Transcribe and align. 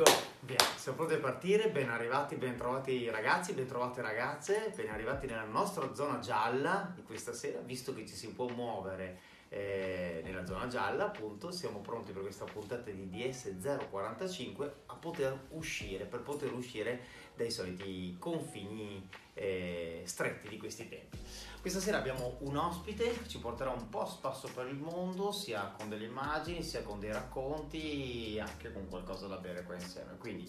Go! 0.00 0.10
Via, 0.40 0.56
siamo 0.76 0.96
pronti 0.96 1.12
a 1.12 1.18
partire, 1.18 1.68
ben 1.68 1.90
arrivati, 1.90 2.36
ben 2.36 2.56
trovati 2.56 3.10
ragazzi, 3.10 3.52
ben 3.52 3.66
trovate 3.66 4.00
ragazze, 4.00 4.72
ben 4.74 4.88
arrivati 4.88 5.26
nella 5.26 5.44
nostra 5.44 5.92
zona 5.92 6.20
gialla 6.20 6.90
di 6.94 7.02
questa 7.02 7.34
sera, 7.34 7.60
visto 7.60 7.92
che 7.92 8.06
ci 8.06 8.14
si 8.14 8.32
può 8.32 8.48
muovere 8.48 9.20
eh, 9.52 10.20
nella 10.22 10.46
zona 10.46 10.68
gialla, 10.68 11.06
appunto, 11.06 11.50
siamo 11.50 11.80
pronti 11.80 12.12
per 12.12 12.22
questa 12.22 12.44
puntata 12.44 12.88
di 12.88 13.10
DS045 13.10 14.70
a 14.86 14.94
poter 14.94 15.46
uscire, 15.50 16.04
per 16.04 16.20
poter 16.20 16.52
uscire 16.52 17.00
dai 17.34 17.50
soliti 17.50 18.16
confini 18.18 19.08
eh, 19.34 20.02
stretti 20.04 20.48
di 20.48 20.56
questi 20.56 20.88
tempi. 20.88 21.18
Questa 21.60 21.80
sera 21.80 21.98
abbiamo 21.98 22.36
un 22.40 22.56
ospite, 22.56 23.26
ci 23.26 23.40
porterà 23.40 23.70
un 23.70 23.88
po' 23.88 24.06
spasso 24.06 24.48
per 24.54 24.68
il 24.68 24.78
mondo, 24.78 25.32
sia 25.32 25.74
con 25.76 25.88
delle 25.88 26.04
immagini, 26.04 26.62
sia 26.62 26.82
con 26.82 27.00
dei 27.00 27.12
racconti, 27.12 28.38
anche 28.40 28.72
con 28.72 28.86
qualcosa 28.88 29.26
da 29.26 29.36
bere 29.36 29.64
qua 29.64 29.74
insieme. 29.74 30.16
Quindi 30.16 30.48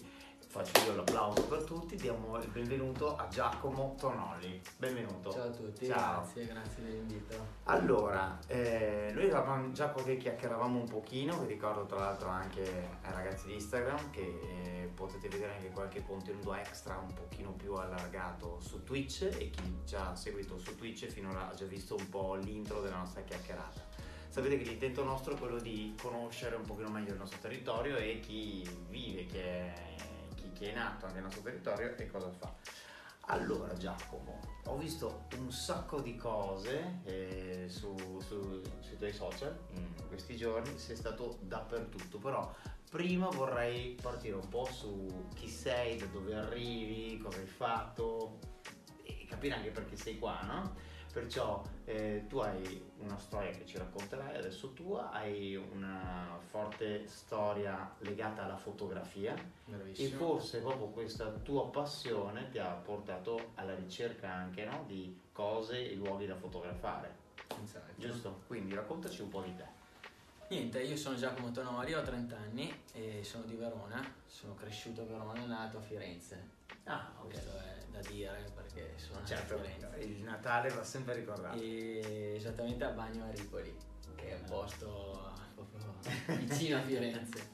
faccio 0.52 0.84
io 0.84 0.96
l'applauso 0.96 1.46
per 1.46 1.62
tutti, 1.64 1.96
diamo 1.96 2.36
il 2.36 2.46
benvenuto 2.48 3.16
a 3.16 3.26
Giacomo 3.28 3.96
Tonoli. 3.98 4.60
Benvenuto. 4.76 5.32
Ciao 5.32 5.44
a 5.44 5.50
tutti, 5.50 5.86
Ciao. 5.86 6.20
grazie, 6.20 6.44
grazie 6.44 6.82
dell'invito. 6.82 7.46
Allora, 7.64 8.38
eh, 8.48 9.12
noi 9.14 9.30
avevamo 9.30 9.72
già 9.72 9.90
che 9.94 10.18
chiacchieravamo 10.18 10.78
un 10.78 10.86
pochino, 10.86 11.38
vi 11.38 11.46
ricordo 11.46 11.86
tra 11.86 12.00
l'altro 12.00 12.28
anche 12.28 12.60
ai 13.00 13.12
ragazzi 13.12 13.46
di 13.46 13.54
Instagram 13.54 14.10
che 14.10 14.20
eh, 14.20 14.90
potete 14.94 15.28
vedere 15.28 15.54
anche 15.54 15.70
qualche 15.70 16.04
contenuto 16.04 16.52
extra 16.52 16.98
un 16.98 17.14
pochino 17.14 17.52
più 17.52 17.72
allargato 17.72 18.60
su 18.60 18.84
Twitch 18.84 19.22
e 19.22 19.48
chi 19.48 19.78
ci 19.86 19.94
ha 19.94 20.14
seguito 20.14 20.58
su 20.58 20.76
Twitch 20.76 21.06
finora 21.06 21.48
ha 21.48 21.54
già 21.54 21.64
visto 21.64 21.96
un 21.96 22.10
po' 22.10 22.34
l'intro 22.34 22.82
della 22.82 22.98
nostra 22.98 23.22
chiacchierata. 23.22 23.80
Sapete 24.28 24.58
che 24.58 24.64
l'intento 24.64 25.02
nostro 25.02 25.34
è 25.34 25.38
quello 25.38 25.58
di 25.58 25.94
conoscere 25.98 26.56
un 26.56 26.64
pochino 26.66 26.90
meglio 26.90 27.12
il 27.12 27.18
nostro 27.18 27.38
territorio 27.38 27.96
e 27.96 28.20
chi 28.20 28.68
vive, 28.88 29.24
chi 29.24 29.38
è, 29.38 29.74
chi 30.52 30.66
è 30.66 30.74
nato 30.74 31.06
anche 31.06 31.14
nel 31.16 31.24
nostro 31.24 31.42
territorio 31.42 31.96
e 31.96 32.06
cosa 32.06 32.30
fa. 32.30 32.54
Allora 33.26 33.72
Giacomo, 33.76 34.40
ho 34.64 34.76
visto 34.76 35.26
un 35.38 35.52
sacco 35.52 36.00
di 36.00 36.16
cose 36.16 37.00
eh, 37.04 37.66
su, 37.68 37.94
su- 38.20 38.60
sui 38.80 38.96
tuoi 38.96 39.12
social 39.12 39.56
in 39.74 40.08
questi 40.08 40.36
giorni, 40.36 40.76
sei 40.76 40.96
stato 40.96 41.38
dappertutto, 41.42 42.18
però 42.18 42.52
prima 42.90 43.28
vorrei 43.28 43.96
partire 44.00 44.34
un 44.34 44.48
po' 44.48 44.66
su 44.66 45.28
chi 45.34 45.48
sei, 45.48 45.96
da 45.96 46.06
dove 46.06 46.34
arrivi, 46.34 47.16
cosa 47.18 47.38
hai 47.38 47.46
fatto 47.46 48.38
e 49.04 49.24
capire 49.28 49.54
anche 49.54 49.70
perché 49.70 49.96
sei 49.96 50.18
qua, 50.18 50.40
no? 50.42 50.74
Perciò 51.12 51.62
eh, 51.84 52.24
tu 52.26 52.38
hai 52.38 52.82
una 53.00 53.18
storia 53.18 53.50
che 53.50 53.66
ci 53.66 53.76
racconterai 53.76 54.34
adesso 54.36 54.72
tua, 54.72 55.10
hai 55.10 55.56
una 55.56 56.38
forte 56.48 57.06
storia 57.06 57.94
legata 57.98 58.44
alla 58.44 58.56
fotografia 58.56 59.34
e 59.34 59.42
Bravissimo. 59.66 60.16
forse 60.16 60.60
proprio 60.60 60.86
questa 60.86 61.28
tua 61.28 61.68
passione 61.68 62.48
ti 62.48 62.58
ha 62.58 62.70
portato 62.70 63.50
alla 63.56 63.74
ricerca 63.74 64.32
anche 64.32 64.64
no, 64.64 64.84
di 64.86 65.20
cose 65.32 65.90
e 65.90 65.94
luoghi 65.96 66.24
da 66.26 66.34
fotografare, 66.36 67.14
Senz'altro. 67.46 67.92
giusto? 67.96 68.40
Quindi 68.46 68.74
raccontaci 68.74 69.20
un 69.20 69.28
po' 69.28 69.42
di 69.42 69.54
te. 69.54 69.80
Niente, 70.48 70.82
io 70.82 70.96
sono 70.96 71.16
Giacomo 71.16 71.50
Tonori, 71.50 71.92
ho 71.94 72.02
30 72.02 72.36
anni 72.36 72.74
e 72.92 73.22
sono 73.22 73.44
di 73.44 73.54
Verona, 73.54 74.02
sono 74.26 74.54
cresciuto 74.54 75.02
a 75.02 75.04
Verona 75.04 75.42
e 75.42 75.46
nato 75.46 75.76
a 75.76 75.80
Firenze. 75.80 76.60
Ah, 76.84 77.12
Questo 77.20 77.50
è 77.58 77.84
da 77.90 78.00
dire 78.08 78.50
perché 78.54 78.92
sono 78.96 79.20
nato 79.20 79.26
Certo, 79.28 79.58
Firenze. 79.58 79.98
il 80.04 80.22
Natale 80.22 80.68
va 80.70 80.82
sempre 80.84 81.14
ricordato. 81.14 81.58
E 81.60 82.34
esattamente 82.36 82.84
a 82.84 82.90
Bagno 82.90 83.24
a 83.24 83.30
Ripoli, 83.30 83.74
che 84.16 84.30
è 84.30 84.34
un 84.40 84.44
posto 84.46 85.32
proprio 85.54 85.94
vicino 86.38 86.78
a 86.78 86.82
Firenze. 86.82 87.50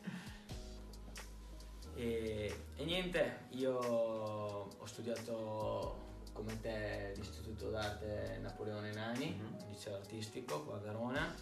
E, 1.95 2.55
e 2.77 2.85
niente, 2.85 3.47
io 3.51 3.75
ho 3.77 4.87
studiato 4.87 6.07
come 6.33 6.61
te 6.61 7.13
l'Istituto 7.17 7.71
d'Arte 7.71 8.39
Napoleone 8.41 8.93
Nani, 8.93 9.31
Mhm. 9.35 9.57
un 9.63 9.69
liceo 9.71 9.97
artistico 9.97 10.63
qua 10.65 10.77
a 10.77 10.81
Verona. 10.81 11.35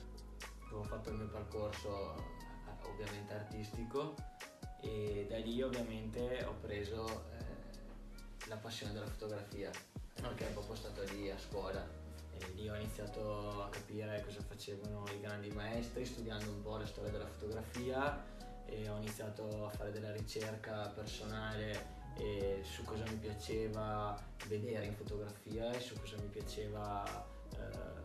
Ho 0.72 0.82
fatto 0.82 1.10
il 1.10 1.16
mio 1.16 1.28
percorso 1.28 2.14
eh, 2.16 2.86
ovviamente 2.88 3.34
artistico 3.34 4.14
e 4.80 5.26
da 5.28 5.36
lì 5.38 5.60
ovviamente 5.62 6.44
ho 6.44 6.54
preso 6.60 7.28
eh, 7.32 7.35
la 8.48 8.56
passione 8.56 8.92
della 8.92 9.06
fotografia. 9.06 9.70
Perché 10.14 10.48
è 10.48 10.52
proprio 10.52 10.74
stato 10.74 11.02
lì 11.12 11.30
a 11.30 11.38
scuola. 11.38 11.86
E 12.38 12.52
lì 12.54 12.68
ho 12.68 12.74
iniziato 12.74 13.62
a 13.62 13.68
capire 13.68 14.22
cosa 14.24 14.40
facevano 14.42 15.04
i 15.12 15.20
grandi 15.20 15.50
maestri 15.50 16.04
studiando 16.04 16.50
un 16.50 16.62
po' 16.62 16.76
la 16.76 16.86
storia 16.86 17.10
della 17.10 17.26
fotografia. 17.26 18.34
E 18.66 18.88
ho 18.88 18.96
iniziato 18.96 19.66
a 19.66 19.70
fare 19.70 19.92
della 19.92 20.12
ricerca 20.12 20.88
personale 20.88 21.96
su 22.62 22.82
cosa 22.84 23.04
mi 23.08 23.16
piaceva 23.16 24.18
vedere 24.48 24.86
in 24.86 24.94
fotografia 24.94 25.70
e 25.72 25.80
su 25.80 25.94
cosa 25.98 26.16
mi 26.16 26.28
piaceva 26.28 27.26
eh, 27.52 28.04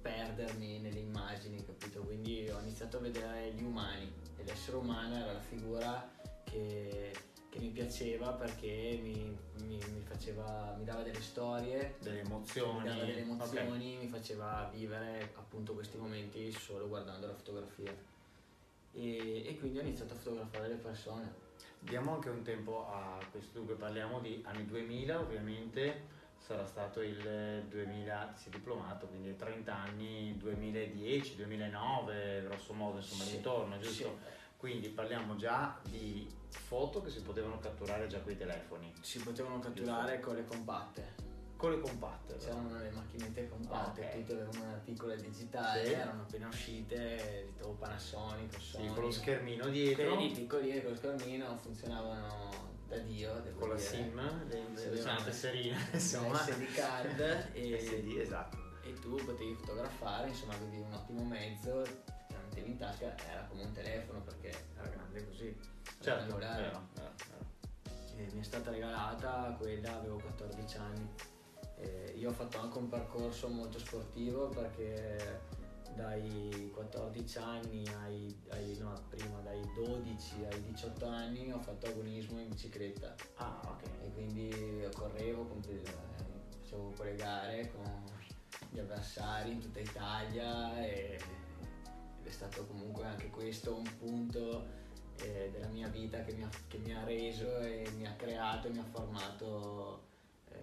perdermi 0.00 0.78
nelle 0.78 0.98
immagini, 0.98 1.64
capito? 1.64 2.00
Quindi 2.02 2.48
ho 2.48 2.60
iniziato 2.60 2.98
a 2.98 3.00
vedere 3.00 3.52
gli 3.52 3.62
umani 3.62 4.12
e 4.36 4.44
l'essere 4.44 4.76
umano 4.76 5.16
era 5.16 5.32
la 5.32 5.40
figura 5.40 6.08
che, 6.44 7.12
che 7.50 7.58
mi 7.58 7.68
piaceva 7.70 8.32
perché 8.32 8.98
mi, 9.02 9.36
mi- 9.64 9.76
mi 9.92 10.00
faceva, 10.06 10.74
mi 10.78 10.84
dava 10.84 11.02
delle 11.02 11.20
storie, 11.20 11.96
Delle 11.98 12.22
mi 12.22 12.26
emozioni. 12.28 12.86
dava 12.88 13.04
delle 13.04 13.20
emozioni, 13.20 13.96
mi 13.96 14.06
faceva 14.06 14.70
vivere 14.72 15.32
appunto 15.36 15.74
questi 15.74 15.98
momenti 15.98 16.50
solo 16.52 16.88
guardando 16.88 17.26
la 17.26 17.34
fotografia. 17.34 17.92
E, 18.92 19.46
e 19.46 19.58
quindi 19.58 19.78
ho 19.78 19.82
iniziato 19.82 20.14
a 20.14 20.16
fotografare 20.16 20.68
le 20.68 20.74
persone. 20.76 21.48
Diamo 21.80 22.14
anche 22.14 22.28
un 22.28 22.42
tempo 22.42 22.86
a 22.88 23.18
questo, 23.30 23.58
dunque 23.58 23.74
parliamo 23.74 24.20
di 24.20 24.42
anni 24.46 24.66
2000 24.66 25.18
ovviamente, 25.18 26.08
sarà 26.38 26.64
stato 26.66 27.00
il 27.02 27.64
2000, 27.68 28.34
si 28.36 28.48
è 28.48 28.50
diplomato, 28.50 29.06
quindi 29.06 29.34
30 29.34 29.74
anni, 29.74 30.36
2010, 30.36 31.36
2009, 31.36 32.42
grosso 32.44 32.72
modo 32.74 32.98
insomma 32.98 33.24
Sì, 33.24 33.30
l'intorno, 33.32 33.78
giusto? 33.78 34.18
Sì, 34.22 34.38
Quindi 34.60 34.90
parliamo 34.90 35.36
già 35.36 35.74
di 35.88 36.28
foto 36.50 37.00
che 37.00 37.08
si 37.08 37.22
potevano 37.22 37.58
catturare 37.58 38.06
già 38.08 38.20
con 38.20 38.30
i 38.32 38.36
telefoni, 38.36 38.92
si 39.00 39.18
potevano 39.18 39.58
catturare 39.58 40.20
con 40.20 40.34
le 40.34 40.44
compatte. 40.44 41.28
con 41.56 41.70
le 41.72 41.80
compatte. 41.80 42.36
C'erano 42.36 42.78
le 42.78 42.90
macchinette 42.90 43.48
compatte, 43.48 44.02
Ah, 44.02 44.06
ok. 44.08 44.14
tutte 44.16 44.32
avevano 44.32 44.62
una 44.64 44.80
piccola 44.84 45.14
digitale, 45.14 45.84
Sì. 45.86 45.92
erano 45.92 46.22
appena 46.22 46.48
uscite, 46.48 47.52
tipo 47.56 47.70
Panasonic, 47.72 48.52
Sì, 48.54 48.60
Sony. 48.60 48.88
con 48.94 49.02
lo 49.02 49.10
schermino 49.10 49.68
dietro, 49.68 50.14
Quelli 50.14 50.30
piccolini 50.32 50.82
con 50.82 50.90
lo 50.92 50.96
schermino 50.96 51.56
funzionavano 51.56 52.68
da 52.86 52.96
Dio, 52.98 53.42
con 53.58 53.68
la 53.70 53.74
dire. 53.76 53.86
SIM, 53.86 54.74
Sì, 54.74 54.86
una 55.00 55.22
tesserina, 55.22 55.76
la 55.76 55.88
insomma. 55.92 56.36
SD 56.38 56.64
card 56.74 57.20
e, 57.52 57.78
SD, 57.78 58.16
esatto. 58.18 58.58
e 58.82 58.92
tu 58.94 59.14
potevi 59.24 59.54
fotografare, 59.54 60.28
insomma 60.28 60.54
avevi 60.54 60.78
un 60.80 60.92
ottimo 60.92 61.22
mezzo, 61.24 61.80
la 61.80 61.88
mettevi 62.50 62.70
in 62.70 62.76
tasca, 62.76 63.16
era 63.28 63.44
come 63.48 63.62
un 63.62 63.72
telefono 63.72 64.20
perché 64.22 64.48
era 64.76 64.88
grande 64.88 65.24
così. 65.24 65.56
Certo, 66.00 66.22
rettangolare. 66.24 66.62
vero, 66.62 66.88
vero, 66.94 67.12
vero. 67.30 67.48
E 68.16 68.28
mi 68.34 68.40
è 68.40 68.44
stata 68.44 68.70
regalata 68.70 69.54
quella, 69.56 69.96
avevo 69.96 70.16
14 70.18 70.76
anni. 70.76 71.08
E 71.76 72.14
io 72.16 72.28
ho 72.30 72.32
fatto 72.32 72.58
anche 72.58 72.76
un 72.78 72.88
percorso 72.88 73.48
molto 73.48 73.78
sportivo 73.78 74.48
perché 74.48 75.40
dai 75.94 76.70
14 76.74 77.38
anni 77.38 77.86
ai, 78.02 78.36
ai- 78.50 78.76
no, 78.78 78.92
prima 79.08 79.40
dai 79.40 79.60
12 79.74 80.44
ai 80.50 80.62
18 80.62 81.06
anni 81.06 81.50
ho 81.52 81.58
fatto 81.60 81.86
agonismo 81.86 82.38
in 82.38 82.48
bicicletta 82.48 83.14
Ah, 83.36 83.60
ok. 83.64 83.82
e 84.02 84.12
quindi 84.12 84.88
correvo, 84.94 85.48
eh, 85.66 85.82
facevo 86.62 86.92
quelle 86.96 87.16
gare 87.16 87.70
con 87.72 88.04
gli 88.70 88.78
avversari 88.78 89.50
in 89.52 89.60
tutta 89.60 89.80
Italia 89.80 90.78
e, 90.86 91.18
questo 93.40 93.74
un 93.74 93.90
punto 93.98 94.66
eh, 95.22 95.48
della 95.50 95.68
mia 95.68 95.88
vita 95.88 96.22
che 96.22 96.32
mi, 96.32 96.42
ha, 96.42 96.48
che 96.68 96.76
mi 96.76 96.94
ha 96.94 97.02
reso 97.04 97.58
e 97.60 97.88
mi 97.96 98.06
ha 98.06 98.12
creato 98.12 98.68
e 98.68 98.70
mi 98.70 98.78
ha 98.78 98.84
formato 98.84 100.02
eh, 100.52 100.56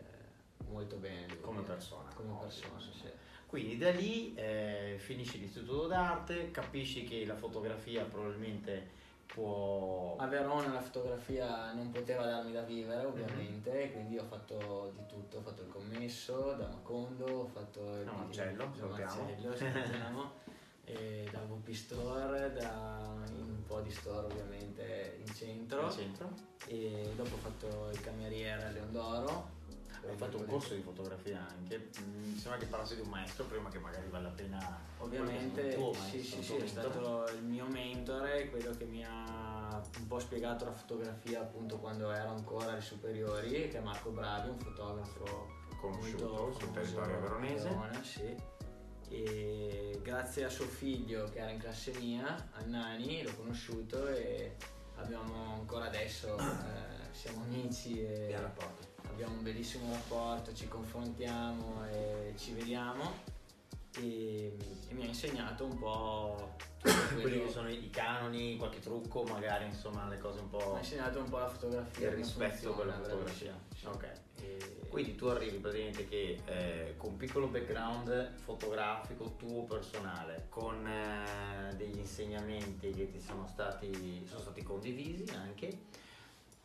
molto 0.69 0.97
bene. 0.97 1.39
Come 1.41 1.61
persona. 1.61 2.09
Come 2.13 2.29
Ottimo, 2.29 2.43
persona, 2.43 2.79
sì. 2.79 2.91
sì. 2.99 3.07
Quindi 3.47 3.77
da 3.77 3.89
lì 3.91 4.35
eh, 4.35 4.95
finisci 4.99 5.39
l'istituto 5.39 5.87
d'arte, 5.87 6.51
capisci 6.51 7.03
che 7.03 7.25
la 7.25 7.35
fotografia 7.35 8.03
probabilmente 8.03 8.95
può... 9.25 10.15
A 10.19 10.27
Verona 10.27 10.73
la 10.73 10.81
fotografia 10.81 11.71
non 11.73 11.89
poteva 11.91 12.25
darmi 12.25 12.51
da 12.51 12.61
vivere 12.61 13.05
ovviamente, 13.05 13.91
quindi 13.91 14.17
ho 14.17 14.25
fatto 14.25 14.91
di 14.95 15.05
tutto, 15.07 15.37
ho 15.37 15.41
fatto 15.41 15.61
il 15.63 15.69
commesso 15.69 16.53
da 16.53 16.67
Macondo, 16.67 17.25
ho 17.25 17.47
fatto 17.47 17.79
il 17.99 18.05
Da 18.05 18.11
Marcello. 18.11 18.71
Marcello, 18.75 19.55
e 20.89 21.27
da 21.31 21.39
VP 21.39 21.71
Store, 21.73 22.53
da 22.53 23.13
in 23.35 23.43
un 23.43 23.63
po' 23.65 23.81
di 23.81 23.91
store 23.91 24.27
ovviamente 24.27 25.19
in 25.19 25.33
centro 25.33 25.87
al 25.87 25.91
centro. 25.91 26.29
e 26.65 27.11
dopo 27.15 27.35
ho 27.35 27.37
fatto 27.37 27.89
il 27.91 27.99
cameriere 27.99 28.63
a 28.63 28.69
Leon 28.69 28.91
d'Oro. 28.91 29.55
Hai 30.07 30.15
fatto 30.15 30.37
un 30.37 30.45
corso 30.45 30.73
di 30.73 30.81
fotografia 30.81 31.45
anche, 31.49 31.89
Mm, 31.99 32.31
mi 32.31 32.37
sembra 32.37 32.57
che 32.57 32.67
parlassi 32.67 32.95
di 32.95 33.01
un 33.01 33.09
maestro 33.09 33.43
prima 33.43 33.67
che 33.67 33.79
magari 33.79 34.07
vale 34.07 34.23
la 34.23 34.29
pena... 34.29 34.79
Ovviamente 34.99 35.73
tuo 35.73 35.91
sì, 35.91 35.99
maestro, 35.99 36.21
sì, 36.21 36.43
sì, 36.43 36.55
tuo 36.55 36.63
è 36.63 36.67
stato 36.67 37.25
il 37.35 37.43
mio 37.43 37.65
mentore, 37.65 38.49
quello 38.49 38.71
che 38.71 38.85
mi 38.85 39.03
ha 39.03 39.81
un 39.97 40.07
po' 40.07 40.19
spiegato 40.19 40.63
la 40.63 40.71
fotografia 40.71 41.41
appunto 41.41 41.77
quando 41.77 42.09
ero 42.11 42.29
ancora 42.29 42.71
alle 42.71 42.81
superiori, 42.81 43.67
che 43.67 43.79
è 43.79 43.81
Marco 43.81 44.11
Bravi, 44.11 44.49
un 44.49 44.59
fotografo 44.59 45.65
Conosciuto 45.81 46.55
sul 46.57 46.71
territorio 46.71 47.19
veronese. 47.19 47.67
Verona, 47.67 48.03
sì. 48.03 48.35
E 49.09 49.99
grazie 50.03 50.43
a 50.43 50.49
suo 50.49 50.65
figlio 50.65 51.29
che 51.29 51.39
era 51.39 51.51
in 51.51 51.59
classe 51.59 51.91
mia, 51.99 52.49
Annani, 52.53 53.23
l'ho 53.23 53.33
conosciuto 53.35 54.07
e 54.07 54.55
abbiamo 54.95 55.53
ancora 55.53 55.85
adesso, 55.85 56.35
eh, 56.37 57.13
siamo 57.13 57.43
amici 57.43 58.01
e 58.01 58.35
abbiamo 59.09 59.35
un 59.35 59.43
bellissimo 59.43 59.91
rapporto, 59.91 60.53
ci 60.53 60.67
confrontiamo 60.67 61.85
e 61.89 62.33
ci 62.37 62.53
vediamo 62.53 63.35
e, 63.99 64.55
e 64.89 64.93
mi 64.93 65.03
ha 65.03 65.07
insegnato 65.07 65.65
un 65.65 65.77
po' 65.77 66.55
Quelli 67.19 67.41
che 67.41 67.49
sono 67.49 67.69
i 67.69 67.89
canoni, 67.89 68.55
qualche 68.55 68.79
trucco, 68.79 69.23
magari 69.23 69.65
insomma 69.65 70.07
le 70.07 70.19
cose 70.19 70.39
un 70.39 70.45
mi 70.45 70.51
po'. 70.51 70.75
ha 70.75 70.77
insegnato 70.77 71.19
un 71.19 71.29
po' 71.29 71.39
la 71.39 71.47
fotografia 71.47 72.07
Il 72.09 72.15
rispetto 72.15 72.73
per 72.73 72.85
la 72.85 72.93
fotografia. 72.93 73.59
Ok. 73.85 74.09
E- 74.41 74.79
Quindi 74.87 75.15
tu 75.15 75.25
arrivi 75.25 75.57
praticamente 75.57 76.07
che 76.07 76.39
eh, 76.45 76.93
con 76.95 77.11
un 77.11 77.17
piccolo 77.17 77.47
background 77.47 78.35
fotografico 78.35 79.33
tuo 79.37 79.63
personale, 79.63 80.45
con 80.49 80.87
eh, 80.87 81.75
degli 81.75 81.97
insegnamenti 81.97 82.91
che 82.91 83.11
ti 83.11 83.19
sono 83.19 83.45
stati, 83.47 84.25
sono 84.25 84.39
stati 84.39 84.63
condivisi 84.63 85.25
anche, 85.35 85.77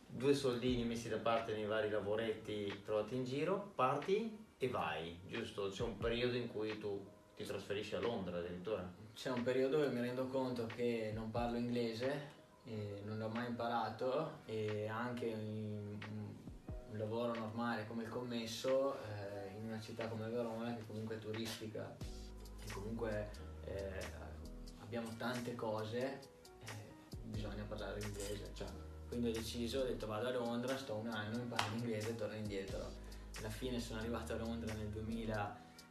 due 0.07 0.33
soldini 0.33 0.85
messi 0.85 1.09
da 1.09 1.17
parte 1.17 1.53
nei 1.53 1.65
vari 1.65 1.89
lavoretti 1.89 2.81
trovati 2.85 3.15
in 3.15 3.25
giro, 3.25 3.71
parti 3.75 4.37
e 4.57 4.67
vai, 4.69 5.19
giusto? 5.27 5.67
C'è 5.69 5.83
un 5.83 5.97
periodo 5.97 6.37
in 6.37 6.47
cui 6.47 6.77
tu 6.77 7.03
ti 7.35 7.43
trasferisci 7.43 7.95
a 7.95 7.99
Londra 7.99 8.37
addirittura. 8.37 8.89
C'è 9.13 9.29
un 9.29 9.43
periodo 9.43 9.77
dove 9.77 9.89
mi 9.89 10.01
rendo 10.01 10.27
conto 10.27 10.65
che 10.65 11.11
non 11.13 11.31
parlo 11.31 11.57
inglese, 11.57 12.31
non 13.03 13.17
l'ho 13.17 13.29
mai 13.29 13.47
imparato 13.47 14.39
e 14.45 14.87
anche 14.87 15.25
in 15.25 15.97
un, 16.09 16.31
lavoro 16.97 17.33
normale 17.33 17.87
come 17.87 18.03
il 18.03 18.09
commesso 18.09 18.99
eh, 19.01 19.57
in 19.57 19.65
una 19.65 19.79
città 19.79 20.07
come 20.07 20.29
Verona 20.29 20.75
che 20.75 20.85
comunque 20.85 21.15
è 21.15 21.17
turistica, 21.17 21.95
che 22.59 22.71
comunque 22.71 23.31
eh, 23.65 23.99
abbiamo 24.79 25.09
tante 25.17 25.55
cose, 25.55 26.19
eh, 26.65 26.71
bisogna 27.23 27.63
parlare 27.63 27.99
inglese. 27.99 28.51
Cioè, 28.53 28.67
Quindi 29.07 29.29
ho 29.29 29.31
deciso, 29.31 29.79
ho 29.79 29.85
detto 29.85 30.05
vado 30.05 30.27
a 30.27 30.31
Londra, 30.31 30.77
sto 30.77 30.95
un 30.95 31.07
anno, 31.07 31.37
imparo 31.37 31.63
l'inglese 31.71 32.11
e 32.11 32.15
torno 32.15 32.35
indietro. 32.35 32.91
Alla 33.39 33.49
fine 33.49 33.79
sono 33.79 33.99
arrivato 33.99 34.33
a 34.33 34.37
Londra 34.37 34.71
nel 34.75 34.89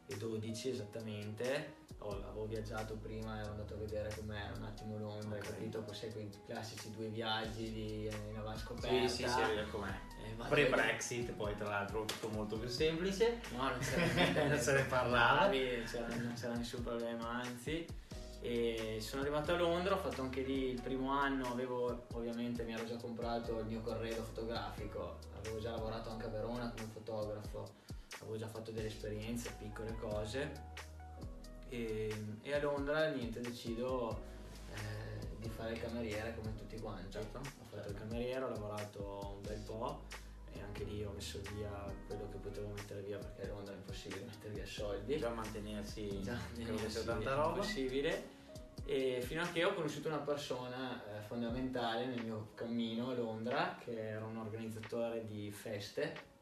2012 0.07 0.69
esattamente, 0.69 1.81
Ho- 1.99 2.09
avevo 2.27 2.45
viaggiato 2.45 2.95
prima, 2.95 3.39
ero 3.39 3.51
andato 3.51 3.75
a 3.75 3.77
vedere 3.77 4.13
com'era 4.13 4.51
un 4.57 4.63
attimo 4.63 4.97
Londra, 4.97 5.37
Ok. 5.37 5.45
hai 5.45 5.51
capito? 5.53 5.81
Poi 5.83 5.95
sai 5.95 6.11
quei 6.11 6.29
classici 6.45 6.91
due 6.91 7.07
viaggi 7.07 7.71
di, 7.71 8.07
eh, 8.07 8.29
in 8.29 8.37
avanscoperta. 8.37 9.07
sì, 9.07 9.23
sì, 9.23 9.29
sì, 9.29 9.69
com'è. 9.71 9.93
Eh, 10.25 10.47
Pre-Brexit, 10.49 11.31
poi 11.31 11.55
tra 11.55 11.69
l'altro 11.69 12.03
tutto 12.03 12.27
molto 12.29 12.57
più 12.57 12.67
semplice. 12.67 13.39
No, 13.55 13.69
non 13.69 13.79
Non 14.49 14.59
se 14.59 14.73
ne 14.73 14.83
parlava. 14.83 15.49
C'era- 15.49 16.07
non 16.15 16.33
c'era 16.37 16.55
nessun 16.55 16.83
problema, 16.83 17.29
anzi. 17.41 17.85
E 18.41 18.97
sono 18.99 19.21
arrivato 19.21 19.53
a 19.53 19.57
Londra, 19.57 19.93
ho 19.93 19.97
fatto 19.99 20.21
anche 20.21 20.41
lì 20.41 20.71
il 20.71 20.81
primo 20.81 21.09
anno, 21.11 21.49
avevo 21.49 22.07
ovviamente 22.15 22.63
mi 22.63 22.73
ero 22.73 22.83
già 22.83 22.97
comprato 22.97 23.59
il 23.59 23.65
mio 23.67 23.79
corredo 23.79 24.21
fotografico, 24.23 25.19
avevo 25.37 25.59
già 25.59 25.69
lavorato 25.71 26.09
anche 26.09 26.25
a 26.25 26.29
Verona 26.29 26.69
come 26.75 26.89
fotografo, 26.91 27.69
avevo 28.23 28.37
già 28.37 28.47
fatto 28.47 28.71
delle 28.71 28.87
esperienze, 28.87 29.53
piccole 29.57 29.95
cose. 29.99 30.51
E, 31.69 32.13
e 32.41 32.53
a 32.53 32.61
Londra 32.61 33.09
niente, 33.09 33.39
decido 33.41 34.21
eh, 34.73 35.37
di 35.37 35.49
fare 35.49 35.73
il 35.73 35.81
cameriere 35.81 36.35
come 36.35 36.53
tutti 36.55 36.79
quanti. 36.79 37.11
Certo. 37.11 37.37
Ho 37.37 37.65
fatto 37.69 37.89
il 37.89 37.95
cameriere, 37.95 38.43
ho 38.43 38.49
lavorato 38.49 39.35
un 39.35 39.41
bel 39.41 39.59
po' 39.59 40.01
e 40.51 40.61
anche 40.61 40.83
lì 40.83 41.03
ho 41.03 41.11
messo 41.11 41.39
via 41.55 41.69
quello 42.07 42.29
che 42.29 42.37
potevo 42.37 42.67
mettere 42.75 43.01
via 43.01 43.17
perché 43.17 43.43
a 43.43 43.47
Londra 43.53 43.73
è 43.73 43.77
impossibile 43.77 44.25
mettere 44.25 44.53
via 44.53 44.65
soldi. 44.65 45.17
Già 45.17 45.29
mantenersi 45.29 46.21
Già, 46.21 46.37
sì, 46.53 47.05
tanta 47.05 47.35
roba. 47.35 47.49
impossibile. 47.49 48.41
E 48.85 49.21
fino 49.21 49.41
a 49.41 49.47
che 49.47 49.63
ho 49.63 49.73
conosciuto 49.73 50.09
una 50.09 50.17
persona 50.17 51.01
eh, 51.05 51.21
fondamentale 51.21 52.05
nel 52.05 52.21
mio 52.21 52.49
cammino 52.53 53.11
a 53.11 53.13
Londra, 53.13 53.77
che 53.79 54.09
era 54.09 54.25
un 54.25 54.37
organizzatore 54.37 55.25
di 55.25 55.49
feste, 55.51 56.32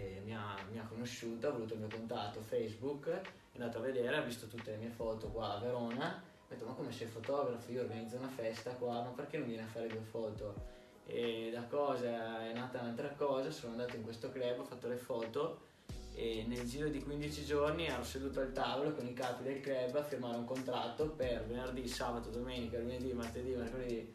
e 0.00 0.20
mi 0.24 0.34
ha, 0.34 0.56
mi 0.70 0.78
ha 0.78 0.84
conosciuto, 0.84 1.48
ha 1.48 1.50
voluto 1.50 1.74
il 1.74 1.80
mio 1.80 1.88
contatto 1.88 2.40
Facebook, 2.40 3.08
è 3.08 3.22
andato 3.54 3.78
a 3.78 3.80
vedere, 3.82 4.16
ha 4.16 4.22
visto 4.22 4.46
tutte 4.46 4.70
le 4.70 4.76
mie 4.78 4.90
foto 4.90 5.28
qua 5.28 5.56
a 5.56 5.58
Verona, 5.58 6.06
ha 6.06 6.22
detto 6.48 6.66
ma 6.66 6.72
come 6.72 6.92
sei 6.92 7.06
fotografo, 7.06 7.70
io 7.70 7.82
organizzo 7.82 8.16
una 8.16 8.28
festa 8.28 8.70
qua, 8.72 9.02
ma 9.02 9.10
perché 9.10 9.38
non 9.38 9.46
vieni 9.46 9.62
a 9.62 9.66
fare 9.66 9.88
due 9.88 10.00
foto? 10.00 10.78
E 11.06 11.50
da 11.52 11.62
cosa 11.64 12.48
è 12.48 12.52
nata 12.52 12.80
un'altra 12.80 13.08
cosa, 13.10 13.50
sono 13.50 13.72
andato 13.72 13.96
in 13.96 14.02
questo 14.02 14.30
club, 14.30 14.60
ho 14.60 14.64
fatto 14.64 14.88
le 14.88 14.96
foto 14.96 15.68
e 16.14 16.44
nel 16.46 16.68
giro 16.68 16.88
di 16.88 17.02
15 17.02 17.44
giorni 17.44 17.86
ero 17.86 18.04
seduto 18.04 18.40
al 18.40 18.52
tavolo 18.52 18.92
con 18.92 19.06
i 19.06 19.14
capi 19.14 19.44
del 19.44 19.60
club 19.60 19.94
a 19.96 20.02
firmare 20.02 20.36
un 20.36 20.44
contratto 20.44 21.08
per 21.10 21.46
venerdì, 21.46 21.86
sabato, 21.86 22.30
domenica, 22.30 22.78
lunedì, 22.78 23.12
martedì, 23.12 23.54
mercoledì. 23.54 24.12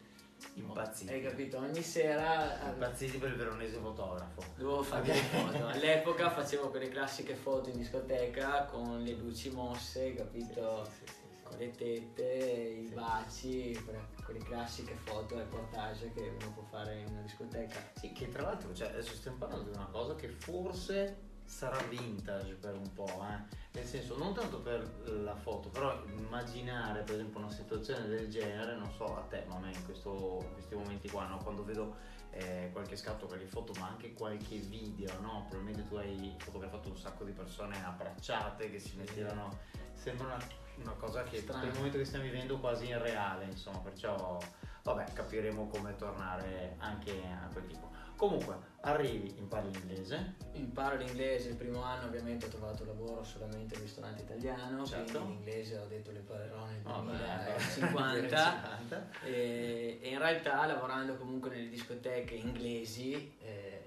Impazziti. 0.56 1.12
Hai 1.14 1.22
capito? 1.22 1.58
Ogni 1.58 1.82
sera 1.82 2.66
eh, 2.66 2.70
Impazziti 2.70 3.18
per 3.18 3.30
il 3.30 3.36
veronese 3.36 3.78
fotografo. 3.78 4.42
dovevo 4.56 4.84
fare 4.84 5.02
Ok. 5.02 5.08
le 5.08 5.14
foto. 5.22 5.68
All'epoca 5.68 6.30
facevo 6.30 6.70
quelle 6.70 6.88
classiche 6.90 7.36
foto 7.36 7.70
in 7.70 7.78
discoteca 7.78 8.66
con 8.66 9.02
le 9.02 9.14
luci 9.14 9.50
mosse, 9.52 10.14
capito? 10.14 10.86
Sì, 10.86 10.92
sì, 10.92 11.06
sì. 11.14 11.24
Con 11.44 11.58
le 11.58 11.72
tette, 11.72 12.24
i 12.24 12.90
baci, 12.94 13.80
quelle, 13.84 14.08
quelle 14.24 14.40
classiche 14.40 14.96
foto 15.04 15.38
reportage 15.38 16.12
che 16.14 16.22
uno 16.40 16.52
può 16.54 16.64
fare 16.64 17.00
in 17.02 17.08
una 17.08 17.22
discoteca. 17.22 17.80
Sì, 17.96 18.12
che 18.14 18.30
tra 18.30 18.42
l'altro, 18.44 18.74
cioè, 18.74 18.88
adesso 18.88 19.14
stiamo 19.14 19.38
parlando 19.38 19.70
di 19.70 19.76
una 19.76 19.88
cosa 19.92 20.16
che 20.16 20.28
forse 20.30 21.18
sarà 21.45 21.77
vintage 21.89 22.53
per 22.56 22.75
un 22.75 22.92
po', 22.94 23.25
eh. 23.30 23.63
Nel 23.71 23.86
senso, 23.86 24.18
non 24.18 24.33
tanto 24.33 24.59
per 24.62 24.89
la 25.06 25.36
foto, 25.36 25.69
però 25.69 26.01
immaginare 26.06 27.01
per 27.03 27.15
esempio 27.15 27.39
una 27.39 27.51
situazione 27.51 28.07
del 28.07 28.30
genere, 28.30 28.75
non 28.75 28.89
so 28.92 29.18
a 29.18 29.21
te, 29.21 29.44
ma 29.47 29.56
a 29.56 29.59
me 29.59 29.71
in, 29.71 29.83
questo- 29.86 30.39
in 30.42 30.53
questi 30.53 30.75
momenti 30.75 31.09
qua, 31.09 31.25
no? 31.27 31.38
quando 31.38 31.63
vedo 31.63 32.13
eh, 32.31 32.69
qualche 32.74 32.97
scatto, 32.97 33.27
qualche 33.27 33.45
foto, 33.47 33.71
ma 33.80 33.88
anche 33.88 34.13
qualche 34.13 34.57
video, 34.57 35.09
no? 35.21 35.45
Probabilmente 35.50 35.88
tu 35.88 35.95
hai 35.95 36.36
fotografato 36.38 36.89
un 36.89 36.97
sacco 36.97 37.24
di 37.24 37.31
persone 37.31 37.81
abbracciate 37.86 38.69
che 38.69 38.77
si 38.80 38.98
mettevano. 38.98 39.57
Sembra 39.94 40.27
una, 40.27 40.38
una 40.81 40.91
cosa 40.94 41.24
che 41.24 41.38
Strano. 41.39 41.62
per 41.62 41.69
il 41.69 41.75
momento 41.75 41.98
che 41.98 42.03
stiamo 42.03 42.25
vivendo 42.25 42.59
quasi 42.59 42.88
irreale, 42.88 43.45
insomma, 43.45 43.77
perciò 43.80 44.38
vabbè, 44.83 45.13
capiremo 45.13 45.68
come 45.68 45.95
tornare 45.95 46.75
anche 46.80 47.12
a 47.24 47.48
quel 47.53 47.68
tipo. 47.68 47.89
Comunque, 48.18 48.56
arrivi, 48.86 49.34
impari 49.38 49.70
l'inglese, 49.72 50.34
Imparo 50.54 50.96
l'inglese, 50.96 51.50
il 51.50 51.56
primo 51.56 51.82
anno 51.84 52.06
ovviamente 52.06 52.46
ho 52.46 52.50
trovato 52.50 52.86
lavoro 52.86 53.24
solamente 53.24 53.75
in 53.75 53.82
ristorante 53.82 54.22
italiano, 54.24 54.86
Certo. 54.86 55.20
quindi 55.20 55.44
l'inglese 55.44 55.77
ho 55.77 55.86
detto 55.88 56.12
le 56.12 56.20
imparerò 56.20 56.65
nel 56.65 56.82
Vabbè, 56.82 57.12
2050 57.12 58.62
50. 58.88 59.10
e, 59.25 60.00
e 60.01 60.10
in 60.10 60.18
realtà 60.18 60.65
lavorando 60.65 61.15
comunque 61.18 61.50
nelle 61.50 61.68
discoteche 61.68 62.36
inglesi, 62.36 63.34
eh, 63.42 63.84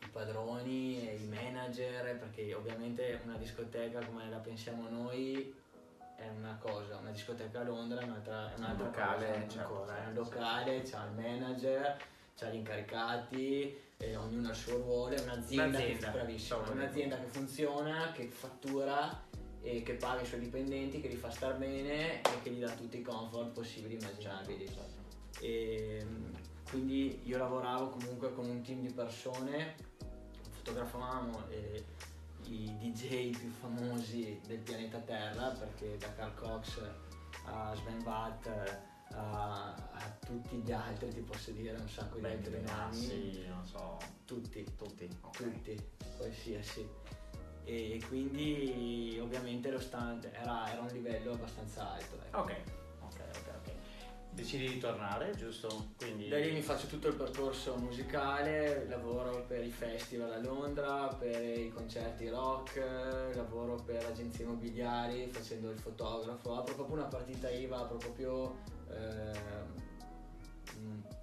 i, 0.00 0.04
i 0.04 0.08
padroni 0.08 1.08
e 1.08 1.14
i 1.14 1.24
manager, 1.26 2.16
perché 2.18 2.52
ovviamente 2.54 3.20
una 3.24 3.36
discoteca 3.36 4.04
come 4.04 4.28
la 4.28 4.38
pensiamo 4.38 4.88
noi 4.88 5.54
è 6.16 6.28
una 6.28 6.58
cosa, 6.60 6.96
una 6.96 7.10
discoteca 7.10 7.60
a 7.60 7.64
Londra 7.64 8.00
è 8.00 8.04
un'altra, 8.04 8.52
è 8.52 8.58
un'altra 8.58 8.84
Un 8.84 8.90
locale, 8.90 9.26
cosa 9.26 9.38
certo, 9.48 9.58
ancora, 9.60 9.96
è 9.96 10.06
un 10.08 10.14
certo, 10.14 10.20
locale, 10.22 10.82
c'ha 10.82 11.04
il 11.04 11.12
manager, 11.12 11.96
c'ha 12.36 12.48
gli 12.48 12.54
incaricati, 12.56 13.80
e 14.00 14.16
ognuno 14.16 14.48
ha 14.48 14.50
il 14.50 14.56
suo 14.56 14.78
ruolo, 14.78 15.14
è 15.14 15.20
un'azienda, 15.20 15.76
Un'azienda, 15.78 16.06
che, 16.06 16.12
bravissima, 16.12 16.64
è 16.64 16.70
un'azienda 16.70 17.18
che 17.18 17.26
funziona, 17.26 18.12
che 18.12 18.28
fattura 18.28 19.28
e 19.60 19.82
che 19.82 19.92
paga 19.92 20.22
i 20.22 20.26
suoi 20.26 20.40
dipendenti, 20.40 21.02
che 21.02 21.08
li 21.08 21.16
fa 21.16 21.30
star 21.30 21.58
bene 21.58 22.22
e 22.22 22.42
che 22.42 22.50
gli 22.50 22.60
dà 22.60 22.70
tutti 22.70 22.98
i 22.98 23.02
comfort 23.02 23.50
possibili 23.50 23.96
e 23.96 23.98
immaginabili. 23.98 24.68
E, 25.40 26.02
mm, 26.02 26.34
quindi 26.70 27.20
io 27.24 27.36
lavoravo 27.36 27.88
comunque 27.90 28.32
con 28.32 28.48
un 28.48 28.62
team 28.62 28.80
di 28.80 28.92
persone, 28.92 29.74
fotografavamo 30.48 31.50
eh, 31.50 31.84
i 32.44 32.74
DJ 32.78 33.36
più 33.36 33.50
famosi 33.50 34.40
del 34.46 34.60
pianeta 34.60 34.98
Terra, 34.98 35.50
perché 35.50 35.98
da 35.98 36.10
Carl 36.14 36.34
Cox 36.34 36.80
a 37.44 37.74
Sven 37.74 38.00
Watt 38.02 38.48
a, 39.14 39.74
a 39.74 40.16
tutti 40.24 40.56
gli 40.56 40.72
altri 40.72 41.08
ti 41.12 41.20
posso 41.20 41.50
dire 41.50 41.76
un 41.76 41.88
sacco 41.88 42.16
di 42.16 42.22
Beh, 42.22 42.32
altri 42.32 42.52
nomi, 42.52 42.64
Benassi, 42.64 43.44
non 43.48 43.64
so, 43.64 43.98
tutti, 44.24 44.64
tutti. 44.76 45.08
ok. 45.20 45.36
tutti, 45.36 45.90
qualsiasi. 46.16 46.88
E 47.64 48.00
quindi 48.08 49.18
ovviamente 49.20 49.70
lo 49.70 49.78
stand 49.78 50.24
era, 50.32 50.70
era 50.72 50.80
un 50.80 50.88
livello 50.88 51.32
abbastanza 51.32 51.92
alto. 51.92 52.16
ecco. 52.24 52.38
Ok. 52.38 52.56
Decidi 54.32 54.68
di 54.68 54.78
tornare, 54.78 55.34
giusto? 55.36 55.92
Quindi... 55.96 56.28
Da 56.28 56.38
lì 56.38 56.52
mi 56.52 56.62
faccio 56.62 56.86
tutto 56.86 57.08
il 57.08 57.14
percorso 57.14 57.76
musicale, 57.76 58.86
lavoro 58.88 59.44
per 59.46 59.64
i 59.64 59.70
festival 59.70 60.32
a 60.32 60.38
Londra, 60.38 61.08
per 61.08 61.42
i 61.42 61.70
concerti 61.70 62.28
rock, 62.28 62.76
lavoro 63.34 63.74
per 63.74 64.04
agenzie 64.06 64.44
immobiliari 64.44 65.28
facendo 65.30 65.70
il 65.70 65.78
fotografo, 65.78 66.56
apro 66.56 66.74
proprio 66.74 66.96
una 66.96 67.06
partita 67.06 67.50
IVA, 67.50 67.80
apro 67.80 67.96
proprio 67.96 68.58
eh, 68.90 69.88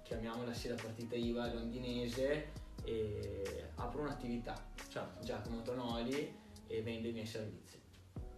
chiamiamola 0.04 0.52
sì 0.52 0.68
la 0.68 0.74
partita 0.74 1.16
IVA 1.16 1.52
londinese 1.52 2.52
e 2.84 3.70
apro 3.76 4.02
un'attività, 4.02 4.54
Certo. 4.88 5.24
Giacomo 5.24 5.62
Tonoli 5.62 6.34
e 6.66 6.82
vendo 6.82 7.08
i 7.08 7.12
miei 7.12 7.26
servizi. 7.26 7.80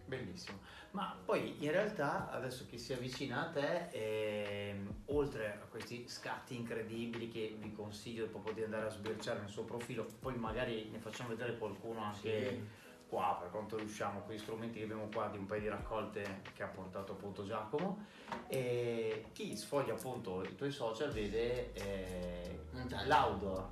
Bellissimo. 0.06 0.58
Ma 0.92 1.16
poi 1.24 1.54
in 1.64 1.70
realtà 1.70 2.30
adesso 2.30 2.66
chi 2.68 2.76
si 2.76 2.92
avvicina 2.92 3.46
a 3.46 3.50
te, 3.50 3.88
ehm, 3.90 5.02
oltre 5.06 5.58
a 5.62 5.66
questi 5.66 6.08
scatti 6.08 6.56
incredibili 6.56 7.28
che 7.28 7.56
vi 7.60 7.72
consiglio 7.72 8.26
proprio 8.26 8.54
di 8.54 8.64
andare 8.64 8.86
a 8.86 8.90
sbirciare 8.90 9.38
nel 9.38 9.48
suo 9.48 9.62
profilo, 9.62 10.04
poi 10.18 10.34
magari 10.36 10.88
ne 10.90 10.98
facciamo 10.98 11.28
vedere 11.28 11.56
qualcuno 11.58 12.02
anche 12.02 12.48
Sì. 12.48 12.64
qua 13.08 13.36
per 13.40 13.50
quanto 13.50 13.76
riusciamo 13.76 14.20
con 14.22 14.34
gli 14.34 14.38
strumenti 14.38 14.78
che 14.78 14.84
abbiamo 14.84 15.08
qua 15.12 15.28
di 15.28 15.38
un 15.38 15.46
paio 15.46 15.60
di 15.60 15.68
raccolte 15.68 16.42
che 16.54 16.62
ha 16.64 16.68
portato 16.68 17.12
appunto 17.12 17.44
Giacomo. 17.44 18.04
E 18.48 19.26
chi 19.32 19.56
sfoglia 19.56 19.94
appunto 19.94 20.42
i 20.42 20.56
tuoi 20.56 20.72
social 20.72 21.10
vede 21.12 21.72
eh, 21.72 22.58
l'outdoor 23.06 23.68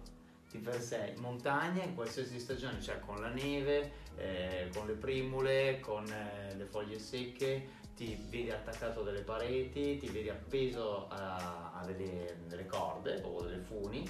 di 0.51 0.59
per 0.59 0.81
sé, 0.81 1.13
in 1.15 1.21
montagna 1.21 1.83
in 1.83 1.95
qualsiasi 1.95 2.39
stagione, 2.39 2.81
cioè 2.81 3.01
con 3.01 3.21
la 3.21 3.29
neve, 3.29 3.93
eh, 4.17 4.71
con 4.75 4.87
le 4.87 4.95
primule, 4.95 5.81
con 5.81 6.07
eh, 6.11 6.55
le 6.55 6.65
foglie 6.65 6.99
secche, 6.99 7.77
ti 7.95 8.17
vedi 8.29 8.51
attaccato 8.51 9.01
a 9.01 9.05
delle 9.05 9.23
pareti, 9.23 9.99
ti 9.99 10.09
vedi 10.09 10.29
appeso 10.29 11.09
a, 11.09 11.73
a 11.75 11.85
delle, 11.85 12.39
delle 12.47 12.67
corde 12.67 13.21
o 13.25 13.43
delle 13.43 13.59
funi, 13.61 14.09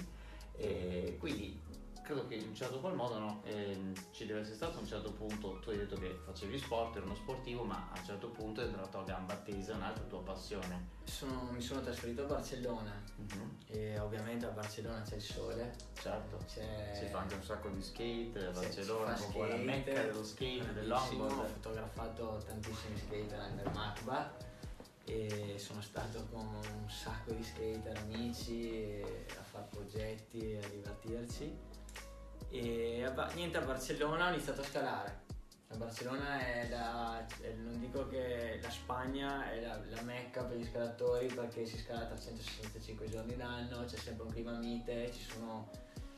e 0.56 1.16
quindi 1.18 1.58
credo 2.08 2.26
che 2.26 2.36
in 2.36 2.48
un 2.48 2.54
certo 2.54 2.80
qual 2.80 2.94
modo 2.94 3.18
no, 3.18 3.42
ehm, 3.44 3.92
ci 4.12 4.24
deve 4.24 4.40
essere 4.40 4.56
stato 4.56 4.78
a 4.78 4.80
un 4.80 4.86
certo 4.86 5.12
punto, 5.12 5.58
tu 5.58 5.68
hai 5.68 5.76
detto 5.76 5.94
che 5.96 6.18
facevi 6.24 6.58
sport, 6.58 6.96
eri 6.96 7.04
uno 7.04 7.14
sportivo, 7.14 7.64
ma 7.64 7.90
a 7.92 7.98
un 7.98 8.04
certo 8.04 8.30
punto 8.30 8.62
è 8.62 8.64
entrato 8.64 8.98
a 9.00 9.02
gamba 9.02 9.34
tesa 9.36 9.74
un'altra 9.74 10.04
tua 10.04 10.22
passione. 10.22 10.88
Sono- 11.04 11.50
mi 11.52 11.60
sono 11.60 11.82
trasferito 11.82 12.22
a 12.22 12.24
Barcellona. 12.24 13.04
E 13.66 13.98
ovviamente 13.98 14.46
a 14.46 14.48
Barcellona 14.48 15.02
c'è 15.02 15.16
il 15.16 15.20
sole, 15.20 15.74
Certo. 16.00 16.38
c'è 16.46 16.94
Si 16.98 17.04
fa 17.08 17.18
anche 17.18 17.34
un 17.34 17.42
sacco 17.42 17.68
di 17.68 17.82
skate, 17.82 18.46
a 18.46 18.50
Barcellona, 18.52 19.14
si 19.14 19.22
proprio 19.24 19.46
la 19.46 19.56
mecca 19.56 20.02
dello 20.02 20.24
skate, 20.24 20.64
bravissimo, 20.64 21.24
Ho 21.26 21.44
fotografato 21.44 22.42
tantissimi 22.46 22.96
skater 22.96 23.38
al 23.38 23.70
Macba 23.74 24.34
e 25.04 25.56
sono 25.58 25.82
stato 25.82 26.26
con 26.30 26.46
un 26.46 26.88
sacco 26.88 27.32
di 27.32 27.42
skater 27.42 27.96
amici 27.98 29.02
a 29.38 29.42
fare 29.42 29.66
progetti 29.70 30.52
e 30.52 30.58
a 30.64 30.68
divertirci. 30.68 31.67
E 32.50 33.12
niente, 33.34 33.58
a 33.58 33.60
Barcellona 33.60 34.28
ho 34.28 34.32
iniziato 34.32 34.62
a 34.62 34.64
scalare. 34.64 35.26
A 35.70 35.76
Barcellona 35.76 36.40
è 36.40 36.68
la, 36.70 37.26
è- 37.40 37.52
non 37.52 37.78
dico 37.78 38.08
che 38.08 38.58
la 38.62 38.70
Spagna 38.70 39.50
è 39.50 39.60
la, 39.60 39.78
la 39.90 40.02
mecca 40.02 40.42
per 40.44 40.56
gli 40.56 40.64
scalatori 40.64 41.26
perché 41.26 41.66
si 41.66 41.76
scala 41.76 42.06
365 42.06 43.06
giorni 43.10 43.36
l'anno, 43.36 43.84
c'è 43.84 43.96
sempre 43.96 44.24
un 44.24 44.30
clima 44.32 44.52
mite, 44.56 45.12
ci 45.12 45.20
sono 45.20 45.68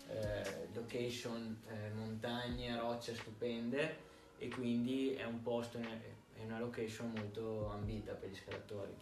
eh, 0.08 0.68
location, 0.72 1.60
eh, 1.66 1.90
montagne, 1.94 2.78
rocce 2.78 3.16
stupende 3.16 3.96
e 4.38 4.48
quindi 4.48 5.14
è 5.14 5.24
un 5.24 5.42
posto, 5.42 5.78
è 5.78 6.44
una 6.44 6.60
location 6.60 7.10
molto 7.10 7.70
ambita 7.70 8.12
per 8.12 8.28
gli 8.28 8.36
scalatori. 8.36 8.94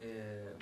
Eh, 0.00 0.54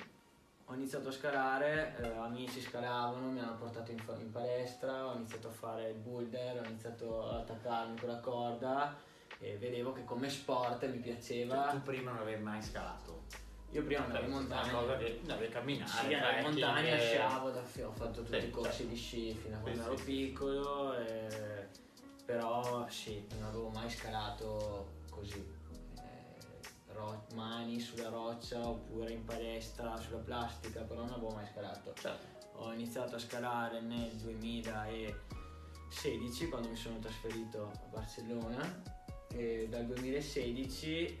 ho 0.71 0.75
iniziato 0.75 1.09
a 1.09 1.11
scalare, 1.11 1.97
eh, 2.01 2.07
amici 2.17 2.61
scalavano, 2.61 3.27
mi 3.29 3.41
hanno 3.41 3.57
portato 3.57 3.91
in, 3.91 3.99
fa- 3.99 4.15
in 4.15 4.31
palestra, 4.31 5.07
ho 5.07 5.15
iniziato 5.15 5.49
a 5.49 5.51
fare 5.51 5.89
il 5.89 5.97
boulder, 5.97 6.61
ho 6.61 6.65
iniziato 6.65 7.29
ad 7.29 7.39
attaccarmi 7.41 7.99
con 7.99 8.07
la 8.07 8.19
corda 8.19 8.95
e 9.39 9.57
vedevo 9.57 9.91
che 9.91 10.05
come 10.05 10.29
sport 10.29 10.87
mi 10.89 10.99
piaceva. 10.99 11.63
Cioè, 11.63 11.71
tu 11.71 11.81
prima 11.81 12.11
non 12.11 12.21
avevi 12.21 12.41
mai 12.41 12.61
scalato. 12.61 13.23
Io 13.71 13.83
prima 13.83 14.05
andavo 14.05 14.23
in 14.25 14.31
Una 14.31 14.39
montagna. 14.39 14.71
cosa 14.71 14.97
che 14.97 15.19
devi 15.23 15.49
camminare. 15.49 15.91
Sì, 15.91 16.13
andavo 16.13 16.37
in 16.37 16.43
montagna, 16.43 16.95
eh, 16.95 16.99
sciavo, 16.99 17.49
da- 17.49 17.59
ho 17.59 17.91
fatto 17.91 18.23
tutti 18.23 18.39
Sì, 18.39 18.45
i 18.45 18.49
corsi 18.49 18.71
certo. 18.77 18.91
di 18.91 18.95
sci 18.95 19.33
fino 19.33 19.55
a 19.57 19.59
quando 19.59 19.81
sì, 19.81 19.87
ero 19.87 19.97
sì. 19.97 20.03
piccolo, 20.05 20.97
eh, 20.97 21.67
però 22.25 22.87
sì, 22.87 23.27
non 23.37 23.43
avevo 23.43 23.67
mai 23.69 23.89
scalato 23.89 24.89
così. 25.09 25.59
Ro- 27.01 27.25
mani 27.33 27.79
sulla 27.79 28.09
roccia 28.09 28.67
oppure 28.67 29.11
in 29.11 29.25
palestra 29.25 29.97
sulla 29.97 30.19
plastica, 30.19 30.81
però 30.81 31.01
non 31.01 31.13
avevo 31.13 31.31
mai 31.31 31.47
scalato. 31.47 31.93
Certo. 31.93 32.27
Ho 32.57 32.71
iniziato 32.71 33.15
a 33.15 33.19
scalare 33.19 33.81
nel 33.81 34.11
2016 34.17 36.49
quando 36.49 36.69
mi 36.69 36.75
sono 36.75 36.99
trasferito 36.99 37.71
a 37.73 37.79
Barcellona 37.89 38.83
e 39.29 39.67
dal 39.69 39.85
2016 39.85 41.05
eh, 41.05 41.19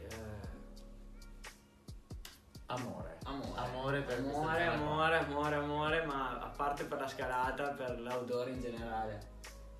Amore. 2.67 3.17
Amore. 3.25 3.59
Amore 3.59 4.01
per 4.01 4.19
amore, 4.19 4.65
amore, 4.65 5.17
amore, 5.17 5.55
amore, 5.55 6.05
ma 6.05 6.39
a 6.39 6.47
parte 6.47 6.85
per 6.85 7.01
la 7.01 7.07
scalata, 7.07 7.71
per 7.71 7.99
l'outdoor 7.99 8.47
in 8.47 8.61
generale, 8.61 9.19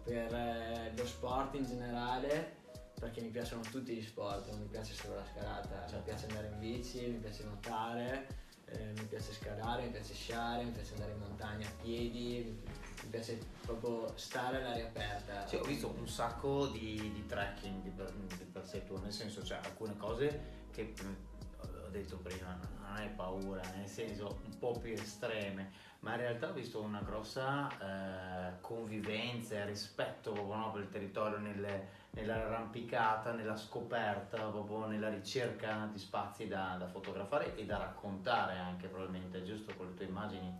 per 0.03 0.33
eh, 0.33 0.91
lo 0.93 1.05
sport 1.05 1.55
in 1.55 1.65
generale, 1.65 2.57
perché 3.01 3.19
mi 3.21 3.29
piacciono 3.29 3.63
tutti 3.63 3.95
gli 3.95 4.03
sport, 4.03 4.47
non 4.51 4.59
mi 4.59 4.67
piace 4.67 4.93
solo 4.93 5.15
la 5.15 5.25
scalata, 5.25 5.85
mi 5.85 5.89
Certo. 5.89 6.03
piace 6.03 6.25
andare 6.27 6.47
in 6.49 6.59
bici, 6.59 6.99
mi 7.07 7.17
piace 7.17 7.43
nuotare, 7.45 8.27
eh, 8.65 8.93
mi 8.95 9.05
piace 9.05 9.33
scalare, 9.33 9.85
mi 9.85 9.89
piace 9.89 10.13
sciare, 10.13 10.63
mi 10.63 10.69
piace 10.69 10.93
andare 10.93 11.13
in 11.13 11.17
montagna 11.17 11.67
a 11.67 11.71
piedi, 11.81 12.61
mi, 13.01 13.09
piace 13.09 13.39
proprio 13.65 14.15
stare 14.15 14.57
all'aria 14.57 14.85
aperta. 14.85 15.47
Sì, 15.47 15.55
ho 15.55 15.63
visto 15.63 15.89
un 15.89 16.07
sacco 16.07 16.67
di, 16.67 17.11
di 17.11 17.25
trekking 17.25 17.81
di 17.81 17.89
per, 17.89 18.13
di 18.13 18.43
per 18.43 18.67
sé 18.67 18.85
tuo, 18.85 18.99
nel 18.99 19.11
senso, 19.11 19.43
cioè 19.43 19.57
alcune 19.57 19.97
cose 19.97 20.59
che 20.71 20.93
come 20.95 21.29
ho 21.57 21.89
detto 21.89 22.17
prima 22.17 22.53
non 22.53 22.85
hai 22.93 23.09
paura, 23.09 23.63
nel 23.75 23.87
senso 23.87 24.41
un 24.45 24.59
po' 24.59 24.77
più 24.77 24.93
estreme, 24.93 25.71
ma 26.01 26.11
in 26.11 26.17
realtà 26.17 26.49
ho 26.49 26.53
visto 26.53 26.79
una 26.81 27.01
grossa 27.01 28.51
eh, 28.51 28.61
convivenza 28.61 29.55
e 29.55 29.65
rispetto 29.65 30.31
proprio 30.33 30.55
no, 30.55 30.71
per 30.71 30.81
il 30.83 30.89
territorio 30.89 31.39
nelle- 31.39 31.99
nell'arrampicata, 32.11 33.31
nella 33.31 33.55
scoperta, 33.55 34.37
proprio 34.49 34.85
nella 34.87 35.09
ricerca 35.09 35.87
di 35.91 35.97
spazi 35.97 36.47
da, 36.47 36.75
da 36.77 36.87
fotografare 36.87 37.55
e 37.55 37.65
da 37.65 37.77
raccontare 37.77 38.57
anche 38.57 38.87
probabilmente, 38.87 39.43
giusto 39.43 39.73
con 39.75 39.87
le 39.87 39.93
tue 39.95 40.05
immagini. 40.05 40.53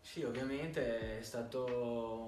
Sì, 0.00 0.22
ovviamente 0.24 1.18
è 1.18 1.22
stato 1.22 1.64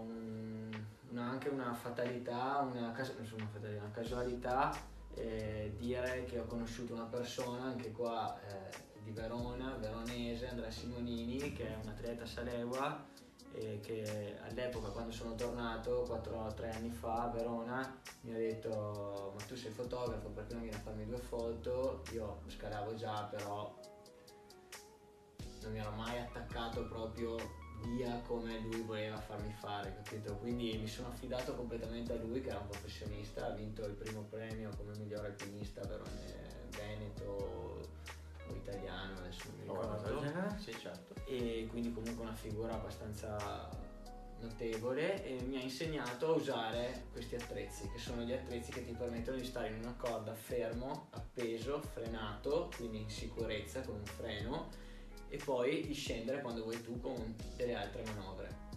un- 0.06 0.70
una- 1.10 1.24
anche 1.24 1.48
una 1.48 1.72
fatalità, 1.74 2.60
una, 2.60 2.88
una 2.88 3.46
fatalità, 3.50 3.82
una 3.82 3.90
casualità 3.92 4.90
eh, 5.14 5.74
dire 5.76 6.24
che 6.24 6.38
ho 6.38 6.44
conosciuto 6.44 6.94
una 6.94 7.04
persona 7.04 7.64
anche 7.64 7.90
qua 7.90 8.38
eh, 8.48 8.70
di 9.02 9.10
Verona, 9.10 9.74
veronese, 9.78 10.48
Andrea 10.48 10.70
Simonini, 10.70 11.52
che 11.52 11.68
è 11.68 11.76
un 11.82 11.88
atleta 11.88 12.24
Salewa 12.24 13.04
e 13.54 13.80
che 13.80 14.38
all'epoca 14.42 14.88
quando 14.88 15.12
sono 15.12 15.34
tornato, 15.34 16.04
4-3 16.08 16.74
anni 16.74 16.90
fa 16.90 17.24
a 17.24 17.28
Verona, 17.28 18.00
mi 18.22 18.34
ha 18.34 18.38
detto 18.38 19.34
ma 19.36 19.44
tu 19.44 19.54
sei 19.56 19.70
fotografo 19.70 20.28
perché 20.28 20.54
non 20.54 20.62
vieni 20.62 20.76
a 20.76 20.80
farmi 20.80 21.06
due 21.06 21.18
foto? 21.18 22.02
Io 22.12 22.42
scalavo 22.48 22.94
già 22.94 23.24
però 23.24 23.74
non 25.62 25.72
mi 25.72 25.78
ero 25.78 25.90
mai 25.92 26.18
attaccato 26.18 26.86
proprio 26.86 27.36
via 27.82 28.20
come 28.26 28.58
lui 28.60 28.80
voleva 28.82 29.18
farmi 29.18 29.52
fare, 29.52 29.94
capito? 30.02 30.36
Quindi 30.36 30.78
mi 30.78 30.86
sono 30.86 31.08
affidato 31.08 31.54
completamente 31.54 32.12
a 32.12 32.16
lui 32.16 32.40
che 32.40 32.50
era 32.50 32.58
un 32.58 32.68
professionista, 32.68 33.46
ha 33.46 33.50
vinto 33.50 33.84
il 33.84 33.94
primo 33.94 34.22
premio 34.22 34.70
come 34.76 34.96
miglior 34.96 35.24
alpinista 35.24 35.82
Verone 35.82 36.70
E 41.32 41.66
quindi 41.70 41.94
comunque 41.94 42.24
una 42.24 42.34
figura 42.34 42.74
abbastanza 42.74 43.70
notevole 44.40 45.24
e 45.24 45.40
mi 45.44 45.56
ha 45.56 45.62
insegnato 45.62 46.26
a 46.26 46.36
usare 46.36 47.06
questi 47.10 47.36
attrezzi, 47.36 47.88
che 47.90 47.98
sono 47.98 48.20
gli 48.20 48.32
attrezzi 48.32 48.70
che 48.70 48.84
ti 48.84 48.92
permettono 48.92 49.38
di 49.38 49.44
stare 49.44 49.68
in 49.68 49.78
una 49.78 49.94
corda 49.96 50.34
fermo, 50.34 51.06
appeso, 51.12 51.80
frenato, 51.80 52.70
quindi 52.76 53.00
in 53.00 53.08
sicurezza 53.08 53.80
con 53.80 53.94
un 53.94 54.04
freno 54.04 54.68
e 55.28 55.38
poi 55.42 55.86
di 55.86 55.94
scendere 55.94 56.42
quando 56.42 56.64
vuoi 56.64 56.82
tu 56.82 57.00
con 57.00 57.34
delle 57.56 57.76
altre 57.76 58.04
manovre. 58.04 58.70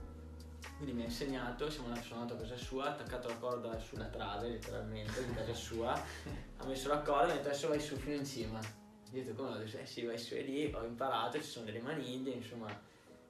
Quindi 0.77 0.93
mi 0.93 1.01
ha 1.01 1.05
insegnato, 1.05 1.69
siamo 1.69 1.87
andati, 1.87 2.07
sono 2.07 2.21
andato 2.21 2.39
a 2.39 2.41
casa 2.43 2.57
sua, 2.57 2.85
ha 2.85 2.89
attaccato 2.91 3.27
la 3.27 3.37
corda 3.37 3.79
sulla 3.79 4.05
trave 4.05 4.47
letteralmente 4.47 5.25
di 5.25 5.33
casa 5.33 5.53
sua, 5.53 5.91
ha 6.55 6.65
messo 6.65 6.87
la 6.87 6.99
corda 6.99 7.27
e 7.27 7.31
ha 7.31 7.35
detto 7.35 7.49
adesso 7.49 7.67
vai 7.67 7.81
su 7.81 7.97
fino 7.97 8.15
in 8.15 8.25
cima. 8.25 8.84
Detto 9.23 9.33
come? 9.33 9.63
Vai 10.05 10.17
su 10.17 10.33
e 10.35 10.41
lì, 10.41 10.71
ho 10.73 10.83
imparato, 10.83 11.37
ci 11.37 11.43
sono 11.47 11.65
delle 11.65 11.79
maniglie, 11.79 12.31
insomma, 12.31 12.67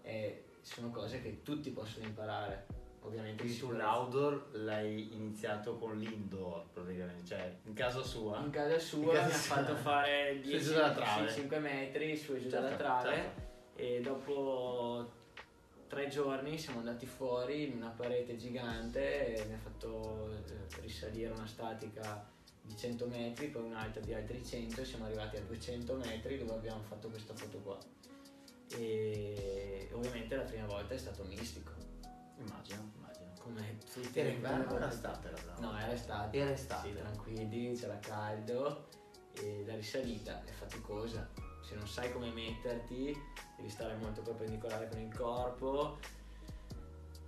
eh, 0.01 0.43
sono 0.61 0.89
cose 0.89 1.21
che 1.21 1.41
tutti 1.43 1.69
possono 1.69 2.05
imparare. 2.05 2.65
Ovviamente 3.01 3.43
Quindi 3.43 3.59
tu 3.59 3.69
l'outdoor 3.69 4.47
l'hai 4.53 5.13
iniziato 5.13 5.75
con 5.77 5.95
l'indoor 5.95 6.65
praticamente, 6.73 7.23
cioè 7.27 7.55
in 7.65 7.73
casa 7.73 8.01
sua. 8.01 8.39
In 8.39 8.49
casa 8.49 8.79
sua 8.79 8.99
In 9.03 9.09
casa 9.11 9.27
mi 9.27 9.31
ha 9.33 9.35
sua. 9.37 9.55
fatto 9.57 9.75
fare 9.75 10.31
Su 10.33 10.39
e 10.39 10.41
10 10.41 10.63
giù 10.65 10.73
dalla 10.73 10.91
trave. 10.91 11.31
5 11.31 11.59
metri 11.59 12.17
su 12.17 12.33
e 12.33 12.39
giù 12.39 12.49
Certo, 12.49 12.65
dalla 12.65 12.75
trave 12.75 13.13
certo. 13.15 13.41
e 13.75 14.01
dopo 14.01 15.11
tre 15.87 16.07
giorni 16.07 16.57
siamo 16.57 16.79
andati 16.79 17.05
fuori 17.05 17.65
in 17.67 17.73
una 17.77 17.89
parete 17.89 18.35
gigante 18.37 19.35
e 19.35 19.45
mi 19.45 19.53
ha 19.53 19.59
fatto 19.59 20.31
eh, 20.31 20.81
risalire 20.81 21.31
una 21.31 21.45
statica 21.45 22.27
di 22.65 22.75
100 22.75 23.07
metri, 23.07 23.47
poi 23.47 23.63
un'altra 23.63 24.01
di 24.01 24.13
altri 24.13 24.43
100 24.43 24.81
e 24.81 24.85
siamo 24.85 25.05
arrivati 25.05 25.37
a 25.37 25.41
200 25.41 25.95
metri 25.95 26.37
dove 26.37 26.53
abbiamo 26.53 26.81
fatto 26.81 27.09
questa 27.09 27.33
foto 27.35 27.59
qua. 27.59 27.77
e 28.71 29.89
ovviamente 29.93 30.35
la 30.35 30.43
prima 30.43 30.65
volta 30.65 30.93
è 30.93 30.97
stato 30.97 31.23
mistico. 31.23 31.71
Immagino, 32.37 32.91
immagino. 32.95 33.33
Come 33.39 33.77
tutti 33.93 34.19
Era 34.19 34.29
inverno 34.29 34.71
o 34.71 34.75
era 34.75 34.89
estate 34.91 35.29
la 35.29 35.37
prima 35.37 35.59
No, 35.59 35.77
era 35.77 35.93
estate. 35.93 36.37
Era 36.37 36.51
estate. 36.51 36.89
Sì, 36.89 36.95
tranquilli, 36.95 37.75
c'era 37.75 37.99
caldo 37.99 38.89
e 39.33 39.63
la 39.65 39.75
risalita 39.75 40.43
è 40.43 40.51
faticosa. 40.51 41.29
Se 41.61 41.75
non 41.75 41.87
sai 41.87 42.11
come 42.11 42.31
metterti, 42.31 43.15
devi 43.55 43.69
stare 43.69 43.95
molto 43.95 44.21
perpendicolare 44.21 44.87
con 44.89 44.99
il 44.99 45.13
corpo, 45.13 45.99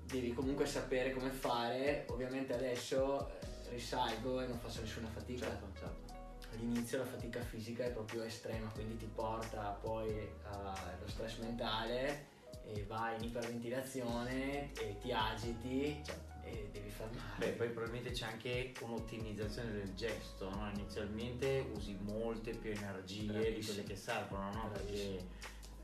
devi 0.05 0.33
comunque 0.33 0.65
sapere 0.65 1.11
come 1.11 1.29
fare. 1.29 2.05
Ovviamente 2.09 2.53
adesso 2.53 3.31
risalgo 3.69 4.41
e 4.41 4.47
non 4.47 4.59
faccio 4.59 4.81
nessuna 4.81 5.07
fatica. 5.07 5.45
Certo, 5.45 5.67
certo. 5.79 6.15
All'inizio 6.53 6.99
la 6.99 7.05
fatica 7.05 7.41
fisica 7.41 7.83
è 7.83 7.91
proprio 7.91 8.23
estrema, 8.23 8.69
quindi 8.69 8.97
ti 8.97 9.09
porta 9.13 9.77
poi 9.81 10.29
allo 10.43 11.07
stress 11.07 11.37
mentale 11.39 12.35
e 12.63 12.83
vai 12.83 13.15
in 13.17 13.23
iperventilazione 13.23 14.71
e 14.73 14.97
ti 14.99 15.11
agiti 15.11 16.01
e 16.43 16.69
devi 16.71 16.89
fermare. 16.89 17.37
Beh, 17.37 17.51
poi 17.51 17.69
probabilmente 17.69 18.11
c'è 18.11 18.25
anche 18.25 18.73
un'ottimizzazione 18.81 19.71
del 19.71 19.93
gesto, 19.93 20.49
no? 20.49 20.69
Inizialmente 20.73 21.69
usi 21.73 21.97
molte 22.01 22.51
più 22.51 22.71
energie 22.71 23.53
di 23.53 23.63
quelle 23.63 23.83
che 23.83 23.95
servono, 23.95 24.51
no? 24.53 24.69
Perché 24.71 25.25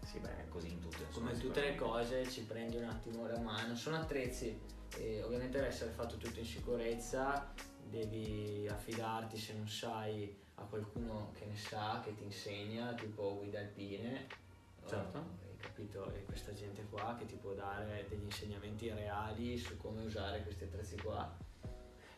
sì, 0.06 0.20
beh, 0.20 0.44
è 0.44 0.48
così 0.48 0.72
in 0.72 0.80
tutto. 0.80 1.04
insomma, 1.04 1.30
come 1.30 1.40
tutte 1.40 1.62
le 1.62 1.76
cose 1.76 2.30
ci 2.30 2.44
prendi 2.44 2.78
un 2.78 2.86
attimo 2.86 3.28
la 3.28 3.40
mano, 3.40 3.76
sono 3.76 3.98
attrezzi 3.98 4.58
e 4.98 5.24
ovviamente 5.24 5.58
deve 5.58 5.70
essere 5.70 5.92
fatto 5.92 6.18
tutto 6.18 6.40
in 6.40 6.46
sicurezza, 6.46 7.54
devi 8.00 8.68
affidarti 8.68 9.38
se 9.38 9.54
non 9.54 9.68
sai 9.68 10.36
a 10.56 10.64
qualcuno 10.64 11.32
che 11.38 11.46
ne 11.46 11.56
sa, 11.56 12.02
che 12.04 12.16
ti 12.16 12.24
insegna, 12.24 12.94
tipo 12.94 13.38
guida 13.38 13.60
alpine, 13.60 14.28
Certo. 14.88 15.18
o- 15.18 15.22
hai 15.44 15.56
capito? 15.58 16.12
E 16.14 16.24
questa 16.26 16.54
gente 16.54 16.84
qua 16.90 17.16
che 17.18 17.26
ti 17.26 17.36
può 17.36 17.54
dare 17.54 18.06
degli 18.10 18.24
insegnamenti 18.24 18.90
reali 18.92 19.58
su 19.58 19.78
come 19.78 20.04
usare 20.04 20.42
questi 20.42 20.64
attrezzi 20.64 20.98
qua. 20.98 21.32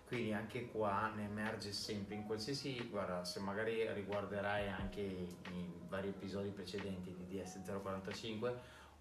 Quindi 0.07 0.33
anche 0.33 0.67
qua 0.69 1.11
ne 1.15 1.23
emerge 1.25 1.71
sempre 1.71 2.15
in 2.15 2.25
qualsiasi, 2.25 2.87
guarda, 2.89 3.25
se 3.25 3.39
magari 3.39 3.91
riguarderai 3.91 4.69
anche 4.69 5.01
i 5.01 5.35
vari 5.89 6.09
episodi 6.09 6.49
precedenti 6.49 7.13
di 7.13 7.37
DS045, 7.41 8.53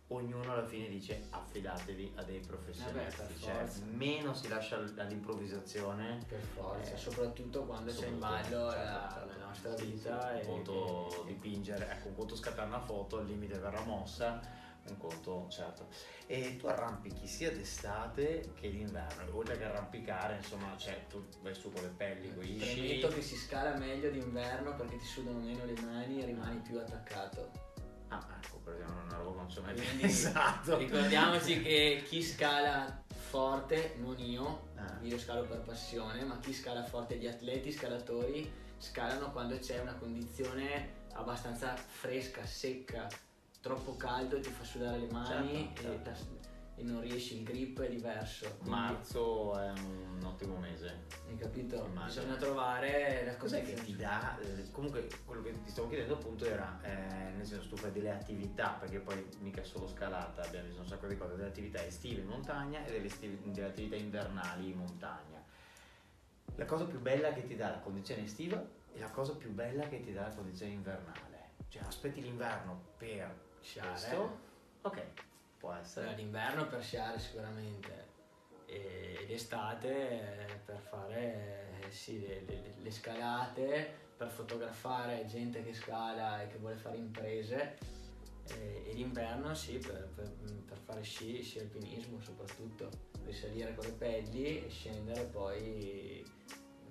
ognuno 0.08 0.52
alla 0.52 0.66
fine 0.66 0.88
dice 0.88 1.26
affidatevi 1.30 2.12
a 2.16 2.22
dei 2.24 2.40
professionisti, 2.40 2.98
Eh 2.98 3.02
beh, 3.04 3.14
per 3.16 3.38
cioè 3.40 3.54
forza. 3.54 3.84
meno 3.92 4.34
si 4.34 4.48
lascia 4.48 4.76
all'improvvisazione. 4.76 6.20
Per 6.28 6.40
forza, 6.40 6.92
Eh, 6.92 6.96
soprattutto 6.98 7.64
quando 7.64 7.90
c'è 7.92 8.06
in 8.06 8.18
ballo 8.18 8.70
certo, 8.70 8.84
la, 8.84 9.08
certo. 9.12 9.38
la 9.38 9.46
nostra 9.46 9.74
vita. 9.74 10.38
e, 10.40 10.46
un 10.46 10.62
conto 10.62 11.24
dipingere, 11.26 11.88
ecco, 11.90 12.08
un 12.08 12.14
conto 12.16 12.36
scattare 12.36 12.68
una 12.68 12.80
foto, 12.80 13.18
al 13.18 13.26
limite 13.26 13.58
verrà 13.58 13.80
mossa, 13.82 14.40
un 14.88 14.98
conto 14.98 15.46
certo. 15.48 15.86
E 16.26 16.56
tu 16.56 16.66
arrampichi 16.66 17.26
sia 17.26 17.50
d'estate 17.50 18.52
che 18.54 18.70
d'inverno, 18.70 19.34
oltre 19.34 19.56
che 19.56 19.64
arrampicare, 19.64 20.36
insomma, 20.36 20.76
cioè 20.76 21.06
tu 21.08 21.24
vai 21.40 21.54
su 21.54 21.72
con 21.72 21.82
le 21.82 21.88
pelli, 21.96 22.34
con 22.34 22.44
gli 22.44 22.60
sci. 22.60 22.98
Che 23.00 23.22
si 23.22 23.36
scala 23.36 23.74
meglio 23.76 24.10
d'inverno 24.10 24.74
perché 24.76 24.98
ti 24.98 25.06
sudano 25.06 25.38
meno 25.38 25.64
le 25.64 25.80
mani 25.80 26.22
e 26.22 26.26
rimani 26.26 26.58
più 26.60 26.78
attaccato. 26.78 27.72
Non 29.44 29.50
ci 29.50 29.58
ho 29.58 29.62
mai 29.62 29.74
Quindi 29.74 30.00
pensato. 30.02 30.76
ricordiamoci 30.78 31.62
che 31.62 32.02
chi 32.08 32.22
scala 32.22 33.02
forte, 33.08 33.94
non 33.98 34.18
io, 34.18 34.72
Ah. 34.76 34.98
io 35.02 35.18
scalo 35.18 35.42
per 35.44 35.60
passione, 35.60 36.24
ma 36.24 36.38
chi 36.40 36.52
scala 36.52 36.82
forte, 36.84 37.16
gli 37.16 37.26
atleti 37.26 37.70
scalatori, 37.72 38.50
scalano 38.78 39.30
quando 39.32 39.56
c'è 39.58 39.80
una 39.80 39.94
condizione 39.94 41.02
abbastanza 41.14 41.74
fresca, 41.76 42.44
secca, 42.44 43.06
troppo 43.60 43.96
caldo 43.96 44.40
ti 44.40 44.50
fa 44.50 44.64
sudare 44.64 44.98
le 44.98 45.06
mani 45.10 45.72
Certo, 45.74 46.04
certo. 46.04 46.43
E 46.76 46.82
non 46.82 47.00
riesci, 47.00 47.36
il 47.38 47.44
grip 47.44 47.80
è 47.80 47.88
diverso. 47.88 48.58
Marzo 48.62 49.56
è 49.58 49.70
un 49.70 50.20
ottimo 50.24 50.56
mese. 50.56 51.04
Hai 51.26 51.36
capito? 51.36 51.76
Immagino. 51.76 52.04
Bisogna 52.06 52.36
trovare 52.36 53.24
la 53.24 53.36
Cos'è 53.36 53.62
che 53.62 53.74
ti 53.74 53.94
dà? 53.96 54.36
eh, 54.40 54.70
comunque 54.70 55.08
quello 55.24 55.42
che 55.42 55.52
ti 55.62 55.70
stavo 55.70 55.88
chiedendo 55.88 56.14
appunto 56.14 56.44
era, 56.44 56.78
eh, 56.82 57.32
nel 57.36 57.46
senso 57.46 57.68
tu 57.68 57.76
fai 57.76 57.92
delle 57.92 58.10
attività, 58.10 58.76
perché 58.80 58.98
poi 58.98 59.24
mica 59.40 59.62
solo 59.62 59.86
scalata, 59.86 60.42
abbiamo 60.42 60.66
visto 60.66 60.80
un 60.80 60.88
sacco 60.88 61.06
di 61.06 61.16
cose, 61.16 61.36
delle 61.36 61.48
attività 61.48 61.84
estive 61.84 62.22
in 62.22 62.26
montagna 62.28 62.84
e 62.84 62.90
delle, 62.90 63.06
esti- 63.06 63.38
delle 63.44 63.66
attività 63.68 63.96
invernali 63.96 64.70
in 64.70 64.76
montagna. 64.78 65.42
La 66.56 66.64
cosa 66.66 66.84
più 66.84 67.00
bella 67.00 67.32
che 67.32 67.44
ti 67.44 67.56
dà 67.56 67.70
la 67.70 67.78
condizione 67.78 68.24
estiva 68.24 68.62
e 68.92 68.98
la 68.98 69.10
cosa 69.10 69.34
più 69.34 69.50
bella 69.52 69.86
che 69.88 70.00
ti 70.00 70.12
dà 70.12 70.22
la 70.28 70.34
condizione 70.34 70.72
invernale. 70.72 71.22
Cioè 71.68 71.82
aspetti 71.82 72.20
l'inverno 72.22 72.92
per 72.96 73.32
Sciare. 73.60 73.88
questo? 73.90 74.38
Ok, 74.82 75.02
può 75.64 75.72
essere. 75.72 76.14
L'inverno 76.14 76.66
per 76.66 76.82
sciare 76.82 77.18
sicuramente 77.18 78.12
e 78.66 79.24
l'estate 79.26 80.46
eh, 80.46 80.54
per 80.62 80.78
fare 80.78 81.80
eh, 81.80 81.90
sì, 81.90 82.20
le, 82.20 82.42
le- 82.46 82.74
le 82.82 82.90
scalate, 82.90 84.02
per 84.14 84.28
fotografare 84.28 85.24
gente 85.26 85.64
che 85.64 85.72
scala 85.72 86.42
e 86.42 86.48
che 86.48 86.58
vuole 86.58 86.76
fare 86.76 86.98
imprese 86.98 87.78
e, 88.50 88.92
l'inverno 88.92 89.54
sì 89.54 89.78
per, 89.78 90.06
per- 90.14 90.34
per 90.66 90.76
fare 90.76 91.02
sci, 91.02 91.42
sci 91.42 91.60
alpinismo 91.60 92.20
soprattutto, 92.20 92.90
risalire 93.24 93.74
con 93.74 93.86
le 93.86 93.92
pelli 93.92 94.66
e 94.66 94.68
scendere 94.68 95.24
poi 95.24 96.22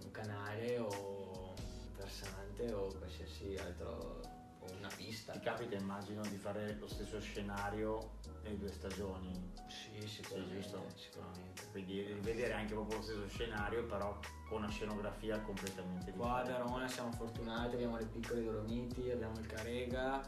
un 0.03 0.12
canale 0.12 0.79
o 0.79 1.53
un 1.55 1.95
versante 1.95 2.73
o 2.73 2.88
qualsiasi 2.88 3.55
altro 3.55 4.21
o 4.59 4.65
una 4.79 4.89
pista. 4.95 5.33
Ti 5.33 5.39
capita 5.39 5.75
immagino 5.75 6.21
di 6.23 6.38
fare 6.38 6.75
lo 6.79 6.88
stesso 6.88 7.19
scenario 7.19 8.21
nelle 8.43 8.58
due 8.58 8.71
stagioni, 8.71 9.51
Sì, 9.67 10.08
sicuramente, 10.08 10.56
giusto. 10.62 10.84
sicuramente. 10.95 11.63
quindi 11.71 12.01
rivedere 12.13 12.53
anche 12.53 12.73
proprio 12.73 12.97
lo 12.97 13.03
stesso 13.03 13.27
scenario 13.27 13.86
però 13.86 14.17
con 14.47 14.60
una 14.62 14.69
scenografia 14.69 15.39
completamente 15.41 16.12
Qua 16.12 16.38
a. 16.41 16.43
Verona 16.43 16.88
siamo 16.88 17.12
fortunati, 17.13 17.75
abbiamo 17.75 17.97
le 17.97 18.06
piccole 18.06 18.43
Dolomiti, 18.43 19.10
abbiamo 19.10 19.39
il 19.39 19.47
Carega, 19.47 20.21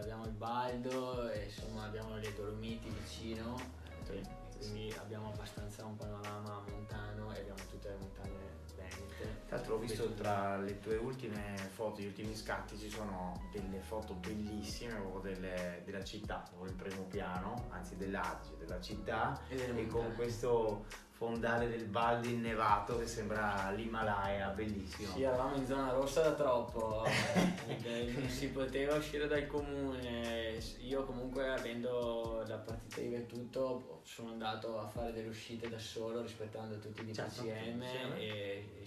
abbiamo 0.00 0.24
il 0.24 0.32
Baldo 0.32 1.28
e 1.30 1.44
insomma 1.44 1.84
abbiamo 1.84 2.16
le 2.16 2.32
Dolomiti 2.34 2.88
vicino, 2.88 3.56
Sì, 4.04 4.12
eh, 4.12 4.22
sì, 4.50 4.58
quindi 4.70 4.94
abbiamo 4.98 5.28
abbastanza 5.32 5.84
un 5.84 5.96
panorama 5.96 6.62
montano 6.70 7.32
e 7.34 7.40
abbiamo 7.40 7.58
tutte 7.68 7.88
le 7.88 7.96
montagne 7.96 8.38
venete. 8.76 9.39
Tra 9.50 9.58
l'altro 9.58 9.74
ho 9.74 9.78
visto 9.78 10.12
tra 10.12 10.58
le 10.58 10.78
tue 10.78 10.94
ultime 10.94 11.56
foto, 11.74 12.00
gli 12.00 12.06
ultimi 12.06 12.36
scatti 12.36 12.78
ci 12.78 12.88
sono 12.88 13.48
delle 13.50 13.80
foto 13.80 14.14
bellissime 14.14 14.94
proprio 14.94 15.32
delle- 15.34 15.82
della 15.84 16.04
città, 16.04 16.44
proprio 16.48 16.70
il 16.70 16.76
primo 16.76 17.02
piano, 17.06 17.66
anzi 17.70 17.96
dell'Adige, 17.96 18.56
della 18.60 18.80
città 18.80 19.40
E 19.48 19.56
e 19.76 19.86
con 19.88 20.14
questo 20.14 20.84
fondale 21.10 21.68
del 21.68 21.84
Baldo 21.84 22.28
innevato 22.28 22.96
che 22.98 23.06
sembra 23.06 23.70
l'Himalaya, 23.72 24.48
bellissimo. 24.50 25.12
Sì, 25.12 25.22
eravamo 25.22 25.56
in 25.56 25.66
zona 25.66 25.90
rossa 25.92 26.22
da 26.22 26.32
troppo, 26.32 27.04
eh, 27.66 28.12
non 28.16 28.28
si 28.28 28.48
poteva 28.50 28.94
uscire 28.94 29.26
dal 29.26 29.46
comune. 29.48 30.58
Io 30.78 31.04
comunque 31.04 31.46
avendo 31.52 32.42
la 32.46 32.56
partita 32.56 33.00
IVA 33.02 33.16
e 33.18 33.26
tutto 33.26 34.00
sono 34.04 34.30
andato 34.30 34.78
a 34.80 34.86
fare 34.88 35.12
delle 35.12 35.28
uscite 35.28 35.68
da 35.68 35.78
solo 35.78 36.22
rispettando 36.22 36.78
tutti 36.78 37.02
i 37.06 37.12
Certo, 37.12 37.42
DPCM 37.42 37.82
insieme. 37.82 38.18
e, 38.18 38.68
e 38.80 38.86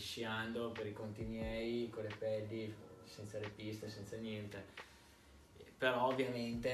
sciando 0.54 0.70
per 0.72 0.86
i 0.86 0.94
conti 0.94 1.24
miei, 1.24 1.90
con 1.90 2.04
le 2.04 2.14
pelli, 2.18 2.74
senza 3.06 3.40
le 3.40 3.50
piste, 3.50 3.90
senza 3.90 4.16
niente. 4.18 4.64
Però 5.78 6.08
ovviamente 6.08 6.70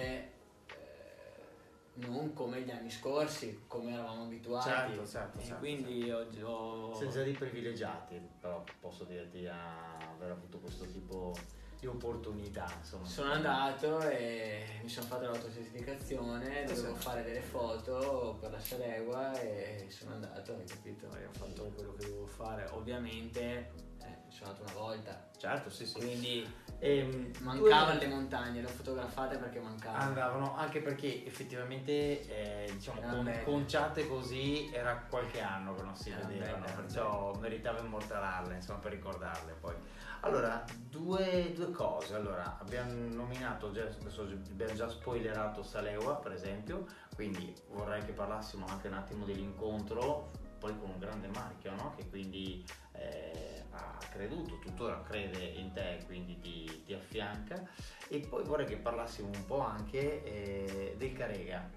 eh, 0.67 2.05
non 2.05 2.33
come 2.33 2.61
gli 2.61 2.69
anni 2.69 2.91
scorsi, 2.91 3.63
come 3.67 3.93
eravamo 3.93 4.23
abituati. 4.23 4.69
Certo, 4.69 5.07
certo, 5.07 5.39
E 5.39 5.43
certo, 5.43 5.59
quindi 5.59 6.11
oggi 6.11 6.41
ho... 6.41 6.93
Senza 6.93 7.23
dei 7.23 7.33
privilegiati, 7.33 8.19
però 8.39 8.63
posso 8.79 9.05
dirti 9.05 9.47
a 9.47 9.97
aver 9.97 10.31
avuto 10.31 10.59
questo 10.59 10.85
tipo 10.85 11.33
di 11.79 11.87
opportunità, 11.87 12.67
insomma. 12.77 13.05
Sono 13.05 13.31
andato 13.31 14.01
e 14.09 14.65
mi 14.83 14.89
sono 14.89 15.05
fatto 15.07 15.23
l'autocertificazione, 15.25 16.65
dovevo 16.65 16.87
Esatto. 16.87 16.95
fare 16.95 17.23
delle 17.23 17.41
foto 17.41 18.37
per 18.39 18.51
la 18.51 18.59
Salegua 18.59 19.39
e 19.39 19.85
sono 19.89 20.13
andato, 20.15 20.55
hai 20.55 20.65
capito? 20.65 21.07
E 21.15 21.25
ho 21.25 21.31
fatto 21.31 21.71
quello 21.75 21.93
che 21.95 22.05
dovevo 22.05 22.25
fare. 22.27 22.67
Ovviamente 22.71 23.71
eh, 24.03 24.31
sono 24.31 24.51
andato 24.51 24.63
una 24.63 24.79
volta, 24.79 25.27
Certo, 25.37 25.69
sì, 25.69 25.85
sì. 25.85 25.93
quindi 25.93 26.67
Ehm, 26.81 27.33
mancavano 27.41 27.97
due- 27.97 28.07
le 28.07 28.13
montagne, 28.13 28.61
le 28.61 28.67
ho 28.67 28.69
fotografate 28.69 29.35
perché 29.37 29.59
mancavano. 29.59 30.01
Andavano 30.01 30.55
anche 30.55 30.79
perché 30.81 31.25
effettivamente 31.25 31.91
eh, 32.25 32.71
diciamo 32.71 33.01
con- 33.01 33.39
conciate 33.43 34.07
così 34.07 34.69
era 34.71 34.95
qualche 35.09 35.41
anno 35.41 35.73
che 35.75 35.81
non 35.81 35.93
si 35.95 36.09
Erano 36.09 36.27
vedevano, 36.29 36.63
erano 36.65 36.81
perciò 36.81 37.33
meritava 37.35 37.79
immortalarle, 37.79 38.55
insomma, 38.55 38.79
per 38.79 38.91
ricordarle 38.93 39.53
poi. 39.59 39.75
Allora, 40.21 40.63
due, 40.73 41.51
due 41.53 41.71
cose. 41.71 42.15
Allora, 42.15 42.57
abbiamo 42.59 42.91
nominato 42.93 43.71
già, 43.71 43.81
adesso 43.83 44.21
abbiamo 44.21 44.73
già 44.73 44.87
spoilerato 44.87 45.63
Salewa, 45.63 46.15
per 46.15 46.31
esempio, 46.31 46.85
quindi 47.13 47.53
vorrei 47.69 48.03
che 48.05 48.13
parlassimo 48.13 48.65
anche 48.67 48.87
un 48.87 48.93
attimo 48.93 49.25
dell'incontro, 49.25 50.31
poi 50.59 50.77
con 50.77 50.91
un 50.91 50.99
grande 50.99 51.27
marchio, 51.27 51.73
no? 51.75 51.93
Che 51.95 52.07
quindi 52.09 52.65
eh, 52.93 53.58
ha 53.71 53.97
creduto, 54.09 54.59
tuttora 54.59 55.01
crede 55.01 55.37
in 55.37 55.71
te, 55.71 56.03
quindi 56.05 56.39
ti, 56.39 56.83
ti 56.85 56.93
affianca. 56.93 57.67
E 58.07 58.19
poi 58.19 58.43
vorrei 58.43 58.65
che 58.65 58.77
parlassimo 58.77 59.29
un 59.33 59.45
po' 59.45 59.59
anche 59.59 60.23
eh, 60.23 60.95
del 60.97 61.13
Carega, 61.13 61.69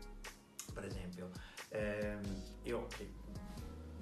per 0.73 0.85
esempio. 0.85 1.31
Eh, 1.69 2.19
io 2.63 2.87
che 2.89 3.21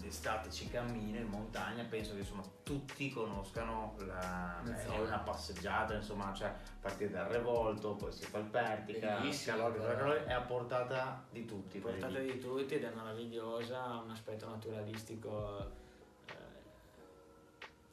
d'estate 0.01 0.51
ci 0.51 0.69
cammino 0.69 1.19
in 1.19 1.27
montagna, 1.27 1.85
penso 1.85 2.15
che 2.15 2.21
insomma 2.21 2.43
tutti 2.63 3.11
conoscano 3.11 3.95
la, 3.99 4.63
è 4.63 4.99
una 4.99 5.19
passeggiata, 5.19 5.95
insomma, 5.95 6.33
cioè 6.33 6.53
partire 6.81 7.11
dal 7.11 7.27
Revolto, 7.27 7.95
poi 7.95 8.11
si 8.13 8.25
fa 8.25 8.39
il 8.39 8.47
Pertica, 8.47 9.21
Calori, 9.45 10.25
è 10.25 10.33
a 10.33 10.41
portata 10.41 11.25
di 11.31 11.45
tutti. 11.45 11.79
A 11.79 11.81
portata 11.83 12.19
di 12.19 12.39
tutti 12.39 12.75
ed 12.75 12.85
è 12.85 12.93
meravigliosa, 12.95 13.85
ha 13.85 14.01
un 14.01 14.11
aspetto 14.11 14.49
naturalistico 14.49 15.80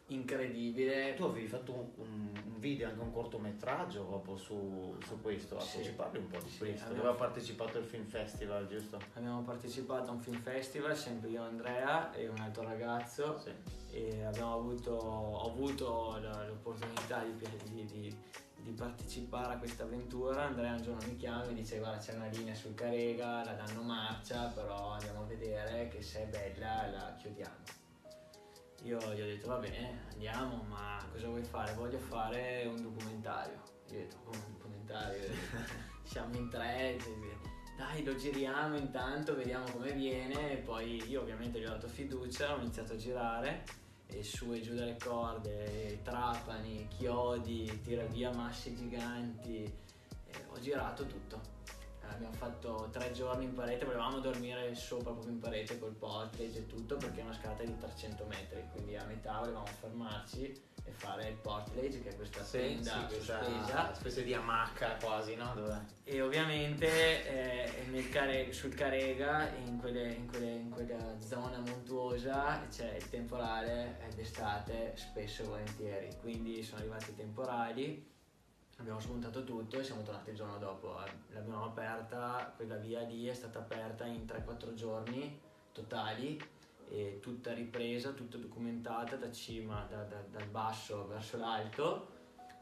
incredibile. 0.08 1.14
Tu 1.16 1.24
avevi 1.24 1.48
fatto 1.48 1.74
un, 1.74 1.90
un, 1.96 2.60
video, 2.60 2.88
anche 2.88 3.02
un 3.02 3.12
cortometraggio 3.12 4.04
proprio 4.04 4.36
su, 4.36 4.96
su 5.06 5.22
questo, 5.22 5.60
sì. 5.60 5.84
ci 5.84 5.92
parli 5.92 6.18
un 6.18 6.28
po' 6.28 6.40
di 6.40 6.50
sì, 6.50 6.58
questo, 6.58 6.86
abbiamo... 6.86 7.04
dove 7.04 7.14
ha 7.14 7.18
partecipato 7.18 7.78
al 7.78 7.84
Film 7.84 8.06
Festival, 8.06 8.68
giusto? 8.68 9.00
Abbiamo 9.14 9.42
partecipato 9.42 10.10
a 10.10 10.14
un 10.14 10.20
Film 10.20 10.42
Festival, 10.42 10.96
sempre 10.96 11.30
io 11.30 11.44
Andrea 11.44 12.14
e 12.14 12.28
un 12.28 12.40
altro 12.40 12.64
ragazzo 12.64 13.40
sì. 13.40 13.52
e 13.92 14.24
abbiamo 14.24 14.54
avuto, 14.54 14.92
ho 14.92 15.52
avuto 15.52 16.18
l'opportunità 16.20 17.24
di, 17.24 17.36
di, 17.72 17.86
di, 17.86 18.18
di 18.56 18.72
partecipare 18.72 19.54
a 19.54 19.58
questa 19.58 19.84
avventura. 19.84 20.46
Andrea 20.46 20.74
un 20.74 20.82
giorno 20.82 21.06
mi 21.08 21.16
chiama 21.16 21.46
e 21.48 21.54
dice 21.54 21.78
guarda 21.78 21.98
c'è 21.98 22.16
una 22.16 22.28
linea 22.28 22.56
sul 22.56 22.74
Carega, 22.74 23.44
la 23.44 23.54
danno 23.54 23.84
marcia, 23.84 24.48
però 24.48 24.92
andiamo 24.92 25.22
a 25.22 25.26
vedere 25.26 25.90
che 25.90 26.02
se 26.02 26.24
è 26.24 26.28
bella 26.28 26.88
la 26.88 27.16
chiudiamo 27.20 27.86
io 28.88 29.00
gli 29.14 29.22
ho 29.22 29.26
detto 29.26 29.48
va 29.48 29.58
bene, 29.58 30.00
andiamo, 30.14 30.64
ma 30.70 30.98
cosa 31.12 31.28
vuoi 31.28 31.44
fare? 31.44 31.74
Voglio 31.74 32.00
fare 32.00 32.66
un 32.66 32.82
documentario. 32.82 33.62
Gli 33.86 33.96
ho 33.96 34.00
detto 34.00 34.18
come 34.24 34.38
un 34.38 34.54
documentario? 34.54 35.30
Siamo 36.04 36.36
in 36.38 36.50
tre, 36.50 36.98
dai 37.76 38.04
lo 38.06 38.16
giriamo 38.16 38.78
intanto, 38.78 39.36
vediamo 39.36 39.70
come 39.72 39.92
viene. 39.92 40.54
E 40.54 40.58
poi 40.58 41.04
io 41.10 41.22
ovviamente 41.22 41.60
gli 41.60 41.66
ho 41.66 41.70
dato 41.70 41.90
fiducia, 41.90 42.56
ho 42.56 42.60
iniziato 42.60 42.94
a 42.94 42.96
girare 42.96 43.66
e 44.06 44.24
su 44.24 44.54
e 44.54 44.62
giù 44.62 44.74
dalle 44.74 44.96
corde, 44.98 46.00
trapani, 46.02 46.88
chiodi, 46.88 47.82
tira 47.84 48.06
via 48.06 48.32
masse 48.32 48.74
giganti. 48.74 49.70
ho 50.48 50.60
girato 50.62 51.06
tutto 51.06 51.57
abbiamo 52.10 52.34
fatto 52.34 52.90
tre 52.92 53.12
giorni 53.12 53.46
in 53.46 53.54
parete, 53.54 53.86
volevamo 53.86 54.20
dormire 54.20 54.74
sopra 54.76 55.12
proprio 55.12 55.32
in 55.32 55.40
parete 55.40 55.78
col 55.80 55.94
portage 55.94 56.60
e 56.60 56.66
tutto 56.68 56.98
perché 56.98 57.22
è 57.22 57.24
una 57.24 57.34
scalata 57.34 57.64
di 57.64 57.78
300 57.78 58.26
metri, 58.26 58.64
quindi 58.72 58.96
a 58.96 59.06
metà 59.06 59.40
volevamo 59.40 59.66
fermarci 59.66 60.66
e 60.84 60.92
fare 60.92 61.30
il 61.30 61.36
portage 61.36 62.02
che 62.02 62.10
è 62.10 62.16
questa 62.16 62.44
sì, 62.44 62.58
tenda 62.58 63.08
sì, 63.08 63.16
sospesa. 63.16 63.82
Una 63.82 63.94
specie 63.94 64.24
di 64.24 64.34
amacca 64.34 64.98
quasi, 65.02 65.36
no? 65.36 65.54
Dov'è? 65.54 65.80
E 66.04 66.22
ovviamente 66.22 66.88
eh, 67.28 68.10
care, 68.10 68.54
sul 68.54 68.74
Carega, 68.74 69.50
in, 69.66 69.78
quelle, 69.78 70.14
in, 70.14 70.28
quelle, 70.28 70.52
in, 70.52 70.70
quella 70.70 71.20
zona 71.20 71.60
montuosa, 71.60 72.66
c'è 72.70 72.96
il 72.96 73.10
temporale 73.10 74.00
d'estate 74.16 74.94
spesso 74.96 75.44
e 75.44 75.46
volentieri, 75.46 76.16
quindi 76.22 76.64
sono 76.64 76.80
arrivati 76.80 77.12
i 77.12 77.16
temporali 77.16 78.16
abbiamo 78.78 79.00
smontato 79.00 79.44
tutto 79.44 79.80
e 79.80 79.84
siamo 79.84 80.04
tornati 80.04 80.32
il 80.32 80.36
giorno 80.36 80.58
dopo. 80.58 80.96
L'abbiamo 81.34 81.66
aperta, 81.66 82.54
quella 82.56 82.78
via 82.78 83.02
lì 83.02 83.28
è 83.28 83.34
stata 83.34 83.60
aperta 83.60 84.06
in 84.06 84.26
3-4 84.26 84.74
giorni 84.74 85.40
totali 85.72 86.40
tutta 87.20 87.54
ripresa, 87.54 88.12
tutta 88.12 88.38
documentata 88.38 89.18
da 89.18 89.32
cima, 89.32 89.86
da, 89.90 90.04
da, 90.04 90.24
dal 90.32 90.48
basso 90.48 91.06
verso 91.08 91.38
l'alto 91.38 92.16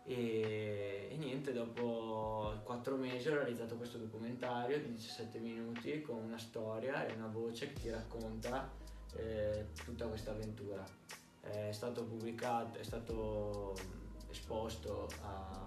e, 0.04 1.10
e, 1.12 1.16
niente, 1.18 1.54
dopo 1.54 2.60
4 2.64 2.96
mesi 2.96 3.28
ho 3.30 3.36
realizzato 3.36 3.76
questo 3.76 3.98
documentario 3.98 4.80
di 4.80 4.92
17 4.92 5.40
minuti 5.40 6.02
con 6.02 6.18
una 6.18 6.38
storia 6.38 7.06
e 7.08 7.14
una 7.14 7.28
voce 7.28 7.74
che 7.74 7.82
ti 7.82 7.90
racconta 7.90 8.72
eh, 9.16 9.68
tutta 9.84 10.08
questa 10.08 10.32
avventura. 10.32 10.84
È 11.42 11.72
stato 11.72 12.04
pubblicato, 12.04 12.80
è 12.80 12.84
stato 12.84 13.76
esposto 14.30 15.08
a 15.22 15.65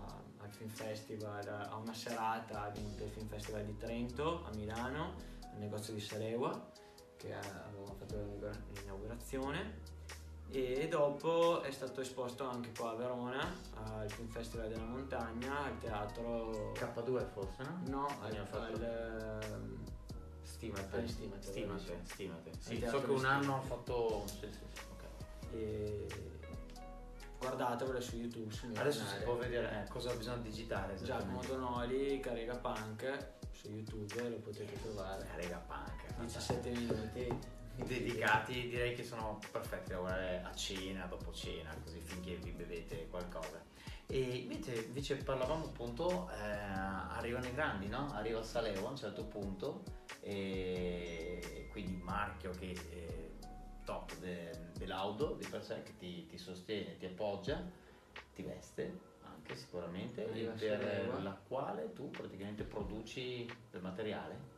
al 0.49 0.55
Film 0.55 0.71
Festival, 0.71 1.47
a 1.47 1.77
una 1.77 1.93
serata 1.93 2.71
del 2.71 3.11
Film 3.11 3.29
Festival 3.29 3.65
di 3.65 3.77
Trento 3.77 4.45
a 4.47 4.51
Milano, 4.55 5.15
al 5.53 5.59
negozio 5.59 5.93
di 5.93 6.01
Sarewa, 6.01 6.71
che 7.17 7.35
avevamo 7.35 7.95
fatto 7.99 8.39
l'inaugurazione. 8.81 9.97
E 10.51 10.89
dopo 10.89 11.61
è 11.61 11.71
stato 11.71 12.01
esposto 12.01 12.49
anche 12.49 12.73
qua 12.75 12.93
a 12.93 12.95
Verona, 12.95 13.55
al 13.75 14.11
Film 14.11 14.29
Festival 14.29 14.69
della 14.69 14.85
Montagna, 14.85 15.65
al 15.65 15.79
teatro... 15.79 16.73
K2 16.73 17.27
forse, 17.27 17.63
no? 17.65 17.83
No, 17.87 18.07
al, 18.23 18.47
al, 18.51 18.83
ehm, 18.83 19.85
Stimate. 20.43 21.07
Stimate. 21.07 21.43
Stimate, 21.43 22.01
stimate. 22.05 22.51
Sì, 22.59 22.85
so 22.89 23.03
che 23.03 23.11
un 23.11 23.25
anno 23.27 23.57
ho 23.57 23.61
fatto... 23.61 24.25
Sì, 24.27 24.49
sì, 24.51 24.65
sì. 24.73 24.81
Okay. 24.97 25.61
E 25.61 26.38
guardatevelo 27.39 28.01
su 28.01 28.17
YouTube. 28.17 28.53
Sul 28.53 28.77
Adesso 28.77 29.01
canale. 29.01 29.19
si 29.19 29.25
può 29.25 29.37
vedere 29.37 29.85
eh, 29.85 29.89
cosa 29.89 30.13
bisogna 30.15 30.39
digitare. 30.39 30.97
Giacomo 31.03 31.43
Donoli, 31.45 32.21
Carega 32.21 32.57
Punk 32.57 33.37
su 33.53 33.69
YouTube 33.71 34.29
lo 34.29 34.37
potete 34.39 34.81
trovare. 34.81 35.25
Carega 35.25 35.57
Punk. 35.67 36.21
17 36.21 36.71
minuti. 36.71 37.57
Dedicati, 37.79 38.69
direi 38.69 38.93
che 38.93 39.05
sono 39.05 39.39
perfetti 39.53 39.91
da 39.93 39.99
guardare 39.99 40.43
a 40.43 40.53
cena, 40.53 41.07
dopo 41.07 41.33
cena, 41.33 41.73
così 41.85 42.01
finché 42.01 42.35
vi 42.35 42.51
bevete 42.51 43.07
qualcosa. 43.09 43.63
E 44.09 44.19
invece, 44.19 44.87
invece 44.87 45.15
parlavamo 45.17 45.67
appunto, 45.67 46.29
eh, 46.31 46.43
arrivano 46.43 47.47
i 47.47 47.53
grandi, 47.53 47.87
no? 47.87 48.13
Arriva 48.15 48.43
Saleo 48.43 48.85
a 48.85 48.91
un 48.91 48.97
certo 48.97 49.27
punto, 49.27 49.85
e 50.21 51.69
quindi 51.71 52.01
marchio 52.03 52.51
che 52.51 52.71
eh, 52.91 53.28
top 53.89 54.19
de, 54.19 54.51
dell'auto 54.77 55.33
di 55.33 55.47
per 55.49 55.65
sé 55.65 55.83
che 55.83 55.97
ti, 55.97 56.27
ti, 56.27 56.37
sostiene, 56.37 56.99
ti 56.99 57.07
appoggia, 57.07 57.59
ti 58.35 58.43
veste 58.43 59.01
anche 59.23 59.57
sicuramente 59.57 60.31
e 60.31 60.45
per 60.45 61.23
la 61.23 61.35
quale 61.49 61.95
tu 61.95 62.11
praticamente 62.11 62.65
produci 62.65 63.51
del 63.71 63.81
materiale. 63.81 64.57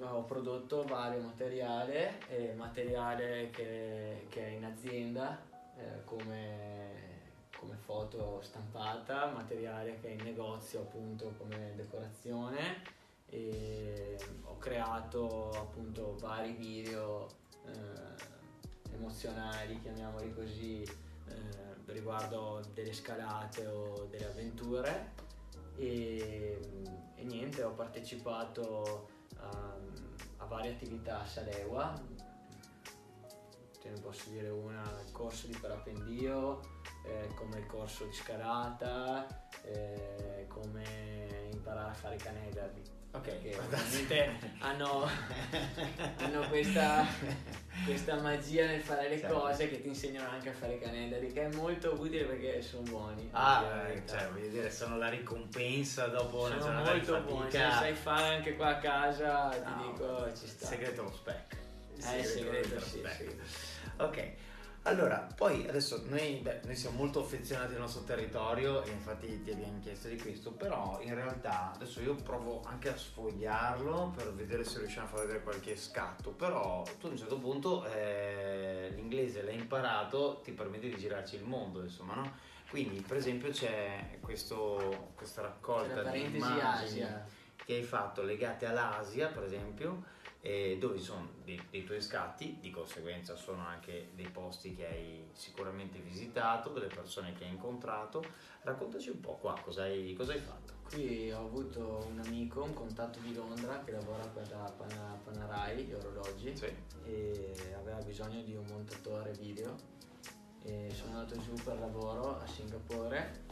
Ho 0.00 0.24
prodotto 0.24 0.82
vario 0.84 1.22
materiale, 1.22 2.26
eh, 2.28 2.52
materiale 2.52 3.48
che, 3.48 4.26
che, 4.28 4.46
è 4.46 4.50
in 4.50 4.64
azienda 4.64 5.40
eh, 5.76 6.04
come, 6.04 7.48
come 7.56 7.76
foto 7.76 8.42
stampata, 8.42 9.30
materiale 9.30 9.98
che 10.00 10.08
è 10.08 10.10
in 10.10 10.22
negozio 10.22 10.80
appunto 10.80 11.32
come 11.38 11.72
decorazione 11.76 12.82
e 13.26 14.18
ho 14.44 14.58
creato 14.58 15.50
appunto 15.50 16.16
vari 16.18 16.52
video 16.52 17.26
eh, 17.66 18.38
emozionali, 18.92 19.80
chiamiamoli 19.80 20.32
così, 20.32 20.82
eh, 20.82 21.74
riguardo 21.86 22.62
delle 22.74 22.92
scalate 22.92 23.66
o 23.66 24.06
delle 24.10 24.26
avventure. 24.26 25.12
E, 25.76 26.60
e 27.14 27.24
niente, 27.24 27.62
ho 27.62 27.72
partecipato 27.72 29.08
a, 29.36 29.76
a, 30.38 30.44
varie 30.44 30.72
attività 30.72 31.20
a 31.20 31.26
Salewa, 31.26 31.92
te 33.80 33.88
ne 33.88 34.00
posso 34.00 34.28
dire 34.30 34.50
una, 34.50 34.82
il 35.04 35.12
corso 35.12 35.46
di 35.46 35.56
parapendio, 35.56 36.60
eh, 37.06 37.32
come 37.34 37.58
il 37.58 37.66
corso 37.66 38.04
di 38.04 38.12
scalata, 38.12 39.26
eh, 39.62 40.46
come 40.48 41.48
imparare 41.52 41.90
a 41.90 41.94
fare 41.94 42.16
canederli 42.16 42.98
Ok, 43.12 43.42
che 43.42 43.58
ovviamente 43.58 44.38
hanno, 44.60 45.08
hanno 46.18 46.48
questa, 46.48 47.04
questa, 47.84 48.20
magia 48.20 48.66
nel 48.66 48.80
fare 48.80 49.08
le 49.08 49.18
certo. 49.18 49.40
cose 49.40 49.68
che 49.68 49.80
ti 49.80 49.88
insegnano 49.88 50.30
anche 50.30 50.50
a 50.50 50.52
fare 50.52 50.78
canedari, 50.78 51.32
che 51.32 51.46
è 51.46 51.54
molto 51.54 51.92
utile 51.98 52.24
perché 52.24 52.62
sono 52.62 52.82
buoni. 52.82 53.28
Ah, 53.32 53.88
eh, 53.88 54.02
cioè, 54.06 54.28
voglio 54.30 54.48
dire, 54.48 54.70
sono 54.70 54.96
la 54.96 55.08
ricompensa 55.08 56.06
dopo 56.06 56.46
sono 56.46 56.54
una 56.54 56.58
giornata 56.58 56.90
molto 56.92 57.18
di. 57.18 57.32
Buoni. 57.32 57.50
Se 57.50 57.58
sai 57.58 57.94
fare 57.94 58.34
anche 58.36 58.54
qua 58.54 58.68
a 58.68 58.78
casa, 58.78 59.48
no, 59.48 59.50
ti 59.50 59.88
dico, 59.90 60.32
ci 60.36 60.46
sta. 60.46 60.66
Segreto 60.66 61.02
lo 61.02 61.12
spec. 61.12 61.56
Il 61.96 62.04
eh, 62.04 62.24
segreto, 62.24 62.80
segreto 62.80 62.80
sì, 62.80 63.24
sì. 63.24 63.36
Ok. 63.96 64.32
Allora, 64.84 65.28
poi 65.36 65.68
adesso 65.68 66.02
noi, 66.08 66.36
beh, 66.36 66.62
noi, 66.64 66.74
siamo 66.74 66.96
molto 66.96 67.20
affezionati 67.20 67.74
al 67.74 67.80
nostro 67.80 68.02
territorio 68.02 68.82
e 68.82 68.90
infatti 68.90 69.42
ti 69.42 69.50
abbiamo 69.50 69.78
chiesto 69.80 70.08
di 70.08 70.18
questo, 70.18 70.52
però 70.52 70.98
in 71.02 71.14
realtà 71.14 71.72
adesso 71.74 72.00
io 72.00 72.14
provo 72.14 72.62
anche 72.64 72.88
a 72.88 72.96
sfogliarlo 72.96 74.12
per 74.16 74.32
vedere 74.32 74.64
se 74.64 74.78
riusciamo 74.78 75.06
a 75.06 75.10
far 75.10 75.20
vedere 75.20 75.42
qualche 75.42 75.76
scatto, 75.76 76.30
però 76.30 76.82
tu 76.98 77.08
a 77.08 77.10
un 77.10 77.18
certo 77.18 77.38
punto 77.38 77.84
eh, 77.84 78.90
l'inglese 78.94 79.42
l'hai 79.42 79.56
imparato, 79.56 80.40
ti 80.42 80.52
permette 80.52 80.88
di 80.88 80.96
girarci 80.96 81.36
il 81.36 81.44
mondo, 81.44 81.82
insomma, 81.82 82.14
no? 82.14 82.32
Quindi 82.70 83.04
per 83.06 83.18
esempio 83.18 83.50
c'è 83.50 84.18
questo, 84.20 85.12
questa 85.14 85.42
raccolta 85.42 86.04
di 86.04 86.36
immagini. 86.36 87.02
Asia 87.02 87.26
che 87.70 87.76
hai 87.76 87.82
fatto 87.82 88.22
legate 88.22 88.66
all'Asia, 88.66 89.28
per 89.28 89.44
esempio, 89.44 90.04
eh, 90.42 90.78
dove 90.80 90.98
ci 90.98 91.04
sono 91.04 91.28
dei, 91.44 91.60
dei, 91.70 91.84
tuoi 91.84 92.00
scatti, 92.00 92.58
di 92.60 92.70
conseguenza 92.70 93.36
sono 93.36 93.66
anche 93.66 94.10
dei 94.14 94.28
posti 94.28 94.74
che 94.74 94.86
hai 94.86 95.28
sicuramente 95.32 95.98
visitato, 95.98 96.70
delle 96.70 96.86
persone 96.86 97.34
che 97.34 97.44
hai 97.44 97.50
incontrato. 97.50 98.24
Raccontaci 98.62 99.10
un 99.10 99.20
po' 99.20 99.36
qua 99.36 99.58
cosa 99.62 99.82
hai, 99.82 100.14
cosa 100.14 100.32
hai 100.32 100.38
fatto. 100.38 100.78
Qui 100.88 101.30
ho 101.30 101.44
avuto 101.44 102.06
un 102.10 102.20
amico, 102.24 102.62
un 102.62 102.72
contatto 102.72 103.20
di 103.20 103.34
Londra 103.34 103.80
che 103.84 103.92
lavora 103.92 104.26
per 104.26 104.50
la 104.50 104.72
Pan- 104.76 105.20
Panerai, 105.22 105.84
gli 105.84 105.92
orologi, 105.92 106.56
sì. 106.56 106.74
e 107.04 107.74
aveva 107.76 107.98
bisogno 107.98 108.42
di 108.42 108.54
un 108.56 108.64
montatore 108.66 109.32
video. 109.32 109.98
E 110.62 110.90
sono 110.92 111.18
andato 111.18 111.40
giù 111.40 111.54
per 111.62 111.78
lavoro 111.78 112.38
a 112.38 112.46
Singapore 112.46 113.46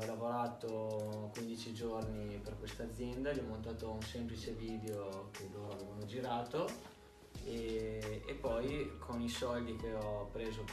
ho 0.00 0.06
lavorato 0.06 1.30
15 1.34 1.72
giorni 1.74 2.38
per 2.42 2.58
questa 2.58 2.84
azienda, 2.84 3.32
gli 3.32 3.38
ho 3.38 3.46
montato 3.46 3.90
un 3.90 4.02
semplice 4.02 4.52
video 4.52 5.28
che 5.32 5.48
loro 5.52 5.72
avevano 5.72 6.04
girato 6.04 6.66
e, 7.44 8.22
e 8.26 8.34
poi 8.34 8.96
con 8.98 9.20
i 9.20 9.28
soldi 9.28 9.76
che 9.76 9.92
ho 9.92 10.28
preso 10.32 10.64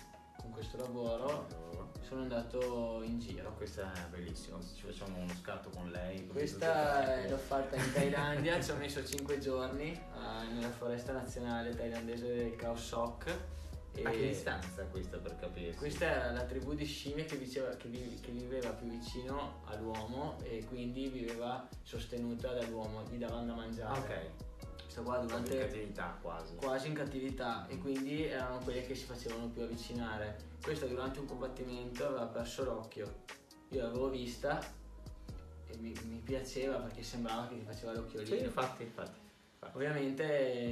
con 0.41 0.51
questo 0.51 0.77
lavoro 0.77 1.63
sono 2.01 2.21
andato 2.21 3.01
in 3.03 3.19
giro. 3.19 3.53
Questa 3.55 3.91
è 3.91 4.07
bellissima, 4.09 4.59
ci 4.61 4.85
facciamo 4.85 5.17
uno 5.17 5.33
scatto 5.33 5.69
con 5.69 5.89
lei. 5.89 6.27
Questa 6.27 7.27
l'ho 7.27 7.37
fatta 7.37 7.75
in 7.75 7.89
Thailandia, 7.93 8.61
ci 8.61 8.71
ho 8.71 8.75
messo 8.75 9.03
5 9.03 9.39
giorni 9.39 9.99
uh, 10.13 10.53
nella 10.53 10.69
foresta 10.69 11.13
nazionale 11.13 11.75
thailandese 11.75 12.27
del 12.27 12.55
Khao 12.55 12.75
Sok 12.75 13.37
a 14.03 14.09
che 14.09 14.27
distanza 14.27 14.83
questa 14.85 15.17
per 15.17 15.35
capire? 15.37 15.73
Questa 15.73 16.05
era 16.05 16.31
la 16.31 16.43
tribù 16.43 16.73
di 16.73 16.85
scimmie 16.85 17.25
che, 17.25 17.37
diceva, 17.37 17.69
che, 17.75 17.87
vi, 17.87 18.19
che, 18.19 18.31
viveva 18.31 18.69
più 18.71 18.87
vicino 18.87 19.61
all'uomo 19.65 20.37
e 20.43 20.63
quindi 20.65 21.07
viveva 21.07 21.67
sostenuta 21.83 22.53
dall'uomo, 22.53 23.03
gli 23.09 23.17
davano 23.17 23.45
da 23.45 23.53
mangiare. 23.53 23.99
Ok. 23.99 24.83
Questa 24.83 25.01
qua 25.01 25.17
durante... 25.17 25.53
In 25.53 25.59
cattività 25.59 26.17
quasi. 26.21 26.55
Quasi 26.55 26.87
in 26.87 26.93
cattività 26.93 27.67
e 27.67 27.77
quindi 27.77 28.25
erano 28.25 28.59
quelle 28.59 28.85
che 28.85 28.95
si 28.95 29.05
facevano 29.05 29.47
più 29.49 29.63
avvicinare. 29.63 30.53
Questa 30.61 30.85
durante 30.85 31.19
un 31.19 31.25
combattimento 31.25 32.05
aveva 32.05 32.25
perso 32.25 32.63
l'occhio. 32.63 33.23
Io 33.69 33.81
l'avevo 33.81 34.09
vista 34.09 34.59
e 35.67 35.77
mi, 35.77 35.93
mi 36.07 36.19
piaceva 36.19 36.77
perché 36.77 37.03
sembrava 37.03 37.47
che 37.47 37.57
ti 37.57 37.65
faceva 37.65 37.93
l'occhiolino. 37.93 38.35
Sì, 38.35 38.43
infatti, 38.43 38.83
infatti. 38.83 39.24
Ovviamente 39.73 40.23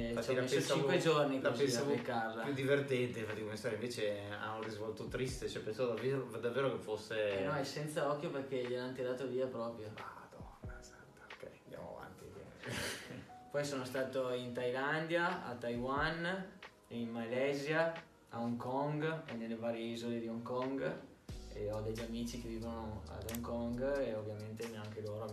infatti, 0.08 0.26
ci 0.26 0.38
ho 0.38 0.40
messo 0.40 0.74
5 0.74 0.98
giorni 0.98 1.40
così 1.40 1.76
applicarla. 1.76 2.42
più 2.44 2.52
divertente, 2.52 3.20
infatti 3.20 3.42
come 3.42 3.56
storia 3.56 3.76
invece 3.76 4.22
ha 4.30 4.54
un 4.54 4.62
risvolto 4.62 5.06
triste, 5.08 5.48
cioè 5.48 5.62
pensavo 5.62 5.94
davvero, 5.94 6.24
davvero 6.40 6.72
che 6.72 6.82
fosse... 6.82 7.40
Eh 7.40 7.44
no, 7.44 7.54
è 7.54 7.64
senza 7.64 8.10
occhio 8.10 8.30
perché 8.30 8.64
gliel'hanno 8.66 8.92
tirato 8.92 9.26
via 9.28 9.46
proprio. 9.46 9.90
Madonna 9.94 10.80
santa, 10.80 11.22
ok, 11.24 11.50
andiamo 11.64 11.96
avanti. 11.96 12.24
Poi 13.50 13.64
sono 13.64 13.84
stato 13.84 14.32
in 14.32 14.52
Thailandia, 14.52 15.46
a 15.46 15.54
Taiwan, 15.54 16.46
in 16.88 17.10
Malesia, 17.10 17.92
a 18.30 18.40
Hong 18.40 18.56
Kong 18.56 19.22
e 19.26 19.34
nelle 19.34 19.54
varie 19.54 19.92
isole 19.92 20.18
di 20.18 20.26
Hong 20.26 20.42
Kong 20.42 21.12
e 21.52 21.70
ho 21.70 21.80
degli 21.80 22.00
amici 22.00 22.40
che 22.42 22.48
vivono 22.48 23.02
ad 23.08 23.30
Hong 23.30 23.40
Kong 23.40 23.98
e 24.00 24.14
ovviamente 24.14 24.68
anche 24.74 25.00
loro 25.02 25.24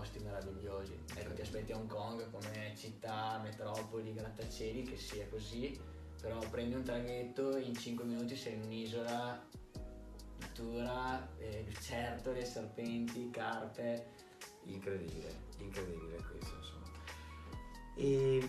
posti 0.00 0.18
meravigliosi. 0.20 0.98
Ecco, 1.14 1.34
ti 1.34 1.42
aspetti 1.42 1.72
a 1.72 1.76
Hong 1.76 1.86
Kong 1.86 2.30
come 2.30 2.74
città, 2.74 3.38
metropoli, 3.42 4.14
grattacieli, 4.14 4.82
che 4.82 4.96
sia 4.96 5.26
così, 5.28 5.78
però 6.20 6.38
prendi 6.48 6.74
un 6.74 6.82
traghetto, 6.82 7.58
in 7.58 7.76
5 7.76 8.04
minuti 8.06 8.34
sei 8.34 8.54
in 8.54 8.62
un'isola, 8.62 9.46
natura, 10.38 11.30
eh, 11.36 11.64
lucertole, 11.66 12.44
serpenti, 12.46 13.28
carpe. 13.30 14.06
Incredibile, 14.64 15.34
incredibile 15.58 16.16
questo 16.16 16.54
insomma. 16.56 16.86
E 17.96 18.48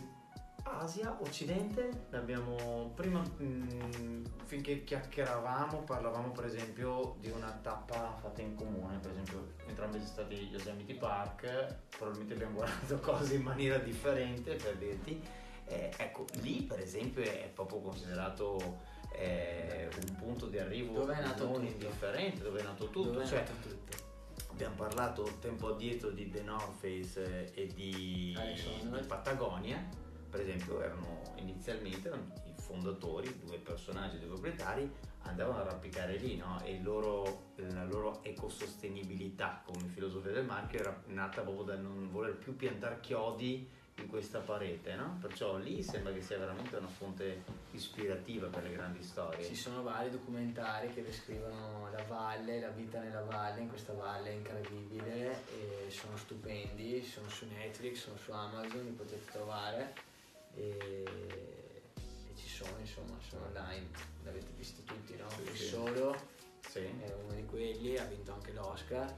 Asia, 0.63 1.17
Occidente, 1.19 2.07
abbiamo 2.11 2.91
prima 2.95 3.19
mh, 3.19 3.43
mm, 3.43 4.25
finché 4.45 4.83
chiacchieravamo 4.83 5.83
parlavamo 5.83 6.31
per 6.31 6.45
esempio 6.45 7.15
di 7.19 7.29
una 7.29 7.51
tappa 7.61 8.15
fatta 8.19 8.41
in 8.41 8.55
comune, 8.55 8.97
per 8.97 9.11
esempio 9.11 9.53
entrambi 9.67 9.97
siamo 9.97 10.11
stati 10.11 10.35
agli 10.35 10.51
Yosemite 10.51 10.93
Park, 10.95 11.75
probabilmente 11.89 12.33
abbiamo 12.33 12.55
guardato 12.55 12.99
cose 13.01 13.35
in 13.35 13.41
maniera 13.41 13.77
differente 13.77 14.55
per 14.55 14.75
dirti, 14.77 15.21
eh, 15.65 15.93
ecco 15.97 16.25
lì 16.41 16.61
per 16.61 16.79
esempio 16.79 17.23
è 17.23 17.49
proprio 17.53 17.79
considerato 17.79 18.79
eh, 19.13 19.89
un 20.07 20.15
punto 20.15 20.47
di 20.47 20.57
arrivo 20.57 20.93
dove 20.93 21.17
è 21.17 21.21
nato 21.21 21.45
non 21.45 21.53
tutto. 21.55 21.67
indifferente, 21.67 22.43
dove 22.43 22.59
è 22.59 22.63
nato 22.63 22.89
tutto, 22.89 23.11
dove 23.11 23.25
cioè, 23.25 23.43
è 23.43 23.47
nato 23.47 23.67
tutto. 23.67 23.97
abbiamo 24.51 24.75
parlato 24.75 25.37
tempo 25.39 25.69
addietro 25.69 26.11
di 26.11 26.29
The 26.29 26.41
North 26.43 26.79
Face 26.79 27.53
e 27.53 27.67
di, 27.67 28.37
di 28.91 29.05
Patagonia 29.07 30.09
per 30.31 30.39
esempio 30.39 30.81
erano 30.81 31.21
inizialmente 31.35 32.07
erano 32.07 32.33
i 32.45 32.53
fondatori, 32.55 33.39
due 33.43 33.57
personaggi, 33.57 34.17
due 34.17 34.29
proprietari, 34.29 34.89
andavano 35.23 35.59
a 35.59 35.61
arrampicare 35.61 36.15
lì 36.17 36.37
no? 36.37 36.59
e 36.63 36.79
loro, 36.81 37.51
la 37.55 37.85
loro 37.85 38.23
ecosostenibilità 38.23 39.61
come 39.65 39.87
filosofia 39.87 40.31
del 40.31 40.45
marchio 40.45 40.79
era 40.79 41.03
nata 41.07 41.41
proprio 41.41 41.63
dal 41.63 41.81
non 41.81 42.09
voler 42.09 42.37
più 42.37 42.55
piantare 42.55 42.99
chiodi 43.01 43.79
in 43.95 44.07
questa 44.07 44.39
parete, 44.39 44.95
no? 44.95 45.17
perciò 45.21 45.57
lì 45.57 45.83
sembra 45.83 46.11
che 46.11 46.21
sia 46.21 46.39
veramente 46.39 46.75
una 46.75 46.87
fonte 46.87 47.43
ispirativa 47.71 48.47
per 48.47 48.63
le 48.63 48.71
grandi 48.71 49.03
storie. 49.03 49.45
Ci 49.45 49.55
sono 49.55 49.83
vari 49.83 50.09
documentari 50.09 50.91
che 50.91 51.03
descrivono 51.03 51.89
la 51.91 52.03
valle, 52.07 52.59
la 52.59 52.69
vita 52.69 52.99
nella 52.99 53.21
valle, 53.21 53.61
in 53.61 53.69
questa 53.69 53.93
valle 53.93 54.31
incredibile 54.31 55.43
e 55.49 55.91
sono 55.91 56.17
stupendi, 56.17 57.03
sono 57.03 57.29
su 57.29 57.45
Netflix, 57.45 57.97
sono 57.97 58.17
su 58.17 58.31
Amazon, 58.31 58.85
li 58.85 58.91
potete 58.91 59.29
trovare 59.31 59.93
e, 60.55 61.03
e 62.27 62.35
ci 62.35 62.47
sono 62.47 62.77
insomma 62.79 63.17
sono 63.27 63.45
online 63.45 63.87
l'avete 64.23 64.51
visto 64.57 64.81
tutti 64.83 65.15
no? 65.15 65.29
Sì, 65.29 65.41
Il 65.41 65.57
sì. 65.57 65.65
solo 65.67 66.15
Sì. 66.69 66.79
è 66.79 67.13
uno 67.23 67.33
di 67.33 67.45
quelli 67.45 67.97
ha 67.97 68.05
vinto 68.05 68.33
anche 68.33 68.51
l'Oscar 68.53 69.13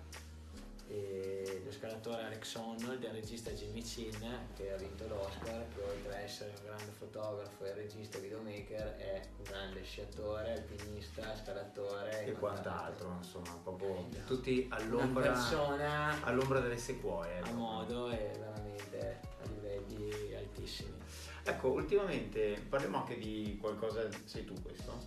e 0.89 1.62
lo 1.63 1.72
scalatore 1.72 2.24
Alex 2.24 2.56
Honnold 2.56 3.00
del 3.00 3.12
regista 3.12 3.52
Jimmy 3.52 3.82
Chin 3.82 4.38
che 4.56 4.72
ha 4.74 4.76
vinto 4.76 5.08
l'Oscar 5.08 5.65
che 5.74 5.82
oltre 5.82 6.13
a 6.13 6.19
essere 6.19 6.52
un 6.58 6.65
grande 6.65 6.91
fotografo 6.91 7.63
e 7.63 7.74
regista 7.74 8.17
videomaker 8.19 8.96
è 8.98 9.22
un 9.38 9.43
grande 9.43 9.82
sciatore, 9.84 10.52
alpinista, 10.52 11.36
scalatore 11.38 12.26
E 12.26 12.34
quant'altro, 12.34 13.15
insomma, 13.17 13.58
proprio 13.63 14.08
tutti 14.28 14.65
una 14.65 14.76
all'ombra, 14.76 15.32
persona 15.32 16.22
all'ombra 16.24 16.60
delle 16.60 16.78
sequoie. 16.78 17.39
a 17.39 17.52
modo 17.54 18.10
e 18.12 18.32
veramente 18.38 19.19
livelli 19.88 20.36
altissimi 20.36 20.91
Ecco, 21.46 21.72
ultimamente 21.72 22.63
parliamo 22.69 23.00
anche 23.00 23.17
di 23.17 23.58
qualcosa. 23.60 24.08
Sei 24.24 24.46
tu 24.46 24.54
questo? 24.62 24.98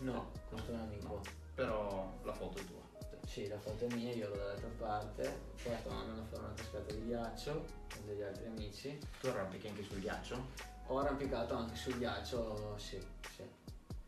No, 0.00 0.32
questo 0.50 0.70
è 0.70 0.74
un 0.74 0.80
amico. 0.80 1.22
Però 1.54 2.20
la 2.24 2.32
foto 2.34 2.58
è 2.58 2.64
tua. 2.64 2.86
Sì, 3.26 3.48
la 3.48 3.58
foto 3.58 3.86
è 3.86 3.94
mia, 3.94 4.12
io 4.12 4.26
ero 4.26 4.36
dall'altra 4.36 4.68
parte. 4.76 5.40
Poi 5.62 5.74
stavamo 5.78 6.00
andando 6.00 6.22
a 6.22 6.24
fare 6.24 6.42
una 6.44 6.54
cascata 6.54 6.92
di 6.92 7.06
ghiaccio 7.06 7.64
con 7.94 8.06
degli 8.06 8.22
altri 8.22 8.46
amici. 8.46 8.98
Tu 9.20 9.26
arrampichi 9.28 9.68
anche 9.68 9.82
sul 9.82 9.98
ghiaccio? 9.98 10.46
Ho 10.88 10.98
arrampicato 10.98 11.54
anche 11.54 11.74
sul 11.74 11.96
ghiaccio, 11.98 12.76
sì, 12.78 12.98
sì, 13.34 13.42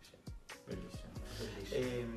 sì. 0.00 0.14
Bellissimo. 0.64 1.10
Bellissimo. 1.38 1.80
E 1.80 2.08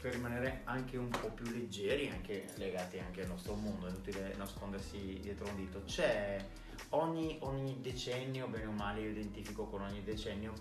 per 0.00 0.12
rimanere 0.12 0.60
anche 0.64 0.96
un 0.98 1.08
po' 1.08 1.30
più 1.30 1.46
leggeri, 1.46 2.08
anche 2.08 2.46
legati 2.56 2.98
anche 2.98 3.22
al 3.22 3.28
nostro 3.28 3.54
mondo, 3.54 3.86
è 3.86 3.90
inutile 3.90 4.34
nascondersi 4.36 5.18
dietro 5.20 5.48
un 5.48 5.56
dito. 5.56 5.82
C'è 5.84 6.44
ogni, 6.90 7.38
ogni 7.42 7.80
decennio, 7.80 8.48
bene 8.48 8.66
o 8.66 8.72
male, 8.72 9.00
io 9.00 9.10
identifico 9.10 9.66
con 9.66 9.82
ogni 9.82 10.02
decennio, 10.02 10.52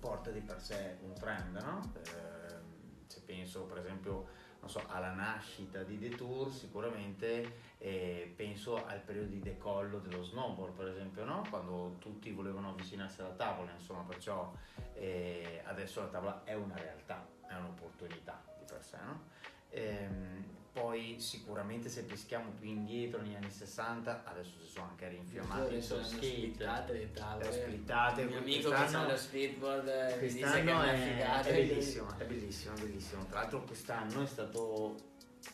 porta 0.00 0.30
di 0.30 0.40
per 0.40 0.60
sé 0.60 0.98
un 1.02 1.14
trend, 1.14 1.56
no? 1.56 1.92
Ehm, 1.94 3.06
se 3.06 3.20
penso 3.24 3.62
per 3.62 3.78
esempio 3.78 4.44
so, 4.68 4.82
alla 4.88 5.12
nascita 5.12 5.82
di 5.82 5.98
The 5.98 6.10
Tour 6.10 6.52
sicuramente 6.52 7.74
eh, 7.78 8.32
penso 8.34 8.84
al 8.84 9.00
periodo 9.00 9.28
di 9.28 9.40
decollo 9.40 9.98
dello 9.98 10.22
snowboard 10.22 10.74
per 10.74 10.88
esempio 10.88 11.24
no? 11.24 11.46
quando 11.48 11.96
tutti 11.98 12.30
volevano 12.32 12.70
avvicinarsi 12.70 13.20
alla 13.20 13.30
tavola 13.30 13.70
insomma 13.72 14.02
perciò 14.02 14.52
eh, 14.94 15.62
adesso 15.66 16.00
la 16.00 16.08
tavola 16.08 16.42
è 16.44 16.54
una 16.54 16.76
realtà 16.76 17.26
è 17.46 17.54
un'opportunità 17.54 18.42
di 18.58 18.64
per 18.64 18.82
sé 18.82 18.96
no? 19.04 19.22
Ehm, 19.70 20.55
poi 20.76 21.16
sicuramente 21.18 21.88
se 21.88 22.02
peschiamo 22.04 22.50
più 22.50 22.68
indietro 22.68 23.22
negli 23.22 23.34
anni 23.34 23.50
60 23.50 24.24
adesso 24.26 24.58
si 24.62 24.70
sono 24.70 24.88
anche 24.90 25.08
rinfiammati 25.08 25.80
skate 25.80 26.04
splittate 26.04 26.92
le 26.92 27.12
tavole. 27.12 27.46
le 27.46 27.52
splittate, 27.52 28.20
Il 28.20 28.28
mio 28.28 28.38
amico 28.38 28.68
che 28.68 28.74
ha 28.74 29.08
lo 29.08 29.16
speedboard 29.16 29.88
eh, 29.88 30.18
Quest'anno 30.18 30.82
è, 30.82 31.40
è 31.40 31.52
bellissimo, 31.52 32.18
è 32.18 32.24
bellissimo, 32.24 32.74
è 32.74 32.80
bellissimo. 32.80 33.24
Tra 33.24 33.40
l'altro 33.40 33.62
quest'anno 33.62 34.22
è 34.22 34.26
stato 34.26 34.94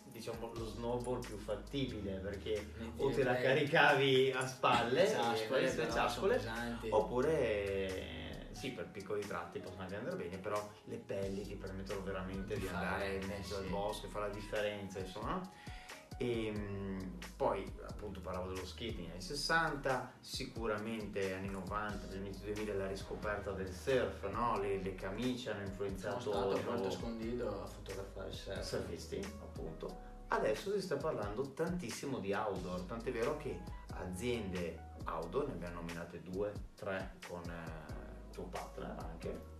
diciamo 0.06 0.52
lo 0.54 0.66
snowboard 0.66 1.24
più 1.24 1.38
fattibile 1.38 2.14
perché 2.14 2.72
o 2.96 3.11
te 3.11 3.22
la 3.22 3.37
caricavi 3.37 4.32
a 4.32 4.44
spalle, 4.44 5.04
però 5.04 5.35
ciaspole, 5.92 6.11
sono 6.11 6.26
pesanti. 6.26 6.88
oppure 6.90 8.21
sì 8.52 8.70
per 8.70 8.86
piccoli 8.88 9.24
tratti 9.26 9.58
possono 9.60 9.82
anche 9.82 9.96
andare 9.96 10.16
bene, 10.16 10.38
però 10.38 10.68
le 10.84 10.96
pelli 10.98 11.42
ti 11.46 11.54
permettono 11.56 12.02
veramente 12.02 12.54
di 12.58 12.66
fare, 12.66 12.84
andare 12.86 13.14
in 13.16 13.22
eh, 13.22 13.26
mezzo 13.26 13.56
al 13.56 13.64
bosco 13.66 14.06
e 14.06 14.08
fa 14.08 14.20
la 14.20 14.28
differenza, 14.28 14.98
insomma. 14.98 15.40
E 16.18 16.52
mh, 16.52 17.18
poi 17.36 17.64
appunto 17.88 18.20
parlavo 18.20 18.52
dello 18.52 18.64
skating 18.66 19.10
anni 19.10 19.20
60, 19.20 20.12
sicuramente 20.20 21.34
anni 21.34 21.48
90, 21.48 22.06
all'inizio 22.06 22.44
2000 22.52 22.74
la 22.74 22.86
riscoperta 22.86 23.50
del 23.52 23.72
surf, 23.72 24.28
no? 24.30 24.58
le, 24.60 24.80
le 24.82 24.94
camicie 24.94 25.50
hanno 25.50 25.60
Sono 25.60 25.70
influenzato 25.70 26.20
stato 26.20 26.50
a 26.50 26.58
il 26.58 26.64
nuovo- 26.64 26.80
Porto 26.80 26.90
Scondido 26.90 27.62
a 27.62 27.66
fotografare 27.66 28.28
il 28.28 28.34
surf. 28.34 28.60
surfisti, 28.62 29.16
appunto. 29.40 30.10
Adesso 30.28 30.72
si 30.72 30.80
sta 30.80 30.96
parlando 30.96 31.52
tantissimo 31.52 32.18
di 32.18 32.32
outdoor, 32.32 32.82
tant'è 32.82 33.10
vero 33.10 33.36
che 33.36 33.58
aziende 33.94 34.90
outdoor, 35.04 35.48
ne 35.48 35.52
abbiamo 35.54 35.80
nominate 35.80 36.22
due, 36.22 36.52
tre 36.76 37.16
con 37.26 37.42
eh, 37.50 37.91
tuo 38.32 38.44
partner 38.44 38.96
anche, 38.98 39.50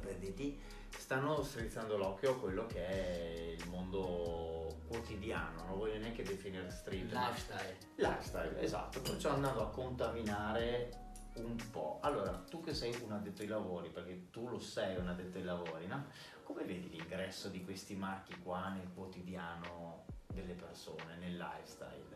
Perditi, 0.00 0.60
stanno 0.90 1.42
strizzando 1.42 1.96
l'occhio 1.96 2.32
a 2.32 2.38
quello 2.38 2.66
che 2.66 2.86
è 2.86 3.54
il 3.58 3.68
mondo 3.68 4.80
quotidiano, 4.88 5.64
non 5.64 5.78
voglio 5.78 5.98
neanche 5.98 6.22
definire 6.22 6.70
street, 6.70 7.12
Lifestyle. 7.12 7.76
lifestyle, 7.96 8.60
esatto, 8.60 9.00
perciò 9.00 9.30
andando 9.30 9.62
a 9.62 9.70
contaminare 9.70 11.00
un 11.36 11.56
po'. 11.70 11.98
Allora, 12.02 12.42
tu 12.48 12.60
che 12.62 12.74
sei 12.74 12.94
un 13.04 13.12
addetto 13.12 13.42
ai 13.42 13.48
lavori, 13.48 13.88
perché 13.90 14.28
tu 14.30 14.48
lo 14.48 14.58
sei 14.58 14.96
un 14.96 15.08
addetto 15.08 15.38
ai 15.38 15.44
lavori, 15.44 15.86
no? 15.86 16.04
Come 16.42 16.64
vedi 16.64 16.90
l'ingresso 16.90 17.48
di 17.48 17.64
questi 17.64 17.94
marchi 17.94 18.36
qua 18.42 18.68
nel 18.70 18.90
quotidiano 18.94 20.04
delle 20.26 20.54
persone, 20.54 21.16
nel 21.18 21.36
lifestyle? 21.36 22.10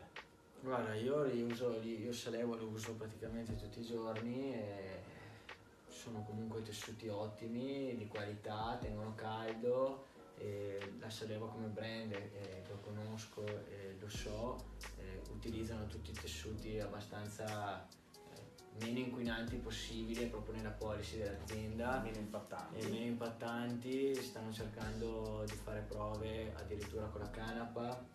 Guarda, 0.61 0.95
io 0.95 1.23
li 1.23 1.43
uso, 1.43 1.79
li- 1.79 2.03
io 2.03 2.13
Salevo 2.13 2.57
lo 2.57 2.67
uso 2.67 2.95
praticamente 2.95 3.55
tutti 3.55 3.81
i 3.81 3.85
giorni 3.85 4.53
e 4.55 5.03
sono 6.07 6.23
comunque 6.23 6.63
tessuti 6.63 7.09
ottimi, 7.09 7.97
di 7.97 8.07
qualità, 8.07 8.79
tengono 8.81 9.15
caldo. 9.17 10.05
La 11.01 11.11
Salevo 11.11 11.47
come 11.47 11.67
brand 11.67 12.13
eh, 12.13 12.63
lo 12.69 12.79
conosco 12.81 13.45
e 13.47 13.97
lo 13.99 14.09
so, 14.09 14.75
eh, 14.99 15.21
utilizzano 15.33 15.87
tutti 15.87 16.11
i 16.11 16.15
tessuti 16.15 16.79
abbastanza 16.79 17.89
eh, 18.35 18.85
meno 18.85 18.99
inquinanti 18.99 19.57
possibili 19.57 20.27
proprio 20.27 20.57
nella 20.57 20.71
policy 20.71 21.17
dell'azienda 21.19 22.01
Meno 22.03 22.19
impattanti. 22.19 22.79
e 22.79 22.89
meno 22.91 23.07
impattanti, 23.07 24.15
stanno 24.17 24.53
cercando 24.53 25.45
di 25.47 25.57
fare 25.57 25.81
prove 25.81 26.53
addirittura 26.55 27.07
con 27.07 27.23
la 27.23 27.31
canapa, 27.31 28.07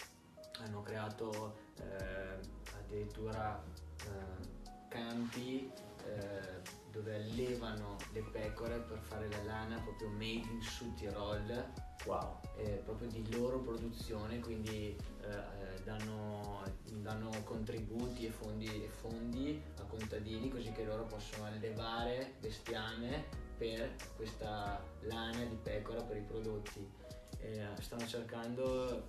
hanno 0.59 0.81
creato 0.83 1.55
eh, 1.79 2.39
addirittura 2.77 3.61
eh, 4.05 4.59
campi 4.89 5.71
eh, 6.05 6.79
dove 6.91 7.15
allevano 7.15 7.95
le 8.13 8.21
pecore 8.21 8.79
per 8.79 8.99
fare 8.99 9.29
la 9.29 9.43
lana 9.43 9.79
proprio 9.79 10.09
made 10.09 10.47
in 10.49 10.61
Südtirol, 10.61 11.89
Wow. 12.05 12.39
eh, 12.57 12.81
proprio 12.83 13.07
di 13.09 13.31
loro 13.31 13.59
produzione, 13.59 14.39
quindi 14.39 14.95
eh, 15.21 15.27
eh, 15.27 15.83
danno, 15.83 16.63
danno 16.93 17.29
contributi 17.43 18.25
e 18.25 18.31
fondi, 18.31 18.65
e 18.65 18.87
fondi 18.87 19.61
a 19.77 19.83
contadini 19.83 20.49
così 20.49 20.71
che 20.71 20.83
loro 20.83 21.03
possono 21.03 21.45
allevare 21.45 22.33
bestiame 22.39 23.25
per 23.55 23.95
questa 24.15 24.83
lana 25.01 25.43
di 25.43 25.55
pecora 25.61 26.01
per 26.01 26.17
i 26.17 26.21
prodotti. 26.21 26.89
Eh, 27.37 27.67
stanno 27.79 28.07
cercando, 28.07 29.05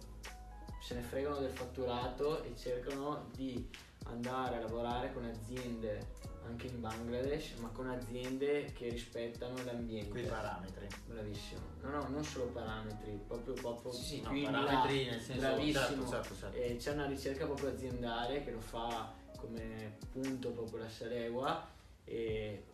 se 0.82 0.94
ne 0.94 1.00
fregano 1.00 1.38
del 1.38 1.50
fatturato 1.50 2.42
e 2.42 2.54
cercano 2.56 3.28
di 3.32 3.70
andare 4.04 4.56
a 4.56 4.60
lavorare 4.60 5.12
con 5.14 5.24
aziende 5.24 6.20
anche 6.46 6.66
in 6.66 6.80
Bangladesh, 6.80 7.54
ma 7.58 7.68
con 7.68 7.88
aziende 7.88 8.72
che 8.72 8.88
rispettano 8.88 9.62
l'ambiente. 9.64 10.10
Quei 10.10 10.24
parametri. 10.26 10.86
Bravissimo. 11.06 11.60
No, 11.82 11.90
no, 11.90 12.08
non 12.08 12.24
solo 12.24 12.46
parametri, 12.46 13.18
proprio, 13.26 13.54
proprio 13.54 13.92
Sì, 13.92 14.02
sì, 14.02 14.20
no, 14.22 14.50
parametri 14.50 15.04
là. 15.04 15.10
nel 15.12 15.20
senso 15.20 15.40
Bravissimo. 15.40 15.84
certo, 15.86 16.08
certo, 16.08 16.36
certo. 16.36 16.56
E 16.56 16.76
c'è 16.76 16.92
una 16.92 17.06
ricerca 17.06 17.44
proprio 17.46 17.70
aziendale 17.70 18.44
che 18.44 18.50
lo 18.50 18.60
fa 18.60 19.12
come 19.36 19.96
punto 20.12 20.50
proprio 20.50 20.78
la 20.78 20.88
Salegua 20.88 21.68
e, 22.04 22.64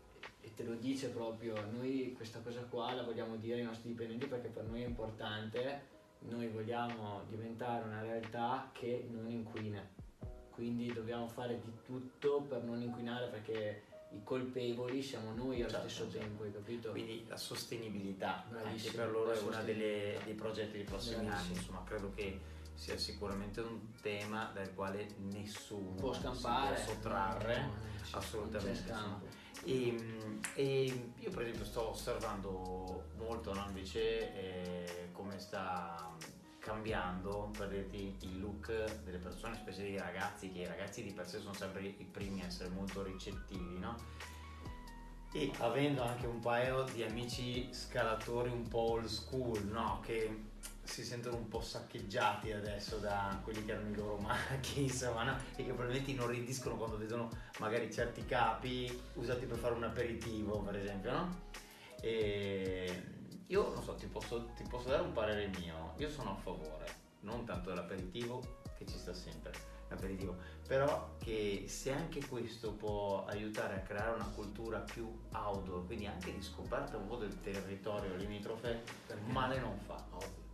e 0.41 0.55
te 0.55 0.65
lo 0.65 0.75
dice 0.75 1.09
proprio, 1.09 1.55
noi 1.71 2.13
questa 2.15 2.41
cosa 2.41 2.61
qua 2.63 2.93
la 2.93 3.03
vogliamo 3.03 3.37
dire 3.37 3.57
ai 3.57 3.63
nostri 3.65 3.89
dipendenti 3.91 4.27
perché 4.27 4.49
per 4.49 4.65
noi 4.65 4.83
è 4.83 4.87
importante, 4.87 5.97
noi 6.21 6.49
vogliamo 6.49 7.23
diventare 7.29 7.85
una 7.85 8.03
realtà 8.03 8.71
che 8.73 9.07
non 9.11 9.31
inquina, 9.31 9.81
quindi 10.59 10.93
dobbiamo 10.93 11.29
fare 11.29 11.61
di 11.65 11.73
tutto 11.85 12.41
per 12.49 12.65
non 12.65 12.83
inquinare 12.83 13.29
perché 13.29 13.85
i 14.11 14.25
colpevoli 14.25 15.01
siamo 15.01 15.33
noi 15.33 15.61
allo 15.61 15.71
Certo, 15.71 15.89
stesso 15.89 16.11
certo. 16.11 16.19
tempo, 16.19 16.43
hai 16.43 16.53
capito? 16.53 16.91
Quindi 16.91 17.25
la 17.29 17.37
sostenibilità 17.37 18.43
anche 18.43 18.51
Bravissimo, 18.63 18.97
per 18.97 19.11
loro 19.13 19.31
è 19.31 19.39
uno 19.39 19.63
dei 19.63 20.35
progetti 20.35 20.73
dei 20.73 20.83
prossimi 20.83 21.17
anni, 21.17 21.27
Bravissimo. 21.29 21.55
insomma 21.57 21.85
credo 21.85 22.11
che 22.13 22.41
sia 22.75 22.97
sicuramente 22.99 23.61
un 23.61 23.79
tema 24.01 24.51
dal 24.53 24.75
quale 24.75 25.07
nessuno 25.31 25.95
può 25.95 26.13
scampare, 26.13 26.77
si 26.77 26.85
può 26.85 26.93
sottrarre. 26.95 27.61
no, 27.61 27.73
assolutamente. 28.19 28.93
E, 29.65 29.95
e 30.55 31.13
io 31.19 31.31
per 31.31 31.43
esempio 31.43 31.65
sto 31.65 31.91
osservando 31.91 33.05
molto 33.17 33.55
no, 33.55 33.65
invece 33.69 34.35
eh, 34.35 35.09
come 35.13 35.39
sta 35.39 36.17
cambiando 36.69 37.51
per 37.57 37.73
il 37.73 38.39
look 38.39 38.71
delle 39.03 39.17
persone, 39.17 39.55
specie 39.55 39.81
dei 39.81 39.97
ragazzi, 39.97 40.53
che 40.53 40.61
i 40.61 40.67
ragazzi 40.67 41.03
di 41.03 41.13
per 41.13 41.27
sé 41.27 41.39
sono 41.39 41.55
sempre 41.55 41.83
i 41.83 42.07
primi 42.11 42.43
a 42.43 42.45
essere 42.45 42.69
molto 42.69 43.03
ricettivi, 43.03 43.79
no? 43.79 43.97
E 45.33 45.51
avendo 45.59 46.03
anche 46.03 46.27
un 46.27 46.41
paio 46.41 46.83
di 46.93 47.03
amici 47.03 47.69
scalatori 47.73 48.51
un 48.51 48.69
po' 48.69 48.91
old 48.93 49.07
school, 49.07 49.65
no? 49.65 50.01
Che 50.05 50.45
si 50.83 51.05
sentono 51.05 51.37
un 51.37 51.49
po' 51.49 51.63
saccheggiati 51.63 52.53
adesso 52.53 52.97
da 52.99 53.39
quelli 53.43 53.65
che 53.65 53.73
erano 53.73 53.89
i 53.89 53.95
loro 53.95 54.17
marchi, 54.21 54.83
insomma, 54.83 55.25
no? 55.25 55.39
E 55.57 55.65
che 55.65 55.73
probabilmente 55.73 56.11
inorridiscono 56.11 56.77
quando 56.77 56.99
vedono 56.99 57.31
magari 57.61 57.91
certi 57.91 58.27
capi 58.27 59.01
usati 59.15 59.47
per 59.47 59.57
fare 59.57 59.73
un 59.73 59.85
aperitivo, 59.85 60.61
per 60.61 60.77
esempio, 60.77 61.13
no? 61.13 61.47
E 62.01 63.17
io 63.49 63.73
non 63.73 63.83
so, 63.83 63.95
ti 63.95 64.07
posso, 64.07 64.51
ti 64.57 64.65
posso 64.69 64.89
dare 64.89 65.03
un 65.03 65.13
parere 65.13 65.51
mio. 65.59 65.95
Io 65.97 66.11
sono 66.11 66.33
a 66.33 66.37
favore, 66.37 66.87
non 67.21 67.45
tanto 67.45 67.71
dell'aperitivo, 67.71 68.43
che 68.77 68.87
ci 68.87 68.99
sta 68.99 69.13
sempre 69.15 69.53
l'aperitivo, 69.89 70.37
però 70.67 71.17
che 71.19 71.65
se 71.67 71.93
anche 71.93 72.27
questo 72.27 72.73
può 72.73 73.25
aiutare 73.25 73.77
a 73.77 73.81
creare 73.81 74.15
una 74.15 74.31
cultura 74.35 74.81
più 74.81 75.11
outdoor, 75.33 75.87
quindi 75.87 76.07
anche 76.07 76.33
di 76.35 76.43
scoperta 76.43 76.99
un 76.99 77.07
po' 77.07 77.17
del 77.17 77.41
territorio 77.41 78.15
limitrofe, 78.17 78.83
Perché? 79.07 79.33
male 79.33 79.59
non 79.59 79.79
fa. 79.79 80.05
Ovvio. 80.11 80.47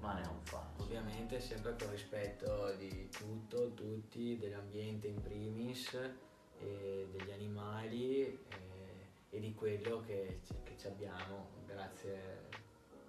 Male 0.00 0.22
non 0.22 0.40
fa. 0.44 0.66
Ovviamente 0.78 1.40
sempre 1.40 1.76
con 1.78 1.90
rispetto 1.90 2.72
di 2.78 3.10
tutto, 3.10 3.74
tutti, 3.74 4.38
dell'ambiente 4.38 5.08
in 5.08 5.20
primis, 5.20 5.94
degli 6.58 7.30
animali 7.32 8.22
e, 8.22 8.38
e 9.30 9.38
di 9.40 9.54
quello 9.54 10.00
che, 10.00 10.40
ci- 10.44 10.56
che 10.64 10.76
ci 10.76 10.86
abbiamo 10.88 11.50
grazie, 11.66 12.48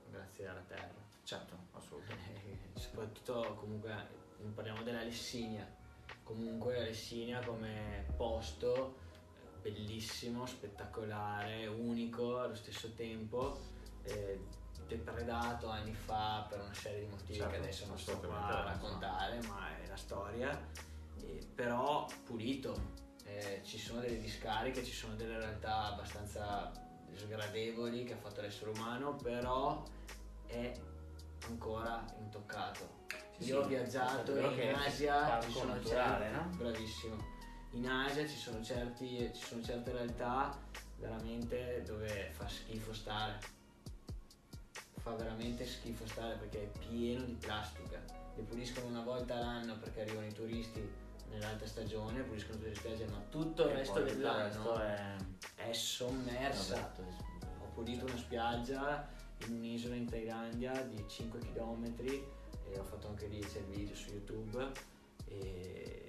grazie 0.10 0.48
alla 0.48 0.62
terra. 0.62 0.94
Certo, 1.24 1.56
assolutamente. 1.72 2.70
Eh, 2.74 2.80
soprattutto 2.80 3.56
comunque 3.60 3.94
parliamo 4.54 4.84
della 4.84 5.04
Lessinia, 5.04 5.68
comunque 6.24 6.78
la 6.78 6.84
Lessinia 6.84 7.44
come 7.44 8.06
posto 8.16 9.10
bellissimo, 9.62 10.46
spettacolare, 10.46 11.68
unico 11.68 12.40
allo 12.40 12.56
stesso 12.56 12.94
tempo, 12.94 13.60
eh, 14.04 14.40
depredato 14.88 15.70
anni 15.70 15.94
fa 15.94 16.46
per 16.50 16.60
una 16.60 16.74
serie 16.74 17.02
di 17.02 17.06
motivi 17.08 17.36
Certo, 17.36 17.52
che 17.52 17.58
adesso 17.58 17.86
non 17.88 17.98
sto 17.98 18.20
qua 18.20 18.46
a 18.48 18.64
raccontare, 18.64 19.40
ma 19.48 19.78
è 19.80 19.88
la 19.88 19.96
storia, 19.96 20.68
eh, 21.22 21.40
però 21.54 22.08
pulito, 22.26 22.76
Eh, 23.38 23.62
ci 23.64 23.78
sono 23.78 24.02
delle 24.02 24.20
discariche, 24.20 24.84
ci 24.84 24.92
sono 24.92 25.16
delle 25.16 25.38
realtà 25.38 25.86
abbastanza 25.86 26.72
sgradevoli 27.16 28.04
che 28.04 28.14
ha 28.14 28.18
fatto 28.18 28.42
l'essere 28.42 28.72
umano, 28.72 29.16
però 29.16 29.84
è 30.48 30.72
ancora 31.48 32.04
intoccato. 32.20 33.00
Sì, 33.38 33.46
Io 33.46 33.62
ho 33.62 33.66
viaggiato 33.66 34.38
in 34.38 34.74
Asia, 34.76 35.40
ci 35.42 35.52
sono 35.52 35.74
naturale, 35.74 36.26
certi- 36.26 36.36
no? 36.36 36.58
bravissimo. 36.58 37.16
In 37.72 37.88
Asia 37.88 38.28
ci 38.28 38.36
sono, 38.36 38.62
certi, 38.62 39.32
ci 39.34 39.42
sono 39.42 39.64
certe 39.64 39.92
realtà 39.94 40.60
veramente 40.98 41.84
dove 41.86 42.30
fa 42.32 42.48
schifo 42.50 42.94
stare. 42.94 43.40
Fa 44.98 45.14
veramente 45.14 45.66
schifo 45.66 46.06
stare 46.06 46.36
perché 46.36 46.64
è 46.64 46.78
pieno 46.80 47.24
di 47.24 47.34
plastica. 47.34 48.00
Le 48.36 48.44
puliscono 48.44 48.88
una 48.88 49.02
volta 49.02 49.36
all'anno 49.36 49.78
perché 49.78 50.02
arrivano 50.02 50.28
i 50.28 50.34
turisti 50.34 51.01
nell'alta 51.32 51.66
stagione, 51.66 52.22
puliscono 52.24 52.58
tutte 52.58 52.70
le 52.70 52.76
spiagge, 52.76 53.06
ma 53.08 53.24
tutto 53.30 53.64
il 53.66 53.72
E 53.72 53.74
resto 53.74 54.02
dell'anno 54.02 54.76
è... 54.80 55.16
è 55.56 55.74
sommersa. 55.74 56.94
Ho 57.60 57.72
pulito 57.74 58.06
una 58.06 58.18
spiaggia 58.18 59.10
in 59.48 59.56
un'isola 59.56 59.96
in 59.96 60.08
Thailandia 60.08 60.82
di 60.84 61.04
5 61.08 61.40
km 61.40 61.94
e 61.98 62.80
ho 62.80 62.84
fatto 62.84 63.08
anche 63.08 63.28
lì, 63.28 63.40
c'è 63.40 63.60
il 63.60 63.66
video 63.66 63.96
su 63.96 64.10
YouTube 64.12 64.72
e 65.26 66.06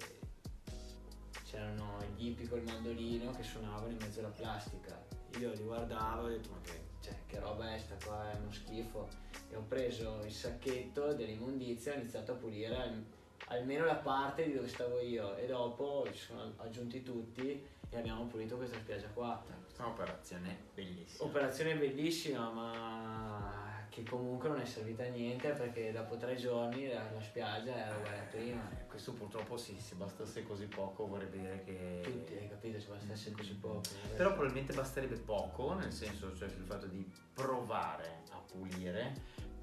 c'erano 1.45 1.97
gli 2.15 2.27
hippie 2.27 2.47
col 2.47 2.63
mandolino 2.63 3.31
che 3.31 3.43
suonavano 3.43 3.89
in 3.89 3.97
mezzo 3.99 4.19
alla 4.19 4.29
plastica. 4.29 5.01
Io 5.39 5.51
li 5.51 5.63
guardavo 5.63 6.27
e 6.27 6.33
ho 6.33 6.37
detto 6.37 6.49
ma 6.51 6.61
che, 6.61 6.79
cioè, 7.01 7.15
che 7.25 7.39
roba 7.39 7.73
è 7.73 7.79
sta 7.79 7.95
qua, 8.03 8.31
è 8.31 8.35
uno 8.37 8.51
schifo. 8.51 9.07
E 9.49 9.55
ho 9.55 9.63
preso 9.67 10.21
il 10.23 10.31
sacchetto 10.31 11.13
dell'immondizia 11.13 11.93
e 11.93 11.97
ho 11.97 11.99
iniziato 11.99 12.33
a 12.33 12.35
pulire 12.35 13.21
almeno 13.47 13.85
la 13.85 13.95
parte 13.95 14.45
di 14.45 14.53
dove 14.53 14.67
stavo 14.67 14.99
io 14.99 15.35
e 15.35 15.45
dopo 15.45 16.07
ci 16.11 16.19
sono 16.19 16.53
aggiunti 16.57 17.03
tutti 17.03 17.65
e 17.89 17.97
abbiamo 17.97 18.25
pulito 18.25 18.55
questa 18.57 18.77
spiaggia 18.77 19.07
qua. 19.07 19.43
Questa 19.63 19.83
è 19.83 19.85
un'operazione 19.85 20.57
bellissima. 20.73 21.29
Operazione 21.29 21.75
bellissima 21.75 22.49
ma 22.49 23.63
che 23.93 24.01
comunque 24.01 24.49
non 24.49 24.59
è 24.59 24.65
servita 24.65 25.03
a 25.03 25.07
niente 25.07 25.49
perché 25.49 25.91
dopo 25.91 26.17
tre 26.17 26.35
giorni 26.35 26.87
la, 26.87 27.11
la 27.11 27.21
spiaggia 27.21 27.75
era 27.75 27.95
uguale 27.95 28.19
a 28.21 28.23
prima. 28.23 28.71
Eh, 28.71 28.87
questo 28.87 29.13
purtroppo 29.13 29.55
sì, 29.55 29.79
se 29.79 29.93
bastasse 29.93 30.41
così 30.41 30.65
poco 30.65 31.05
vorrebbe 31.05 31.37
dire 31.37 31.63
che... 31.63 31.99
Tutti, 32.01 32.33
hai 32.33 32.49
capito, 32.49 32.79
se 32.79 32.87
bastasse 32.87 33.31
così 33.31 33.53
poco. 33.53 33.81
Però 34.15 34.29
probabilmente 34.29 34.73
basterebbe 34.73 35.17
poco, 35.17 35.73
nel 35.75 35.91
senso, 35.91 36.35
cioè 36.35 36.49
sul 36.49 36.63
fatto 36.63 36.87
di 36.87 37.07
provare 37.33 38.23
a 38.31 38.41
pulire 38.51 39.13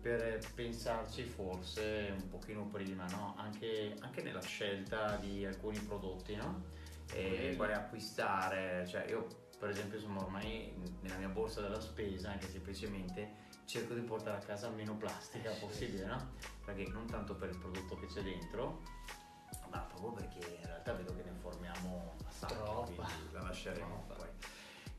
per 0.00 0.40
pensarci 0.54 1.24
forse 1.24 2.14
un 2.18 2.28
pochino 2.28 2.64
prima, 2.66 3.06
no? 3.10 3.34
Anche, 3.36 3.94
anche 4.00 4.22
nella 4.22 4.40
scelta 4.42 5.16
di 5.16 5.44
alcuni 5.44 5.78
prodotti, 5.78 6.34
no? 6.36 6.64
E 7.12 7.54
quale 7.56 7.74
acquistare, 7.74 8.86
cioè 8.86 9.06
io 9.08 9.26
per 9.58 9.68
esempio 9.68 9.98
sono 9.98 10.24
ormai 10.24 10.72
nella 11.02 11.16
mia 11.16 11.28
borsa 11.28 11.60
della 11.60 11.80
spesa, 11.80 12.30
anche 12.30 12.48
semplicemente 12.48 13.48
cerco 13.66 13.94
di 13.94 14.00
portare 14.00 14.38
a 14.38 14.40
casa 14.40 14.68
meno 14.70 14.96
plastica 14.96 15.50
possibile, 15.60 16.06
no? 16.06 16.32
Perché 16.64 16.88
non 16.88 17.06
tanto 17.06 17.34
per 17.34 17.50
il 17.50 17.58
prodotto 17.58 17.94
che 17.96 18.06
c'è 18.06 18.22
dentro, 18.22 18.82
ma 19.70 19.80
proprio 19.80 20.12
perché 20.12 20.56
in 20.60 20.66
realtà 20.66 20.94
vedo 20.94 21.14
che 21.14 21.22
ne 21.22 21.32
formiamo 21.40 22.14
Troppa. 22.40 23.06
la 23.32 23.42
lasceremo 23.42 24.04
poi. 24.08 24.29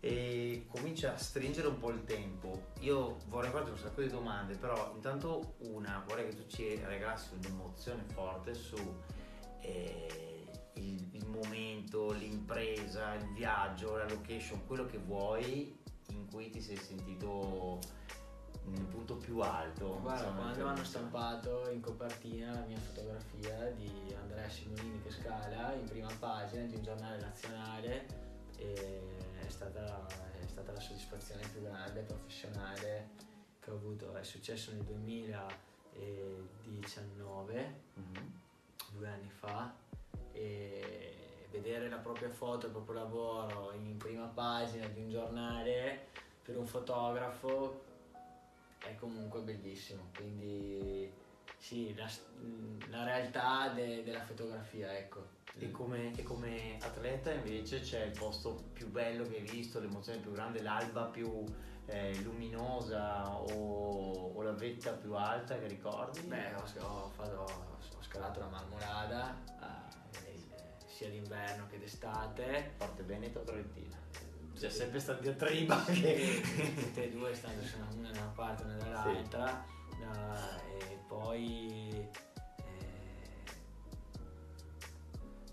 E 0.03 0.65
comincia 0.67 1.13
a 1.13 1.17
stringere 1.17 1.67
un 1.67 1.77
po' 1.77 1.91
il 1.91 2.03
tempo. 2.05 2.69
Io 2.79 3.17
vorrei 3.27 3.51
farti 3.51 3.69
un 3.69 3.77
sacco 3.77 4.01
di 4.01 4.09
domande, 4.09 4.55
però 4.55 4.91
intanto 4.95 5.53
una, 5.59 6.03
vorrei 6.07 6.29
che 6.29 6.35
tu 6.35 6.47
ci 6.47 6.75
regalassi 6.83 7.35
un'emozione 7.35 8.03
forte 8.11 8.55
su 8.55 8.75
eh, 9.61 10.47
il, 10.73 11.07
il 11.11 11.27
momento, 11.27 12.11
l'impresa, 12.11 13.13
il 13.13 13.31
viaggio, 13.33 13.95
la 13.95 14.07
location, 14.09 14.65
quello 14.65 14.87
che 14.87 14.97
vuoi 14.97 15.77
in 16.09 16.27
cui 16.27 16.49
ti 16.49 16.61
sei 16.61 16.77
sentito 16.77 17.79
nel 18.65 18.85
punto 18.85 19.17
più 19.17 19.39
alto. 19.39 19.99
Guarda, 20.01 20.21
insomma, 20.21 20.39
quando 20.39 20.57
per- 20.57 20.67
hanno 20.67 20.83
stampato 20.83 21.69
in 21.71 21.81
copertina 21.81 22.53
la 22.53 22.65
mia 22.65 22.79
fotografia 22.79 23.71
di 23.71 24.13
Andrea 24.19 24.49
Simolini 24.49 25.01
che 25.01 25.11
scala 25.11 25.73
in 25.73 25.85
prima 25.85 26.09
pagina 26.19 26.63
di 26.65 26.75
un 26.75 26.83
giornale 26.83 27.19
nazionale 27.19 28.05
e 28.57 28.73
è 29.17 29.20
stata, 29.51 30.07
è 30.41 30.47
stata 30.47 30.71
la 30.71 30.79
soddisfazione 30.79 31.47
più 31.51 31.61
grande 31.61 32.01
professionale 32.01 33.09
che 33.59 33.69
ho 33.69 33.75
avuto. 33.75 34.15
È 34.15 34.23
successo 34.23 34.71
nel 34.71 34.81
2019, 34.83 37.75
Mhm. 37.93 38.39
due 38.91 39.07
anni 39.07 39.29
fa, 39.29 39.73
e 40.31 41.47
vedere 41.51 41.89
la 41.89 41.97
propria 41.97 42.29
foto, 42.29 42.67
il 42.67 42.71
proprio 42.71 42.95
lavoro 42.95 43.73
in 43.73 43.97
prima 43.97 44.25
pagina 44.25 44.87
di 44.87 45.01
un 45.01 45.09
giornale 45.09 46.07
per 46.41 46.57
un 46.57 46.65
fotografo 46.65 47.83
è 48.79 48.95
comunque 48.95 49.41
bellissimo. 49.41 50.09
Quindi 50.15 51.11
sì, 51.57 51.93
la, 51.95 52.09
la 52.89 53.03
realtà 53.03 53.69
de- 53.69 54.03
della 54.03 54.21
fotografia, 54.23 54.97
ecco. 54.97 55.39
E 55.59 55.69
come, 55.69 56.13
e 56.15 56.23
come 56.23 56.77
atleta 56.81 57.31
invece 57.31 57.81
c'è 57.81 58.03
il 58.05 58.17
posto 58.17 58.69
più 58.73 58.87
bello 58.89 59.27
che 59.27 59.35
hai 59.37 59.41
visto, 59.43 59.79
l'emozione 59.79 60.19
più 60.19 60.31
grande, 60.31 60.61
l'alba 60.61 61.03
più 61.05 61.43
eh, 61.87 62.15
luminosa 62.21 63.29
o, 63.29 64.31
o 64.33 64.41
la 64.43 64.53
vetta 64.53 64.91
più 64.93 65.13
alta 65.13 65.59
che 65.59 65.67
ricordi? 65.67 66.21
Beh, 66.21 66.53
ho, 66.55 66.63
ho 66.85 67.09
fatto- 67.09 67.45
ho 67.97 68.01
scalato 68.01 68.39
la 68.39 68.47
marmorada 68.47 69.37
eh, 70.23 70.39
sia 70.87 71.09
d'inverno 71.09 71.67
che 71.67 71.79
d'estate. 71.79 72.73
Parte 72.77 73.03
Veneto 73.03 73.39
o 73.39 73.43
Trentina. 73.43 73.99
C'è 74.57 74.69
Sì. 74.69 74.77
sempre 74.77 74.99
sta 74.99 75.13
diatriba 75.13 75.83
che... 75.85 76.41
tutte 76.75 77.03
e 77.05 77.09
due 77.11 77.33
stando 77.33 77.61
su 77.63 77.75
una, 77.97 78.09
da 78.11 78.19
una 78.21 78.31
parte 78.35 78.63
e 78.63 78.65
una 78.67 78.77
dall'altra 78.77 79.65
eh, 79.99 80.90
e 80.90 80.90
poi 81.11 82.07
eh, 82.55 82.65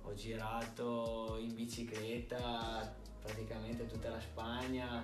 ho 0.02 0.14
girato 0.14 1.36
in 1.40 1.52
bicicletta 1.52 2.94
praticamente 3.20 3.86
tutta 3.86 4.10
la 4.10 4.20
Spagna 4.20 5.02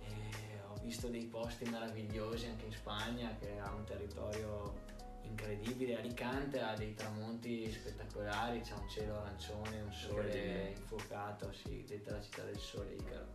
e 0.00 0.60
ho 0.68 0.78
visto 0.82 1.08
dei 1.08 1.24
posti 1.24 1.64
meravigliosi 1.70 2.44
anche 2.44 2.66
in 2.66 2.72
Spagna 2.72 3.34
che 3.40 3.58
ha 3.58 3.72
un 3.72 3.84
territorio 3.84 4.84
incredibile. 5.22 5.96
Alicante 5.96 6.60
ha 6.60 6.74
dei 6.74 6.92
tramonti 6.92 7.72
spettacolari 7.72 8.60
c'è 8.60 8.74
un 8.74 8.88
cielo 8.90 9.20
arancione 9.20 9.80
un 9.80 9.92
sole 9.92 10.74
infuocato 10.76 11.50
sì, 11.52 11.84
detta 11.86 12.12
la 12.12 12.20
città 12.20 12.42
del 12.42 12.58
sole 12.58 12.92
Icaro. 12.92 13.26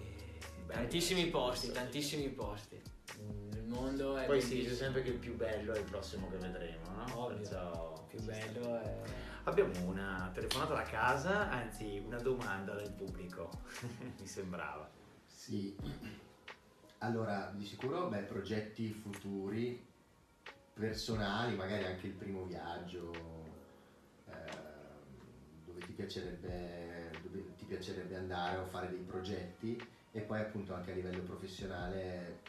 E 0.00 0.38
tantissimi 0.66 1.26
posti, 1.28 1.70
tantissimi 1.70 2.28
posti. 2.28 2.96
Mondo 3.68 4.16
è 4.16 4.26
Poi 4.26 4.40
si 4.40 4.56
dice 4.56 4.74
sempre 4.74 5.02
che 5.02 5.10
il 5.10 5.18
più 5.18 5.36
bello 5.36 5.72
è 5.72 5.78
il 5.78 5.84
prossimo 5.84 6.28
che 6.30 6.36
vedremo, 6.36 6.90
no? 6.90 7.20
Ovvio. 7.20 7.36
Perciò... 7.36 8.06
Il 8.10 8.16
più 8.16 8.24
bello 8.24 8.80
è 8.80 9.02
Abbiamo 9.48 9.72
una 9.86 10.30
telefonata 10.34 10.74
da 10.74 10.82
casa, 10.82 11.48
anzi 11.48 12.02
una 12.04 12.18
domanda 12.18 12.74
dal 12.74 12.92
pubblico, 12.92 13.48
mi 14.20 14.26
sembrava. 14.26 14.90
Sì, 15.24 15.74
allora 16.98 17.50
di 17.54 17.64
sicuro 17.64 18.08
beh, 18.08 18.24
progetti 18.24 18.92
futuri, 18.92 19.82
personali, 20.74 21.56
magari 21.56 21.86
anche 21.86 22.08
il 22.08 22.12
primo 22.12 22.44
viaggio, 22.44 23.10
ehm, 24.26 25.04
dove 25.64 25.80
ti 25.80 25.92
piacerebbe, 25.92 27.10
dove 27.22 27.54
ti 27.56 27.64
piacerebbe 27.64 28.16
andare 28.16 28.58
o 28.58 28.66
fare 28.66 28.90
dei 28.90 29.00
progetti 29.00 29.82
e 30.12 30.20
poi 30.20 30.40
appunto 30.40 30.74
anche 30.74 30.92
a 30.92 30.94
livello 30.94 31.22
professionale 31.22 32.40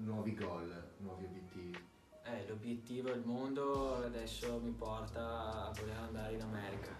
nuovi 0.00 0.34
goal, 0.34 0.92
nuovi 0.98 1.24
obiettivi. 1.24 1.78
Eh, 2.24 2.46
l'obiettivo 2.46 3.10
del 3.10 3.22
mondo 3.24 3.96
adesso 4.04 4.60
mi 4.60 4.70
porta 4.70 5.66
a 5.66 5.72
voler 5.78 5.96
andare 5.96 6.34
in 6.34 6.42
America 6.42 6.96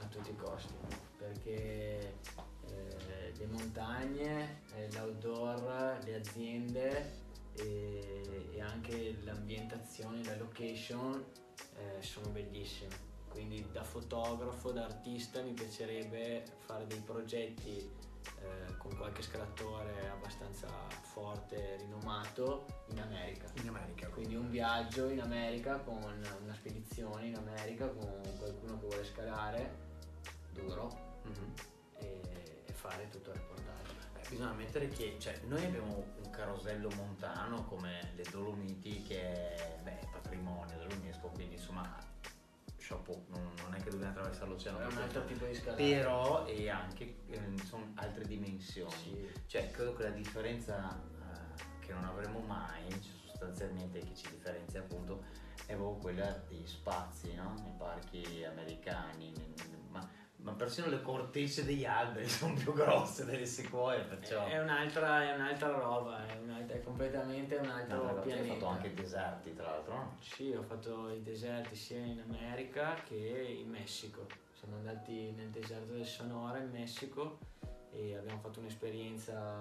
a 0.00 0.06
tutti 0.06 0.30
i 0.30 0.36
costi 0.36 0.74
perché 1.16 2.14
eh, 2.68 3.32
le 3.36 3.46
montagne, 3.46 4.62
eh, 4.74 4.90
l'outdoor, 4.92 5.98
le 6.04 6.14
aziende 6.14 7.12
e, 7.54 8.48
e 8.52 8.60
anche 8.60 9.18
l'ambientazione, 9.22 10.24
la 10.24 10.36
location 10.36 11.22
eh, 11.76 12.02
sono 12.02 12.28
bellissime. 12.30 13.08
Quindi 13.28 13.64
da 13.70 13.84
fotografo, 13.84 14.72
da 14.72 14.84
artista 14.84 15.42
mi 15.42 15.52
piacerebbe 15.52 16.44
fare 16.58 16.86
dei 16.86 17.00
progetti 17.00 17.88
eh, 18.40 18.76
con 18.78 18.96
qualche 18.96 19.22
scalatore 19.22 20.08
abbastanza 20.10 20.68
forte, 21.02 21.76
rinomato 21.78 22.66
in 22.88 23.00
America. 23.00 23.46
In 23.62 23.68
America. 23.68 24.08
Quindi 24.08 24.34
un 24.34 24.48
viaggio 24.50 25.08
in 25.08 25.20
America 25.20 25.78
con 25.78 25.98
una 26.02 26.54
spedizione 26.54 27.26
in 27.26 27.36
America 27.36 27.88
con 27.88 28.20
qualcuno 28.38 28.78
che 28.78 28.86
vuole 28.86 29.04
scalare 29.04 29.88
duro 30.52 31.08
Mhm. 31.24 31.54
e, 31.98 32.62
e 32.66 32.72
fare 32.72 33.08
tutto 33.10 33.30
il 33.30 33.36
reportaggio. 33.36 33.92
Eh, 34.16 34.28
bisogna 34.28 34.50
ammettere 34.50 34.88
che 34.88 35.16
cioè, 35.18 35.38
noi 35.46 35.64
abbiamo 35.64 36.04
un 36.22 36.30
carosello 36.30 36.88
montano 36.96 37.64
come 37.64 38.12
le 38.16 38.24
Dolomiti 38.30 39.02
che 39.02 39.54
è 39.54 39.78
beh, 39.82 40.08
patrimonio 40.12 40.76
dell'UNESCO, 40.78 41.28
quindi 41.28 41.54
insomma 41.56 42.08
chapeau, 42.90 43.24
non, 43.28 43.52
non 43.62 43.74
è 43.74 43.82
che 43.82 43.90
dobbiamo 43.90 44.12
attraversare 44.12 44.48
l'oceano. 44.50 44.80
È 44.80 44.86
un 44.86 44.98
altro 44.98 45.24
tipo 45.24 45.46
di 45.46 45.54
scalata. 45.54 45.82
Però 45.82 46.46
e 46.46 46.68
anche 46.68 47.16
eh, 47.28 47.40
sono 47.64 47.92
altre 47.94 48.24
dimensioni. 48.26 48.92
Sì. 48.92 49.28
Cioè, 49.46 49.70
credo 49.70 49.94
che 49.94 50.02
la 50.02 50.10
differenza 50.10 50.98
eh, 50.98 51.84
che 51.86 51.92
non 51.92 52.04
avremo 52.04 52.40
mai, 52.40 52.88
cioè, 52.90 53.12
sostanzialmente 53.26 54.00
che 54.00 54.14
ci 54.14 54.28
differenzia 54.30 54.80
appunto, 54.80 55.24
è 55.66 55.74
proprio 55.74 56.00
quella 56.00 56.42
degli 56.48 56.66
spazi, 56.66 57.32
no? 57.34 57.54
Nei 57.62 57.74
parchi 57.78 58.44
americani, 58.44 59.30
ne- 59.36 59.46
ne- 59.46 59.69
ma, 60.42 60.52
persino 60.52 60.88
le 60.88 61.02
cortecce 61.02 61.64
degli 61.64 61.84
alberi 61.84 62.26
sono 62.30 62.54
più 62.54 62.72
grosse 62.72 63.24
delle 63.24 63.46
sequoie, 63.46 64.00
perciò... 64.02 64.46
È 64.46 64.60
un'altra, 64.60 65.22
è 65.30 65.34
un'altra 65.34 65.68
roba, 65.68 66.26
è, 66.26 66.38
un'altra- 66.38 66.76
è 66.76 66.82
completamente 66.82 67.56
un 67.56 67.68
altro 67.68 68.02
No, 68.04 68.20
pianeta. 68.20 68.42
hai 68.42 68.58
fatto 68.58 68.66
anche 68.66 68.94
deserti, 68.94 69.54
tra 69.54 69.64
l'altro, 69.70 69.94
no? 69.94 70.16
Sì, 70.20 70.52
ho 70.52 70.62
fatto 70.62 71.10
i 71.10 71.22
deserti 71.22 71.74
sia 71.74 71.98
in 71.98 72.20
America 72.26 72.94
che 73.06 73.56
in 73.58 73.68
Messico. 73.68 74.26
Siamo 74.54 74.76
andati 74.76 75.30
nel 75.32 75.48
deserto 75.48 75.92
del 75.92 76.04
Sonora 76.06 76.58
in 76.58 76.70
Messico 76.70 77.38
e 77.92 78.14
abbiamo 78.16 78.40
fatto 78.40 78.60
un'esperienza 78.60 79.58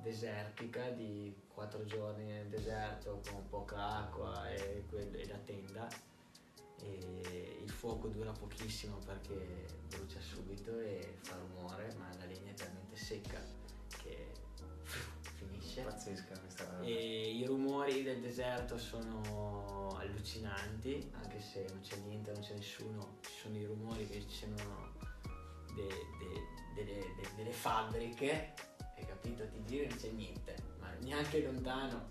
desertica 0.00 0.88
di 0.90 1.34
quattro 1.48 1.84
giorni 1.84 2.24
nel 2.24 2.46
deserto 2.46 3.20
con 3.28 3.46
poca 3.48 3.98
acqua 3.98 4.48
e, 4.50 4.84
e 4.90 5.26
la 5.28 5.38
tenda. 5.44 5.88
E 6.82 7.58
il 7.62 7.70
fuoco 7.70 8.08
dura 8.08 8.32
pochissimo 8.32 8.98
perché 9.04 9.66
brucia 9.88 10.20
subito 10.20 10.78
e 10.80 11.18
fa 11.22 11.36
rumore, 11.36 11.92
ma 11.98 12.08
la 12.18 12.24
legna 12.24 12.50
è 12.50 12.54
talmente 12.54 12.96
secca 12.96 13.40
che 14.02 14.32
finisce. 15.36 15.82
Pazzesca 15.82 16.38
questa 16.38 16.66
cosa. 16.66 16.82
E 16.82 17.30
i 17.36 17.44
rumori 17.44 18.02
del 18.02 18.20
deserto 18.20 18.78
sono 18.78 19.88
al 19.96 20.08
allucinanti, 20.08 21.10
anche 21.14 21.40
se 21.40 21.64
non 21.68 21.80
c'è 21.80 21.96
niente, 21.98 22.32
non 22.32 22.42
c'è 22.42 22.54
nessuno, 22.54 23.18
ci 23.22 23.30
sono 23.42 23.56
i 23.56 23.64
rumori 23.64 24.06
che 24.06 24.20
ci 24.22 24.30
sembrano 24.36 24.92
de- 25.74 25.86
de- 25.86 26.74
delle, 26.74 27.00
de- 27.16 27.28
delle 27.36 27.52
fabbriche, 27.52 28.54
hai 28.96 29.04
capito? 29.06 29.46
Ti 29.48 29.64
giri 29.64 29.84
e 29.84 29.88
non 29.88 29.98
c'è 29.98 30.10
niente, 30.10 30.56
ma 30.78 30.92
neanche 31.00 31.42
lontano. 31.42 32.10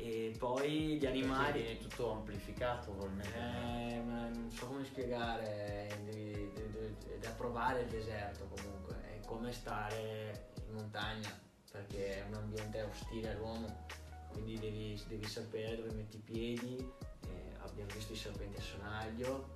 E 0.00 0.32
poi 0.38 0.70
gli 0.70 0.98
Perché 1.00 1.18
animali... 1.18 1.60
viene 1.60 1.78
tutto 1.78 2.12
amplificato 2.12 2.92
probabilmente. 2.92 3.36
Eh, 3.36 4.00
non 4.04 4.48
so 4.48 4.66
come 4.66 4.84
spiegare, 4.84 5.88
devi- 6.04 6.52
devi- 6.54 6.70
devi- 6.70 7.14
è 7.14 7.18
da 7.18 7.30
provare 7.30 7.82
il 7.82 7.88
deserto 7.88 8.46
comunque, 8.46 8.94
è 9.02 9.20
come 9.26 9.52
stare 9.52 10.50
in 10.68 10.74
montagna, 10.74 11.28
perché 11.72 12.18
è 12.18 12.26
un 12.28 12.34
ambiente 12.34 12.82
ostile 12.82 13.30
all'uomo, 13.32 13.86
quindi 14.30 14.56
devi, 14.60 15.02
devi 15.08 15.26
sapere 15.26 15.74
dove 15.76 15.90
metti 15.90 16.16
i 16.18 16.20
piedi, 16.20 16.76
eh, 16.76 17.54
abbiamo 17.58 17.90
visto 17.92 18.12
i 18.12 18.16
serpenti 18.16 18.56
a 18.56 18.62
sonaglio, 18.62 19.52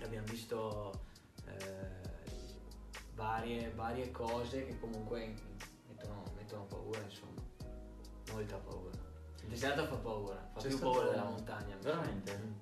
abbiamo 0.00 0.26
visto 0.28 0.98
eh, 1.44 2.40
varie, 3.14 3.70
varie 3.74 4.10
cose 4.12 4.64
che 4.64 4.78
comunque 4.80 5.34
mettono, 5.88 6.22
mettono 6.36 6.64
paura, 6.64 7.00
insomma, 7.02 7.42
molta 8.32 8.56
paura. 8.56 8.97
Il 9.48 9.54
deserto 9.54 9.86
fa 9.86 9.94
paura, 9.94 10.46
fa 10.52 10.60
C'è 10.60 10.68
più 10.68 10.78
paura 10.78 11.08
della 11.08 11.24
montagna. 11.24 11.74
Veramente? 11.80 12.36
Mm. 12.36 12.52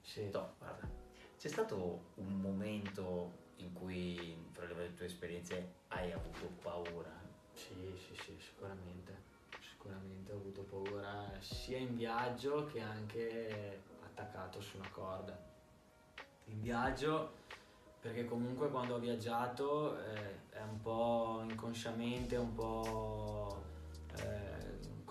Sì. 0.00 0.30
No, 0.30 0.54
guarda, 0.56 0.88
c'è 1.36 1.48
stato 1.48 2.12
un 2.14 2.40
momento 2.40 3.32
in 3.56 3.70
cui, 3.74 4.34
fra 4.52 4.64
le 4.64 4.94
tue 4.94 5.04
esperienze, 5.04 5.74
hai 5.88 6.10
avuto 6.10 6.52
paura? 6.62 7.12
Sì, 7.52 7.94
sì, 7.98 8.14
sì, 8.14 8.34
sicuramente. 8.40 9.14
Sicuramente 9.60 10.32
ho 10.32 10.36
avuto 10.36 10.62
paura 10.62 11.30
sia 11.40 11.76
in 11.76 11.94
viaggio 11.94 12.64
che 12.64 12.80
anche 12.80 13.82
attaccato 14.02 14.62
su 14.62 14.78
una 14.78 14.88
corda. 14.88 15.38
In 16.46 16.62
viaggio 16.62 17.34
perché 18.00 18.24
comunque 18.24 18.70
quando 18.70 18.94
ho 18.94 18.98
viaggiato 18.98 20.02
eh, 20.02 20.48
è 20.48 20.62
un 20.62 20.80
po' 20.80 21.44
inconsciamente, 21.46 22.36
un 22.36 22.54
po' 22.54 23.68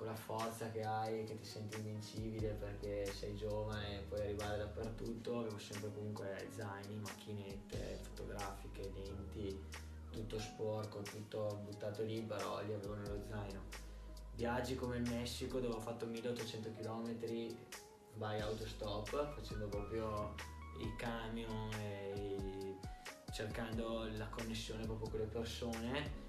eh, 0.10 0.14
con 0.14 0.14
la 0.14 0.16
forza 0.16 0.70
che 0.72 0.84
hai, 0.84 1.24
che 1.24 1.38
ti 1.38 1.46
senti 1.46 1.78
invincibile 1.78 2.54
perché 2.54 3.06
sei 3.06 3.36
giovane 3.36 4.00
e 4.00 4.02
puoi 4.02 4.22
arrivare 4.22 4.58
dappertutto, 4.58 5.40
avevo 5.40 5.58
sempre 5.58 5.92
comunque 5.94 6.48
zaini, 6.52 6.96
macchinette 6.96 8.00
fotografiche, 8.02 8.92
lenti, 8.94 9.64
tutto 10.12 10.40
sporco, 10.40 11.02
tutto 11.02 11.62
buttato 11.64 12.04
lì, 12.04 12.22
però 12.22 12.62
li 12.64 12.74
avevo 12.74 12.96
nello 12.96 13.22
zaino. 13.28 13.62
Viaggi 14.36 14.76
come 14.76 14.98
il 14.98 15.10
Messico 15.10 15.60
dove 15.60 15.76
ho 15.76 15.80
fatto 15.80 16.06
1800 16.06 16.74
km 16.74 17.18
by 18.16 18.40
autostop, 18.40 19.34
facendo 19.34 19.68
proprio 19.68 20.34
i 20.80 20.96
camion 20.96 21.70
e 21.74 22.78
cercando 23.32 24.08
la 24.18 24.28
connessione 24.28 24.86
proprio 24.86 25.10
con 25.10 25.20
le 25.20 25.26
persone. 25.26 26.28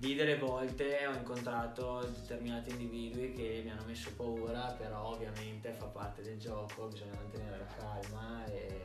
Lì 0.00 0.14
delle 0.14 0.36
volte 0.36 1.06
ho 1.06 1.14
incontrato 1.14 2.00
determinati 2.06 2.70
individui 2.70 3.32
che 3.32 3.62
mi 3.64 3.70
hanno 3.70 3.84
messo 3.86 4.12
paura, 4.14 4.72
però 4.72 5.12
ovviamente 5.14 5.72
fa 5.72 5.86
parte 5.86 6.20
del 6.22 6.38
gioco, 6.38 6.86
bisogna 6.88 7.14
mantenere 7.14 7.58
la 7.58 7.66
calma 7.66 8.44
e 8.46 8.84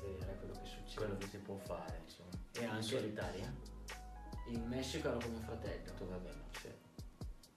vedere 0.00 0.36
quello 0.38 0.54
che 0.54 0.64
succede. 0.66 0.94
Quello 0.94 1.16
che 1.18 1.26
si 1.26 1.36
può 1.38 1.56
fare, 1.56 2.00
insomma. 2.02 2.30
E 2.52 2.62
In 2.62 2.68
anche- 2.70 2.82
solitaria? 2.82 3.54
In 4.46 4.66
Messico 4.66 5.08
ero 5.08 5.18
con 5.18 5.30
mio 5.32 5.40
fratello, 5.40 5.92
Dove 5.98 6.16
bello. 6.16 6.42
sì, 6.58 6.68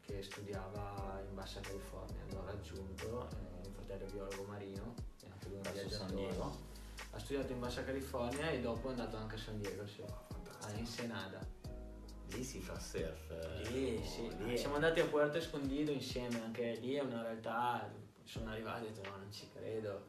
che 0.02 0.22
studiava 0.22 1.22
in 1.26 1.34
Bassa 1.34 1.62
California, 1.62 2.22
l'ho 2.32 2.44
raggiunto, 2.46 3.30
eh, 3.30 3.60
mio 3.62 3.72
fratello 3.72 4.06
è 4.06 4.12
biologo 4.12 4.44
marino, 4.44 4.94
è 5.22 5.28
anche 5.32 5.48
lui 5.48 5.56
un 5.56 5.72
viaggiatore. 5.72 6.36
Ha 7.14 7.20
studiato 7.20 7.54
in 7.54 7.60
Bassa 7.62 7.84
California 7.86 8.50
e 8.50 8.60
dopo 8.60 8.88
è 8.90 8.92
andato 8.92 9.16
anche 9.16 9.36
a 9.36 9.38
San 9.40 9.60
Diego, 9.62 9.88
sì, 9.88 10.02
a 10.02 10.72
Ensenada. 10.74 11.40
Lì 12.34 12.44
si 12.44 12.60
fa 12.60 12.80
surf. 12.80 13.30
eh, 13.30 13.70
Lì, 13.72 13.98
oh, 13.98 14.06
sì, 14.06 14.30
lì 14.46 14.54
è- 14.54 14.58
siamo 14.58 14.76
andati 14.76 15.00
a 15.00 15.06
Puerto 15.06 15.38
Escondido 15.38 15.92
insieme, 15.92 16.42
anche 16.44 16.78
lì 16.82 16.94
è 16.94 17.02
una 17.02 17.22
realtà, 17.22 17.90
sono 18.24 18.50
arrivato 18.52 18.86
e 18.86 18.88
ho 18.88 18.92
detto 18.92 19.10
no, 19.10 19.18
non 19.18 19.32
ci 19.32 19.48
credo, 19.54 20.08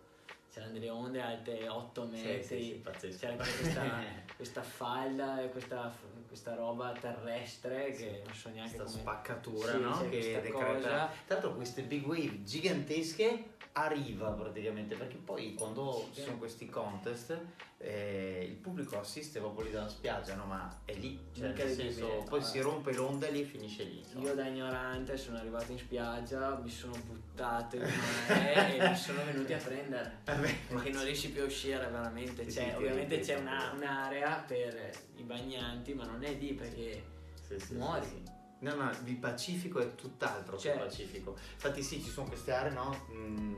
c'erano 0.53 0.73
delle 0.73 0.91
onde 0.91 1.21
alte 1.21 1.69
8 1.69 2.05
Sì, 2.05 2.11
metri, 2.11 2.43
sì, 2.43 2.83
sì, 3.11 3.19
c'era 3.19 3.35
questa, 3.35 3.83
questa 4.37 4.63
falda 4.63 5.43
e 5.43 5.51
questa, 5.51 5.93
questa 6.29 6.55
roba 6.55 6.93
terrestre 6.93 7.93
che 7.93 8.23
non 8.25 8.35
so 8.35 8.49
neanche 8.51 8.77
questa 8.77 8.85
come... 8.85 8.99
spaccatura 9.03 9.73
no? 9.77 9.99
che 10.01 10.09
questa 10.09 10.41
decreta 10.41 10.65
cosa. 10.75 10.89
tra 11.27 11.35
l'altro 11.35 11.55
queste 11.55 11.83
big 11.83 12.07
wave 12.07 12.43
gigantesche 12.45 13.45
arriva 13.75 14.29
praticamente 14.33 14.95
perché 14.97 15.17
poi 15.17 15.55
quando 15.55 16.09
ci 16.13 16.21
sono 16.21 16.37
questi 16.37 16.69
contest 16.69 17.37
eh, 17.79 18.47
il 18.49 18.57
pubblico 18.57 18.99
assiste 19.01 19.39
proprio 19.41 19.65
lì 19.65 19.71
dalla 19.73 19.89
spiaggia 19.89 20.35
no? 20.35 20.45
ma 20.45 20.81
è 20.85 20.93
lì 20.95 21.19
cioè 21.35 21.53
nel 21.53 21.71
senso 21.71 22.23
poi 22.29 22.41
Ah. 22.41 22.45
si 22.45 22.61
rompe 22.61 22.93
l'onda 22.93 23.27
e 23.27 23.31
lì 23.31 23.41
e 23.41 23.45
finisce 23.45 23.85
lì 23.85 23.99
insomma. 23.99 24.25
Io 24.27 24.35
da 24.35 24.47
ignorante 24.47 25.17
sono 25.17 25.39
arrivato 25.39 25.73
in 25.73 25.79
spiaggia, 25.79 26.57
mi 26.63 26.71
sono 26.71 26.93
buttato 27.07 27.77
in 27.77 27.83
mare 27.83 28.77
e 28.77 28.89
mi 28.91 28.97
sono 28.97 29.25
venuti 29.25 29.53
a 29.55 29.59
prendere. 29.59 30.19
Perché 30.25 30.91
non 30.91 31.05
riesci 31.05 31.31
più 31.31 31.43
a 31.43 31.47
uscire 31.47 31.79
veramente. 31.89 32.45
Sì, 32.45 32.51
Cioè, 32.59 32.69
sì, 32.71 32.75
ovviamente 32.77 33.19
c'è 33.21 33.37
una- 33.37 33.73
un'area 33.75 34.45
per 34.47 34.91
i 35.17 35.23
bagnanti, 35.23 35.95
ma 35.95 36.05
non 36.05 36.23
è 36.23 36.33
lì 36.35 36.53
perché 36.53 37.03
sì, 37.57 37.75
muori. 37.75 38.23
Sì, 38.63 38.69
sì. 38.71 38.77
No, 38.77 38.85
no, 38.85 38.91
il 39.05 39.17
Pacifico 39.17 39.79
è 39.81 39.95
tutt'altro 39.95 40.57
che 40.57 40.63
Cioè- 40.63 40.75
il 40.75 40.81
Pacifico. 40.81 41.37
Infatti 41.55 41.83
sì, 41.83 42.03
ci 42.03 42.11
sono 42.11 42.29
queste 42.29 42.53
aree, 42.53 42.73
no? 42.73 43.07
Mm, 43.13 43.57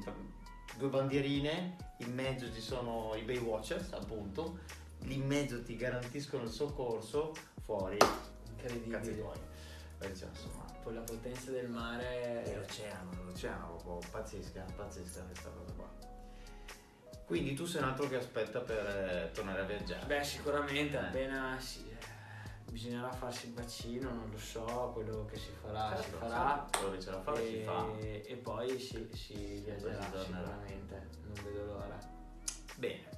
due 0.76 0.88
bandierine, 0.88 1.76
in 1.98 2.14
mezzo 2.14 2.52
ci 2.52 2.60
sono 2.60 3.14
i 3.14 3.22
Baywatchers, 3.22 3.92
appunto. 3.92 4.58
Lì 5.00 5.14
in 5.14 5.26
mezzo 5.26 5.62
ti 5.62 5.76
garantiscono 5.76 6.44
il 6.44 6.50
soccorso, 6.50 7.32
fuori 7.64 7.98
cazzi 8.88 9.16
tuoi. 9.16 9.36
Cioè, 10.00 10.08
insomma, 10.28 10.64
Con 10.82 10.94
la 10.94 11.00
potenza 11.00 11.50
del 11.50 11.68
mare. 11.70 12.54
l'oceano, 12.56 13.10
l'oceano 13.24 13.76
proprio 13.82 14.10
pazzesca, 14.10 14.64
pazzesca 14.76 15.22
questa 15.22 15.48
cosa 15.50 15.72
qua. 15.72 15.90
Quindi 17.24 17.54
tu 17.54 17.64
sei 17.64 17.80
un 17.82 17.88
altro 17.88 18.06
che 18.08 18.16
aspetta 18.16 18.60
per 18.60 18.86
eh, 18.86 19.30
tornare 19.32 19.60
a 19.62 19.64
viaggiare. 19.64 20.04
Beh, 20.04 20.22
sicuramente 20.24 20.96
Eh. 20.96 21.00
appena 21.00 21.56
si- 21.58 21.88
eh, 21.88 21.96
bisognerà 22.74 23.12
farsi 23.12 23.46
il 23.46 23.52
vaccino, 23.54 24.10
non 24.10 24.28
lo 24.32 24.36
so, 24.36 24.90
quello 24.92 25.24
che 25.26 25.36
si 25.38 25.50
farà, 25.62 25.94
si 25.96 26.02
Certo, 26.02 26.16
farà. 26.18 26.56
certo, 26.58 26.78
quello 26.80 26.94
che 26.96 27.00
ce 27.00 27.10
la 27.12 27.20
fa, 27.20 27.36
si 27.36 27.62
fa. 27.62 27.98
E, 28.00 28.40
poi 28.42 28.80
si, 28.80 29.08
si 29.12 29.60
viaggerà 29.64 30.02
si 30.02 30.24
sicuramente, 30.24 31.08
non 31.22 31.44
vedo 31.44 31.64
l'ora. 31.66 31.98
Bene. 32.76 33.13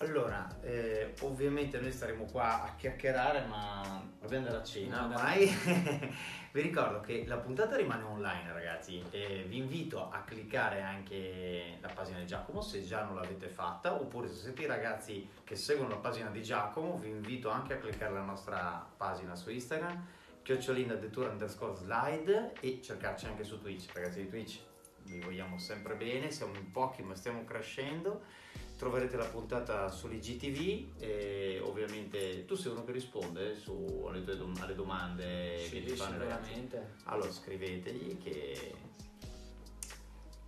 Allora, 0.00 0.46
eh, 0.60 1.14
ovviamente 1.22 1.80
noi 1.80 1.90
staremo 1.90 2.26
qua 2.26 2.64
a 2.64 2.74
chiacchierare, 2.76 3.46
ma 3.46 4.06
dobbiamo 4.20 4.44
andare 4.44 4.62
a 4.62 4.66
cena 4.66 5.06
No, 5.06 5.14
ormai. 5.14 5.46
vi 6.52 6.60
ricordo 6.60 7.00
che 7.00 7.24
la 7.26 7.38
puntata 7.38 7.76
rimane 7.76 8.02
online, 8.02 8.52
ragazzi. 8.52 9.02
E 9.10 9.46
vi 9.48 9.56
invito 9.56 10.10
a 10.10 10.20
cliccare 10.20 10.82
anche 10.82 11.78
la 11.80 11.88
pagina 11.88 12.18
di 12.18 12.26
Giacomo 12.26 12.60
se 12.60 12.84
già 12.84 13.04
non 13.04 13.14
l'avete 13.14 13.48
fatta, 13.48 13.94
oppure 13.94 14.28
se 14.28 14.34
siete 14.34 14.64
i 14.64 14.66
ragazzi 14.66 15.26
che 15.42 15.56
seguono 15.56 15.88
la 15.88 15.96
pagina 15.96 16.28
di 16.28 16.42
Giacomo, 16.42 16.98
vi 16.98 17.08
invito 17.08 17.48
anche 17.48 17.72
a 17.72 17.78
cliccare 17.78 18.12
la 18.12 18.20
nostra 18.20 18.86
pagina 18.98 19.34
su 19.34 19.48
Instagram, 19.48 20.06
chiocciolina 20.42 20.92
detour 20.92 21.30
underscore 21.30 21.74
slide 21.74 22.52
e 22.60 22.82
cercarci 22.82 23.24
anche 23.24 23.44
su 23.44 23.58
Twitch, 23.58 23.94
ragazzi 23.94 24.20
di 24.20 24.28
Twitch. 24.28 24.60
Vi 25.04 25.20
vogliamo 25.20 25.56
sempre 25.56 25.94
bene, 25.94 26.30
siamo 26.30 26.54
in 26.54 26.70
pochi 26.70 27.02
ma 27.02 27.14
stiamo 27.14 27.44
crescendo 27.44 28.44
troverete 28.76 29.16
la 29.16 29.24
puntata 29.24 29.90
sull'IGTV 29.90 31.00
e 31.00 31.60
ovviamente 31.62 32.44
tu 32.44 32.54
sei 32.54 32.72
uno 32.72 32.84
che 32.84 32.92
risponde 32.92 33.54
su 33.54 34.04
alle, 34.06 34.22
tue 34.22 34.36
dom- 34.36 34.58
alle 34.60 34.74
domande 34.74 35.58
Sì, 35.64 35.70
che 35.70 35.84
ti 35.84 35.96
fanno 35.96 36.20
sicuramente. 36.20 36.94
Allora 37.04 37.30
scrivetegli 37.30 38.18
che... 38.22 38.74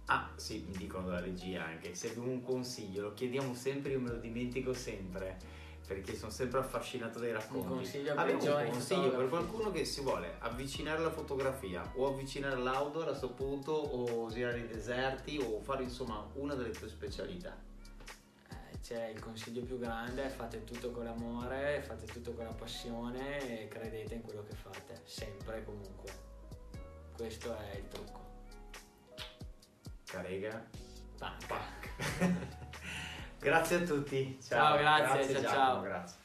Ah 0.07 0.31
sì, 0.37 0.65
mi 0.67 0.77
dicono 0.77 1.07
dalla 1.07 1.21
regia 1.21 1.65
anche, 1.65 1.95
se 1.95 2.09
abbiamo 2.09 2.31
un 2.31 2.43
consiglio, 2.43 3.03
lo 3.03 3.15
chiediamo 3.15 3.55
sempre, 3.55 3.93
io 3.93 4.01
me 4.01 4.09
lo 4.09 4.17
dimentico 4.17 4.73
sempre, 4.73 5.37
perché 5.87 6.17
sono 6.17 6.31
sempre 6.31 6.61
affascinato 6.61 7.19
dai 7.19 7.33
racconti. 7.33 7.67
Un 7.67 7.77
consiglio 7.77 8.15
per 8.15 8.37
giovani 8.39 8.69
un 8.69 8.73
consiglio 8.73 9.11
per 9.11 9.29
qualcuno 9.29 9.71
che 9.71 9.85
si 9.85 10.01
vuole 10.01 10.37
avvicinare 10.39 10.99
alla 10.99 11.11
fotografia 11.11 11.93
o 11.95 12.07
avvicinare 12.07 12.57
l'auto 12.57 13.03
a 13.03 13.05
questo 13.05 13.31
punto 13.33 13.73
o 13.73 14.31
girare 14.31 14.61
i 14.61 14.67
deserti 14.67 15.39
o 15.43 15.61
fare 15.61 15.83
insomma 15.83 16.27
una 16.35 16.55
delle 16.55 16.71
tue 16.71 16.89
specialità. 16.89 17.68
C'è 18.89 19.09
il 19.09 19.21
consiglio 19.21 19.61
più 19.61 19.79
grande, 19.79 20.31
fate 20.31 20.65
tutto 20.65 20.91
con 20.93 21.05
l'amore, 21.05 21.83
fate 21.83 22.07
tutto 22.07 22.33
con 22.33 22.47
la 22.47 22.55
passione 22.55 23.61
e 23.61 23.69
credete 23.69 24.15
in 24.15 24.23
quello 24.23 24.43
che 24.45 24.55
fate, 24.55 25.03
sempre 25.05 25.59
e 25.59 25.65
comunque. 25.65 26.11
Questo 27.15 27.55
è 27.55 27.77
il 27.77 27.87
trucco. 27.89 28.21
Carega. 30.07 30.67
Panca. 31.19 31.59
grazie 33.39 33.77
a 33.77 33.81
tutti. 33.83 34.39
Ciao, 34.43 34.79
grazie, 34.79 35.35
ciao, 35.35 35.43
Giacomo, 35.43 35.55
ciao. 35.55 35.81
Grazie. 35.83 36.18